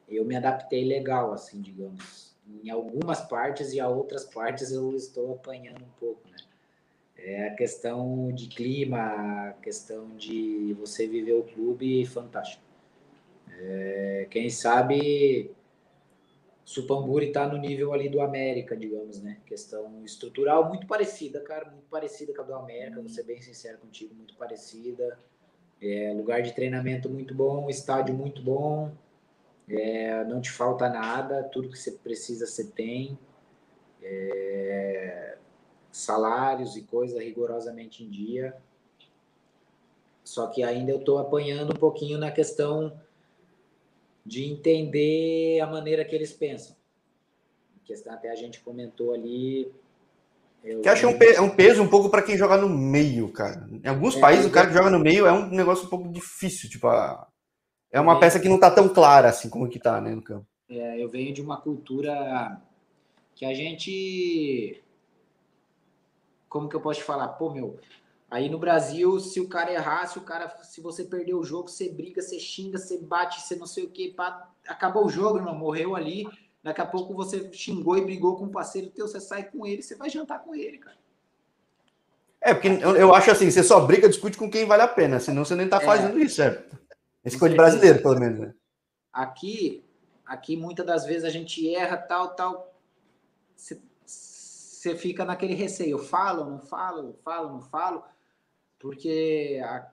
eu 0.09 0.25
me 0.25 0.35
adaptei 0.35 0.85
legal, 0.85 1.33
assim, 1.33 1.61
digamos 1.61 2.24
em 2.63 2.69
algumas 2.69 3.21
partes 3.21 3.73
e 3.73 3.79
a 3.79 3.87
outras 3.87 4.25
partes 4.25 4.71
eu 4.71 4.95
estou 4.95 5.33
apanhando 5.33 5.83
um 5.83 5.99
pouco, 5.99 6.21
né? 6.29 6.37
É 7.17 7.47
a 7.47 7.55
questão 7.55 8.31
de 8.31 8.47
clima, 8.47 8.99
a 8.99 9.53
questão 9.53 10.15
de 10.15 10.73
você 10.79 11.07
viver 11.07 11.33
o 11.33 11.43
clube, 11.43 12.05
fantástico. 12.05 12.63
É, 13.57 14.27
quem 14.29 14.49
sabe 14.49 15.51
Supamburi 16.65 17.27
está 17.27 17.47
no 17.47 17.57
nível 17.57 17.93
ali 17.93 18.09
do 18.09 18.21
América, 18.21 18.75
digamos, 18.75 19.21
né? 19.21 19.37
Questão 19.45 20.03
estrutural 20.03 20.67
muito 20.67 20.87
parecida, 20.87 21.39
cara, 21.39 21.69
muito 21.69 21.87
parecida 21.87 22.33
com 22.33 22.41
a 22.41 22.45
do 22.45 22.55
América, 22.55 22.99
vou 22.99 23.09
ser 23.09 23.23
bem 23.23 23.39
sincero 23.39 23.77
contigo, 23.77 24.13
muito 24.15 24.35
parecida. 24.35 25.17
É, 25.79 26.11
lugar 26.15 26.41
de 26.41 26.53
treinamento 26.53 27.07
muito 27.09 27.35
bom, 27.35 27.69
estádio 27.69 28.15
muito 28.15 28.41
bom, 28.41 28.91
é, 29.67 30.23
não 30.25 30.39
te 30.39 30.51
falta 30.51 30.89
nada, 30.89 31.43
tudo 31.43 31.69
que 31.69 31.77
você 31.77 31.91
precisa 31.91 32.45
você 32.45 32.65
tem. 32.65 33.17
É, 34.01 35.37
salários 35.91 36.75
e 36.75 36.81
coisas 36.83 37.17
rigorosamente 37.19 38.03
em 38.03 38.09
dia. 38.09 38.55
Só 40.23 40.47
que 40.47 40.63
ainda 40.63 40.91
eu 40.91 40.99
estou 40.99 41.17
apanhando 41.17 41.71
um 41.71 41.79
pouquinho 41.79 42.17
na 42.17 42.31
questão 42.31 42.99
de 44.25 44.43
entender 44.43 45.59
a 45.61 45.67
maneira 45.67 46.03
que 46.03 46.15
eles 46.15 46.33
pensam. 46.33 46.75
A 47.81 47.87
questão 47.87 48.13
até 48.13 48.29
a 48.29 48.35
gente 48.35 48.59
comentou 48.59 49.13
ali. 49.13 49.71
Eu... 50.63 50.81
Que 50.81 50.89
acho 50.89 51.07
que 51.07 51.25
é 51.25 51.41
um 51.41 51.55
peso 51.55 51.81
um 51.81 51.87
pouco 51.87 52.09
para 52.09 52.23
quem 52.23 52.37
joga 52.37 52.57
no 52.57 52.67
meio, 52.67 53.31
cara. 53.31 53.67
Em 53.71 53.87
alguns 53.87 54.17
é, 54.17 54.19
países, 54.19 54.45
o 54.45 54.51
cara 54.51 54.67
que 54.67 54.73
joga 54.73 54.89
no 54.89 54.99
meio 54.99 55.25
é 55.27 55.31
um 55.31 55.47
negócio 55.49 55.85
um 55.85 55.89
pouco 55.89 56.09
difícil, 56.09 56.69
tipo, 56.69 56.87
a, 56.87 57.27
é 57.95 58.01
uma 58.01 58.19
peça 58.19 58.41
que 58.41 58.49
não 58.49 58.55
está 58.55 58.69
tão 58.69 58.89
clara 58.89 59.29
assim 59.29 59.49
como 59.49 59.69
que 59.69 59.77
está 59.77 60.01
né, 60.01 60.13
no 60.13 60.21
campo. 60.21 60.45
É, 60.69 61.01
eu 61.01 61.07
venho 61.07 61.33
de 61.33 61.41
uma 61.41 61.61
cultura 61.61 62.61
que 63.33 63.45
a 63.45 63.53
gente. 63.53 64.83
Como 66.49 66.67
que 66.67 66.75
eu 66.75 66.81
posso 66.81 66.99
te 66.99 67.05
falar? 67.05 67.29
Pô, 67.29 67.49
meu, 67.49 67.79
aí 68.29 68.49
no 68.49 68.59
Brasil, 68.59 69.17
se 69.21 69.39
o 69.39 69.47
cara 69.47 69.71
errar, 69.71 70.07
se 70.07 70.17
o 70.17 70.21
cara. 70.21 70.49
Se 70.61 70.81
você 70.81 71.05
perder 71.05 71.35
o 71.35 71.43
jogo, 71.45 71.69
você 71.69 71.87
briga, 71.87 72.21
você 72.21 72.37
xinga, 72.37 72.77
você 72.77 72.97
bate, 72.97 73.39
você 73.39 73.55
não 73.55 73.65
sei 73.65 73.85
o 73.85 73.89
que, 73.89 74.09
pá, 74.09 74.49
acabou 74.67 75.05
o 75.05 75.09
jogo, 75.09 75.37
irmão, 75.37 75.55
morreu 75.55 75.95
ali. 75.95 76.27
Daqui 76.61 76.81
a 76.81 76.85
pouco 76.85 77.13
você 77.13 77.49
xingou 77.53 77.97
e 77.97 78.03
brigou 78.03 78.35
com 78.35 78.43
um 78.43 78.51
parceiro 78.51 78.89
teu, 78.89 79.07
você 79.07 79.21
sai 79.21 79.45
com 79.45 79.65
ele, 79.65 79.81
você 79.81 79.95
vai 79.95 80.09
jantar 80.09 80.39
com 80.39 80.53
ele, 80.53 80.79
cara. 80.79 80.97
É, 82.41 82.53
porque 82.53 82.67
eu, 82.67 82.95
eu 82.97 83.15
acho 83.15 83.31
assim, 83.31 83.49
você 83.49 83.63
só 83.63 83.79
briga, 83.79 84.09
discute 84.09 84.37
com 84.37 84.51
quem 84.51 84.65
vale 84.65 84.83
a 84.83 84.87
pena, 84.87 85.19
senão 85.19 85.45
você 85.45 85.55
nem 85.55 85.69
tá 85.69 85.77
é. 85.77 85.85
fazendo 85.85 86.19
isso, 86.19 86.35
certo? 86.35 86.84
Esse 87.25 87.39
foi 87.39 87.49
de 87.49 87.55
brasileiro, 87.55 88.01
pelo 88.01 88.19
menos, 88.19 88.39
né? 88.39 88.53
Aqui, 89.11 89.83
aqui 90.25 90.55
muitas 90.55 90.85
das 90.85 91.05
vezes 91.05 91.23
a 91.23 91.29
gente 91.29 91.73
erra, 91.75 91.97
tal, 91.97 92.35
tal. 92.35 92.73
Você 94.05 94.95
fica 94.95 95.25
naquele 95.25 95.55
receio, 95.55 95.97
falo, 95.97 96.45
não 96.45 96.59
falo, 96.59 97.17
falo, 97.23 97.49
não 97.49 97.61
falo, 97.61 98.03
porque 98.77 99.59
a, 99.65 99.89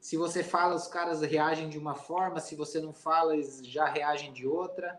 se 0.00 0.16
você 0.16 0.42
fala, 0.42 0.74
os 0.74 0.88
caras 0.88 1.20
reagem 1.22 1.68
de 1.68 1.78
uma 1.78 1.94
forma, 1.94 2.40
se 2.40 2.56
você 2.56 2.80
não 2.80 2.92
fala, 2.92 3.34
eles 3.34 3.60
já 3.64 3.84
reagem 3.84 4.32
de 4.32 4.46
outra. 4.46 4.98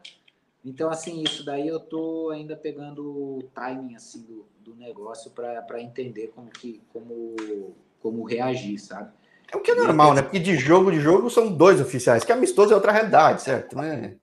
Então, 0.63 0.89
assim, 0.89 1.24
isso 1.24 1.43
daí 1.43 1.67
eu 1.67 1.80
tô 1.80 2.30
ainda 2.30 2.55
pegando 2.55 3.38
o 3.38 3.43
timing, 3.53 3.95
assim, 3.95 4.22
do, 4.22 4.45
do 4.59 4.76
negócio 4.76 5.32
para 5.32 5.82
entender 5.82 6.28
como 6.28 6.49
que, 6.49 6.82
como, 6.93 7.74
como 8.01 8.24
reagir, 8.24 8.78
sabe? 8.78 9.11
É 9.51 9.57
o 9.57 9.61
que 9.61 9.71
é 9.71 9.75
normal, 9.75 10.13
né? 10.13 10.21
Porque 10.21 10.39
de 10.39 10.55
jogo 10.55 10.91
de 10.91 10.99
jogo 10.99 11.29
são 11.29 11.51
dois 11.51 11.81
oficiais, 11.81 12.23
que 12.23 12.31
amistoso 12.31 12.71
é 12.71 12.75
outra 12.75 12.91
realidade, 12.91 13.41
certo? 13.41 13.79
É. 13.81 14.15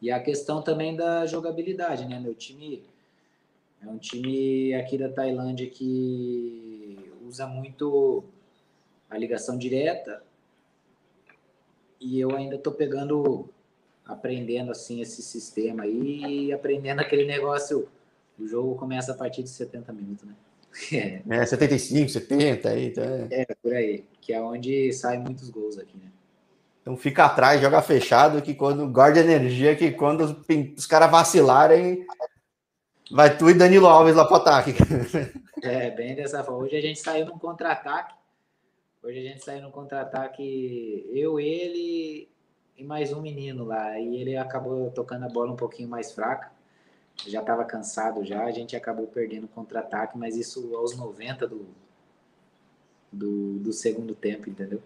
E 0.00 0.10
a 0.10 0.20
questão 0.20 0.62
também 0.62 0.94
da 0.94 1.26
jogabilidade, 1.26 2.06
né? 2.06 2.20
Meu 2.20 2.34
time 2.34 2.84
é 3.82 3.88
um 3.88 3.98
time 3.98 4.74
aqui 4.74 4.98
da 4.98 5.08
Tailândia 5.08 5.68
que 5.68 7.12
usa 7.26 7.46
muito 7.46 8.24
a 9.08 9.16
ligação 9.16 9.56
direta 9.56 10.22
e 12.00 12.20
eu 12.20 12.34
ainda 12.36 12.58
tô 12.58 12.70
pegando, 12.70 13.48
aprendendo 14.04 14.70
assim 14.70 15.00
esse 15.00 15.22
sistema 15.22 15.84
aí 15.84 16.46
e 16.46 16.52
aprendendo 16.52 17.00
aquele 17.00 17.24
negócio. 17.24 17.88
O 18.38 18.46
jogo 18.46 18.76
começa 18.76 19.12
a 19.12 19.16
partir 19.16 19.42
de 19.42 19.48
70 19.48 19.92
minutos, 19.92 20.24
né? 20.24 20.34
É, 20.92 21.22
é 21.28 21.46
75, 21.46 22.08
70 22.08 22.68
aí, 22.68 22.90
tá? 22.90 23.02
É, 23.30 23.46
por 23.62 23.74
aí. 23.74 24.04
Que 24.20 24.32
é 24.32 24.40
onde 24.40 24.92
saem 24.92 25.20
muitos 25.20 25.50
gols 25.50 25.78
aqui, 25.78 25.96
né? 25.96 26.10
Então 26.80 26.96
fica 26.96 27.26
atrás, 27.26 27.60
joga 27.60 27.82
fechado, 27.82 28.40
que 28.40 28.54
quando 28.54 28.88
guarda 28.88 29.20
energia, 29.20 29.76
que 29.76 29.90
quando 29.90 30.22
os, 30.22 30.34
os 30.76 30.86
caras 30.86 31.10
vacilarem, 31.10 32.06
vai 33.10 33.36
tu 33.36 33.50
e 33.50 33.54
Danilo 33.54 33.86
Alves 33.86 34.14
lá 34.14 34.24
pro 34.24 34.36
ataque. 34.36 34.74
É, 35.60 35.90
bem 35.90 36.14
dessa 36.14 36.44
forma. 36.44 36.62
Hoje 36.62 36.76
a 36.76 36.80
gente 36.80 37.00
saiu 37.00 37.26
num 37.26 37.36
contra-ataque. 37.36 38.14
Hoje 39.02 39.18
a 39.18 39.22
gente 39.22 39.44
saiu 39.44 39.60
num 39.60 39.72
contra-ataque, 39.72 41.04
eu, 41.12 41.40
ele 41.40 42.28
e 42.76 42.84
mais 42.84 43.12
um 43.12 43.20
menino 43.20 43.64
lá. 43.64 43.98
E 43.98 44.18
ele 44.18 44.36
acabou 44.36 44.88
tocando 44.92 45.24
a 45.24 45.28
bola 45.28 45.50
um 45.50 45.56
pouquinho 45.56 45.88
mais 45.88 46.12
fraca 46.12 46.48
já 47.26 47.40
estava 47.40 47.64
cansado 47.64 48.24
já, 48.24 48.44
a 48.44 48.50
gente 48.50 48.76
acabou 48.76 49.06
perdendo 49.06 49.44
o 49.44 49.48
contra-ataque, 49.48 50.16
mas 50.16 50.36
isso 50.36 50.74
aos 50.74 50.96
90 50.96 51.46
do, 51.46 51.66
do, 53.12 53.58
do 53.58 53.72
segundo 53.72 54.14
tempo, 54.14 54.48
entendeu? 54.48 54.80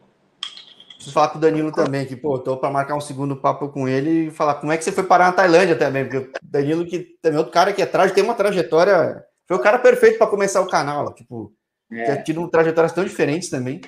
Preciso 0.95 1.15
falar 1.15 1.31
com 1.31 1.39
o 1.39 1.41
Danilo 1.41 1.73
também, 1.73 2.07
que, 2.07 2.15
pô, 2.15 2.39
tô 2.39 2.57
para 2.57 2.71
marcar 2.71 2.95
um 2.95 3.01
segundo 3.01 3.37
papo 3.37 3.69
com 3.69 3.89
ele 3.89 4.29
e 4.29 4.31
falar 4.31 4.55
como 4.55 4.71
é 4.71 4.79
que 4.79 4.85
você 4.85 4.93
foi 4.93 5.05
parar 5.05 5.27
na 5.27 5.33
Tailândia 5.33 5.77
também, 5.77 6.05
porque 6.05 6.19
o 6.19 6.33
Danilo, 6.43 6.87
que 6.87 7.19
também 7.21 7.37
é 7.37 7.39
outro 7.39 7.53
cara 7.53 7.73
que 7.73 7.83
é 7.83 7.87
traje, 7.87 8.15
tem 8.15 8.23
uma 8.23 8.35
trajetória. 8.35 9.25
Foi 9.47 9.57
o 9.57 9.63
cara 9.63 9.79
perfeito 9.79 10.19
para 10.19 10.29
começar 10.29 10.61
o 10.61 10.69
canal, 10.69 11.13
tipo, 11.13 11.53
é. 11.91 12.13
é 12.13 12.23
tido 12.23 12.49
trajetórias 12.49 12.93
tão 12.93 13.05
diferentes 13.05 13.51
também. 13.51 13.81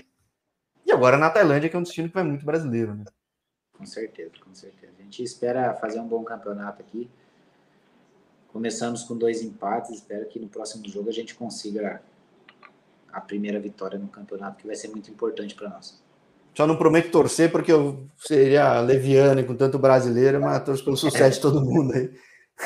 E 0.85 0.93
agora 0.93 1.17
na 1.17 1.31
Tailândia, 1.31 1.71
que 1.71 1.77
é 1.77 1.79
um 1.79 1.83
destino 1.83 2.09
que 2.09 2.15
vai 2.15 2.25
muito 2.25 2.45
brasileiro, 2.45 2.95
né? 2.95 3.05
Com 3.73 3.87
certeza, 3.87 4.33
com 4.45 4.55
certeza. 4.55 4.93
A 4.99 5.03
gente 5.03 5.23
espera 5.23 5.75
fazer 5.75 6.01
um 6.01 6.07
bom 6.07 6.23
campeonato 6.25 6.83
aqui. 6.83 7.11
Começamos 8.55 9.03
com 9.03 9.17
dois 9.17 9.43
empates, 9.43 9.91
espero 9.91 10.27
que 10.27 10.39
no 10.39 10.47
próximo 10.47 10.89
jogo 10.89 11.09
a 11.09 11.13
gente 11.13 11.35
consiga 11.35 12.01
a 13.13 13.21
primeira 13.21 13.59
vitória 13.59 13.99
no 13.99 14.07
campeonato, 14.07 14.59
que 14.59 14.67
vai 14.69 14.77
ser 14.77 14.87
muito 14.91 15.11
importante 15.11 15.57
para 15.57 15.71
nós. 15.71 16.01
Só 16.55 16.65
não 16.65 16.77
prometo 16.77 17.11
torcer, 17.11 17.51
porque 17.51 17.73
eu 17.73 18.07
seria 18.17 18.81
leviano 18.81 19.45
com 19.45 19.57
tanto 19.57 19.77
brasileiro, 19.77 20.41
mas 20.41 20.63
torço 20.63 20.85
pelo 20.85 20.97
sucesso 20.97 21.35
de 21.35 21.43
todo 21.43 21.65
mundo 21.65 21.95
aí. 21.95 22.13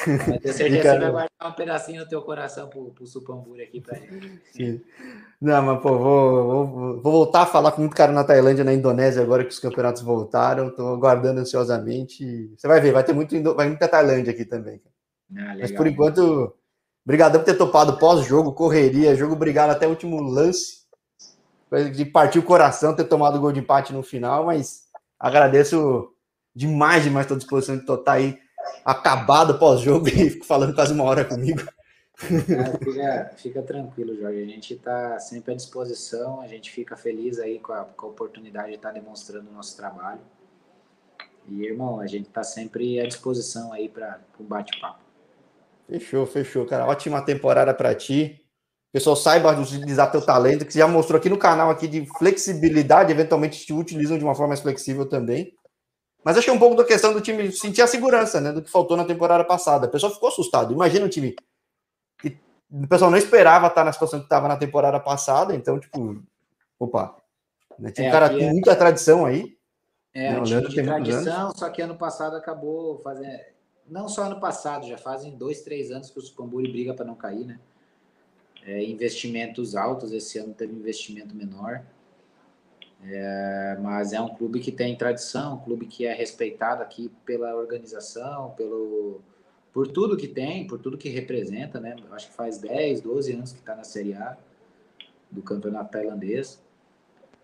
Mas 0.07 0.41
tenho 0.43 0.55
certeza 0.55 0.83
que 0.83 0.83
você 0.83 0.99
vai 0.99 1.11
guardar 1.11 1.31
um 1.47 1.53
pedacinho 1.53 2.05
do 2.05 2.09
teu 2.11 2.21
coração 2.21 2.69
pro, 2.69 2.91
pro 2.91 3.07
Supamburi 3.07 3.63
aqui 3.63 3.81
pra 3.81 3.97
gente. 3.99 4.43
Sim. 4.53 4.83
Não, 5.41 5.63
mas 5.63 5.81
pô, 5.81 5.97
vou, 5.97 6.45
vou, 6.45 7.01
vou, 7.01 7.13
voltar 7.13 7.45
a 7.45 7.47
falar 7.47 7.73
com 7.73 7.81
muito 7.81 7.97
cara 7.97 8.13
na 8.13 8.25
Tailândia, 8.25 8.63
na 8.63 8.75
Indonésia, 8.75 9.23
agora 9.23 9.43
que 9.43 9.51
os 9.51 9.59
campeonatos 9.59 10.03
voltaram. 10.03 10.69
Estou 10.69 10.93
aguardando 10.93 11.41
ansiosamente. 11.41 12.53
Você 12.59 12.69
vai 12.69 12.79
ver, 12.79 12.93
vai 12.93 13.03
ter 13.03 13.15
muito, 13.15 13.55
vai 13.55 13.69
muita 13.69 13.89
Tailândia 13.89 14.35
aqui 14.35 14.45
também. 14.45 14.83
Ah, 15.37 15.57
Mas 15.59 15.73
por 15.73 15.87
enquanto, 15.87 16.55
obrigado 17.05 17.39
por 17.39 17.45
ter 17.45 17.55
topado 17.55 17.99
pós-jogo, 17.99 18.53
correria, 18.53 19.17
jogo 19.17 19.35
obrigado 19.35 19.71
até 19.71 19.87
o 19.87 19.91
último 19.91 20.21
lance. 20.21 20.79
De 21.95 22.05
partir 22.07 22.39
o 22.39 22.43
coração 22.43 22.97
ter 22.97 23.05
tomado 23.05 23.37
o 23.37 23.41
gol 23.41 23.53
de 23.53 23.61
empate 23.61 23.93
no 23.93 24.03
final, 24.03 24.47
mas 24.47 24.89
agradeço 25.19 26.11
demais, 26.55 27.05
demais 27.05 27.27
a 27.27 27.29
tua 27.29 27.37
disposição 27.37 27.77
de 27.77 27.83
estar 27.83 28.13
aí 28.13 28.39
acabado 28.85 29.59
pós-jogo 29.59 30.09
e 30.09 30.43
falando 30.45 30.75
quase 30.75 30.93
uma 30.93 31.05
hora 31.05 31.25
comigo. 31.25 31.63
Fica, 32.19 33.31
fica, 33.37 33.63
tranquilo, 33.63 34.17
Jorge. 34.17 34.43
A 34.43 34.47
gente 34.47 34.75
está 34.75 35.21
sempre 35.21 35.53
à 35.53 35.57
disposição, 35.57 36.41
a 36.41 36.49
gente 36.49 36.69
fica 36.69 36.97
feliz 36.97 37.39
aí 37.39 37.61
com 37.61 37.73
a, 37.73 37.85
com 37.85 38.07
a 38.07 38.09
oportunidade 38.09 38.71
de 38.71 38.75
estar 38.75 38.89
tá 38.89 38.95
demonstrando 38.95 39.49
o 39.49 39.53
nosso 39.53 39.77
trabalho. 39.77 40.21
E, 41.47 41.65
irmão, 41.65 42.01
a 42.01 42.09
gente 42.09 42.27
está 42.27 42.43
sempre 42.43 42.99
à 43.01 43.07
disposição 43.07 43.73
aí 43.73 43.89
para 43.89 44.19
um 44.41 44.45
bate-papo. 44.45 44.99
Fechou, 45.89 46.27
fechou, 46.27 46.67
cara. 46.67 46.87
Ótima 46.87 47.25
temporada 47.25 47.73
para 47.73 47.95
ti. 47.95 48.45
O 48.91 48.93
pessoal 48.93 49.17
saiba 49.17 49.59
utilizar 49.59 50.11
teu 50.11 50.21
talento, 50.21 50.65
que 50.65 50.73
você 50.73 50.79
já 50.79 50.89
mostrou 50.89 51.19
aqui 51.19 51.29
no 51.29 51.39
canal 51.39 51.71
aqui 51.71 51.89
de 51.89 52.07
flexibilidade, 52.19 53.13
eventualmente 53.13 53.65
te 53.65 53.73
utilizam 53.73 54.19
de 54.19 54.25
uma 54.25 54.35
forma 54.35 54.49
mais 54.49 54.61
flexível 54.61 55.07
também. 55.07 55.53
Mas 56.25 56.37
achei 56.37 56.53
um 56.53 56.59
pouco 56.59 56.75
da 56.75 56.85
questão 56.85 57.13
do 57.13 57.21
time 57.21 57.51
sentir 57.53 57.81
a 57.81 57.87
segurança, 57.87 58.41
né, 58.41 58.53
do 58.53 58.63
que 58.63 58.71
faltou 58.71 58.97
na 58.97 59.05
temporada 59.05 59.45
passada. 59.45 59.87
O 59.87 59.91
pessoal 59.91 60.13
ficou 60.13 60.29
assustado. 60.29 60.73
Imagina 60.73 61.07
o 61.07 61.09
time 61.09 61.35
que 62.19 62.39
o 62.71 62.87
pessoal 62.87 63.11
não 63.11 63.19
esperava 63.19 63.69
estar 63.69 63.85
na 63.85 63.93
situação 63.93 64.19
que 64.19 64.27
estava 64.27 64.49
na 64.49 64.57
temporada 64.57 64.99
passada, 65.01 65.55
então, 65.55 65.79
tipo, 65.79 66.23
opa, 66.79 67.17
né, 67.79 67.91
tinha 67.91 68.07
um 68.07 68.09
é, 68.09 68.13
cara 68.13 68.31
com 68.31 68.39
é... 68.39 68.51
muita 68.51 68.77
tradição 68.77 69.25
aí. 69.25 69.57
É, 70.15 70.33
né, 70.33 70.41
um 70.41 70.43
time 70.45 70.69
de 70.69 70.83
tradição, 70.83 71.53
só 71.55 71.69
que 71.71 71.81
ano 71.81 71.97
passado 71.97 72.37
acabou 72.37 73.01
fazendo 73.03 73.58
não 73.91 74.09
só 74.09 74.25
ano 74.25 74.41
passado, 74.41 74.87
já 74.87 74.99
fazem 74.99 75.37
dois, 75.37 75.63
três 75.63 75.91
anos 75.91 76.11
que 76.11 76.19
o 76.19 76.23
Supamburi 76.23 76.71
briga 76.71 76.95
para 76.95 77.05
não 77.05 77.15
cair, 77.15 77.45
né? 77.45 77.59
É, 78.65 78.83
investimentos 78.85 79.75
altos, 79.75 80.13
esse 80.13 80.39
ano 80.39 80.53
teve 80.53 80.75
investimento 80.75 81.35
menor. 81.35 81.83
É, 83.03 83.79
mas 83.81 84.13
é 84.13 84.21
um 84.21 84.35
clube 84.35 84.59
que 84.61 84.73
tem 84.73 84.97
tradição, 84.97 85.55
um 85.55 85.59
clube 85.59 85.87
que 85.87 86.05
é 86.05 86.13
respeitado 86.13 86.83
aqui 86.83 87.11
pela 87.25 87.55
organização, 87.55 88.51
pelo, 88.51 89.21
por 89.73 89.87
tudo 89.87 90.17
que 90.17 90.27
tem, 90.27 90.67
por 90.67 90.79
tudo 90.81 90.99
que 90.99 91.09
representa, 91.09 91.79
né? 91.79 91.97
Acho 92.11 92.29
que 92.29 92.35
faz 92.35 92.59
10, 92.59 93.01
12 93.03 93.33
anos 93.33 93.53
que 93.53 93.61
está 93.61 93.75
na 93.75 93.85
Série 93.85 94.15
A 94.15 94.37
do 95.31 95.43
campeonato 95.43 95.93
tailandês. 95.93 96.61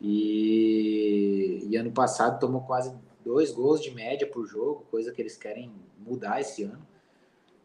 E, 0.00 1.66
e 1.68 1.76
ano 1.76 1.92
passado 1.92 2.40
tomou 2.40 2.62
quase 2.62 2.92
dois 3.24 3.50
gols 3.50 3.80
de 3.80 3.90
média 3.90 4.26
por 4.26 4.46
jogo, 4.46 4.84
coisa 4.90 5.12
que 5.12 5.22
eles 5.22 5.36
querem 5.36 5.72
mudar 5.98 6.40
esse 6.40 6.62
ano. 6.62 6.86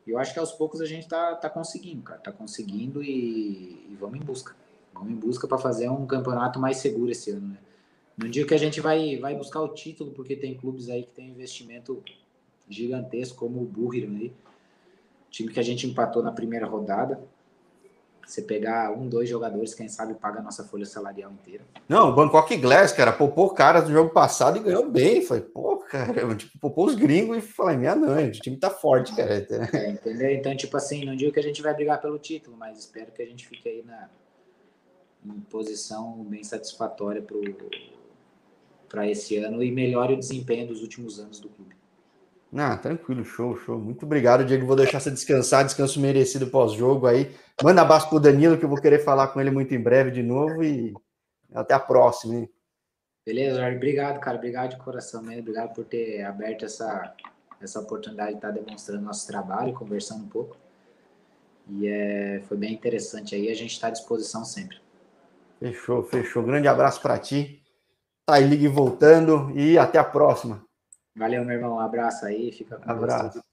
E 0.07 0.11
eu 0.11 0.17
acho 0.17 0.33
que 0.33 0.39
aos 0.39 0.51
poucos 0.51 0.81
a 0.81 0.85
gente 0.85 1.07
tá, 1.07 1.35
tá 1.35 1.49
conseguindo, 1.49 2.01
cara. 2.01 2.19
Tá 2.19 2.31
conseguindo 2.31 3.03
e, 3.03 3.85
e 3.89 3.97
vamos 3.99 4.17
em 4.17 4.23
busca. 4.23 4.55
Vamos 4.93 5.11
em 5.11 5.15
busca 5.15 5.47
para 5.47 5.57
fazer 5.57 5.89
um 5.89 6.05
campeonato 6.07 6.59
mais 6.59 6.77
seguro 6.77 7.11
esse 7.11 7.31
ano, 7.31 7.49
né? 7.49 7.57
No 8.17 8.27
dia 8.27 8.45
que 8.45 8.53
a 8.53 8.57
gente 8.57 8.81
vai, 8.81 9.17
vai 9.17 9.35
buscar 9.35 9.61
o 9.61 9.69
título, 9.69 10.11
porque 10.11 10.35
tem 10.35 10.57
clubes 10.57 10.89
aí 10.89 11.03
que 11.03 11.11
tem 11.11 11.29
investimento 11.29 12.03
gigantesco, 12.67 13.37
como 13.37 13.61
o 13.61 13.65
Burriram 13.65 14.13
aí. 14.15 14.33
Time 15.29 15.53
que 15.53 15.59
a 15.59 15.63
gente 15.63 15.87
empatou 15.87 16.21
na 16.21 16.31
primeira 16.31 16.65
rodada. 16.65 17.21
Você 18.29 18.43
pegar 18.43 18.91
um, 18.91 19.09
dois 19.09 19.27
jogadores, 19.27 19.73
quem 19.73 19.89
sabe 19.89 20.13
paga 20.13 20.39
a 20.39 20.43
nossa 20.43 20.63
folha 20.63 20.85
salarial 20.85 21.31
inteira. 21.31 21.63
Não, 21.87 22.11
o 22.11 22.13
Bangkok 22.13 22.55
Glass, 22.57 22.91
cara, 22.91 23.11
poupou 23.11 23.49
caras 23.55 23.85
do 23.85 23.91
jogo 23.91 24.11
passado 24.11 24.57
e 24.57 24.59
ganhou 24.59 24.87
bem. 24.87 25.23
Foi, 25.23 25.41
pô, 25.41 25.77
cara, 25.77 26.13
tipo, 26.37 26.59
poupou 26.59 26.85
os 26.85 26.93
gringos 26.93 27.39
e 27.39 27.41
falei, 27.41 27.77
minha 27.77 27.95
noite, 27.95 28.37
o 28.37 28.43
time 28.43 28.55
tá 28.55 28.69
forte, 28.69 29.15
cara. 29.15 29.47
É, 29.73 29.89
entendeu? 29.89 30.29
Então, 30.29 30.55
tipo 30.55 30.77
assim, 30.77 31.03
não 31.05 31.15
digo 31.15 31.31
que 31.31 31.39
a 31.39 31.43
gente 31.43 31.59
vai 31.59 31.73
brigar 31.73 31.99
pelo 31.99 32.19
título, 32.19 32.55
mas 32.55 32.77
espero 32.77 33.11
que 33.11 33.23
a 33.23 33.25
gente 33.25 33.47
fique 33.47 33.67
aí 33.67 33.83
na 33.83 34.07
em 35.25 35.39
posição 35.49 36.23
bem 36.23 36.43
satisfatória 36.43 37.25
para 38.87 39.09
esse 39.09 39.37
ano 39.37 39.63
e 39.63 39.71
melhore 39.71 40.13
o 40.13 40.19
desempenho 40.19 40.67
dos 40.67 40.83
últimos 40.83 41.19
anos 41.19 41.39
do 41.39 41.49
clube. 41.49 41.78
Ah, 42.55 42.75
tranquilo, 42.77 43.23
show, 43.23 43.55
show. 43.57 43.77
Muito 43.77 44.05
obrigado, 44.05 44.43
Diego. 44.43 44.65
Vou 44.65 44.75
deixar 44.75 44.99
você 44.99 45.11
descansar, 45.11 45.63
descanso 45.63 45.99
merecido 45.99 46.47
pós-jogo 46.47 47.05
aí. 47.05 47.31
Manda 47.63 47.81
abraço 47.83 48.09
pro 48.09 48.19
Danilo, 48.19 48.57
que 48.57 48.65
eu 48.65 48.69
vou 48.69 48.81
querer 48.81 48.99
falar 48.99 49.27
com 49.27 49.39
ele 49.39 49.51
muito 49.51 49.73
em 49.73 49.79
breve 49.79 50.09
de 50.09 50.23
novo 50.23 50.63
e 50.63 50.93
até 51.53 51.75
a 51.75 51.79
próxima, 51.79 52.35
hein? 52.35 52.49
Beleza, 53.25 53.59
Jorge. 53.59 53.75
Obrigado, 53.75 54.19
cara. 54.19 54.37
Obrigado 54.37 54.71
de 54.71 54.77
coração 54.77 55.21
mesmo. 55.21 55.41
Obrigado 55.41 55.73
por 55.75 55.85
ter 55.85 56.23
aberto 56.23 56.65
essa, 56.65 57.13
essa 57.61 57.79
oportunidade 57.79 58.31
de 58.31 58.37
estar 58.37 58.49
demonstrando 58.49 59.03
nosso 59.03 59.27
trabalho, 59.27 59.73
conversando 59.73 60.23
um 60.23 60.29
pouco. 60.29 60.57
E 61.69 61.87
é, 61.87 62.41
foi 62.47 62.57
bem 62.57 62.73
interessante 62.73 63.35
aí. 63.35 63.49
A 63.49 63.55
gente 63.55 63.73
está 63.73 63.87
à 63.87 63.91
disposição 63.91 64.43
sempre. 64.43 64.77
Fechou, 65.59 66.01
fechou. 66.03 66.41
Grande 66.41 66.67
abraço 66.67 66.99
para 66.99 67.19
ti. 67.19 67.61
Tá 68.25 68.35
aí, 68.35 68.47
ligue 68.47 68.67
voltando 68.67 69.51
e 69.55 69.77
até 69.77 69.99
a 69.99 70.03
próxima. 70.03 70.67
Valeu, 71.19 71.43
meu 71.43 71.57
irmão. 71.57 71.75
Um 71.75 71.79
abraço 71.81 72.25
aí. 72.25 72.49
Fica 72.53 72.77
com 72.77 72.89
Abraço. 72.89 73.43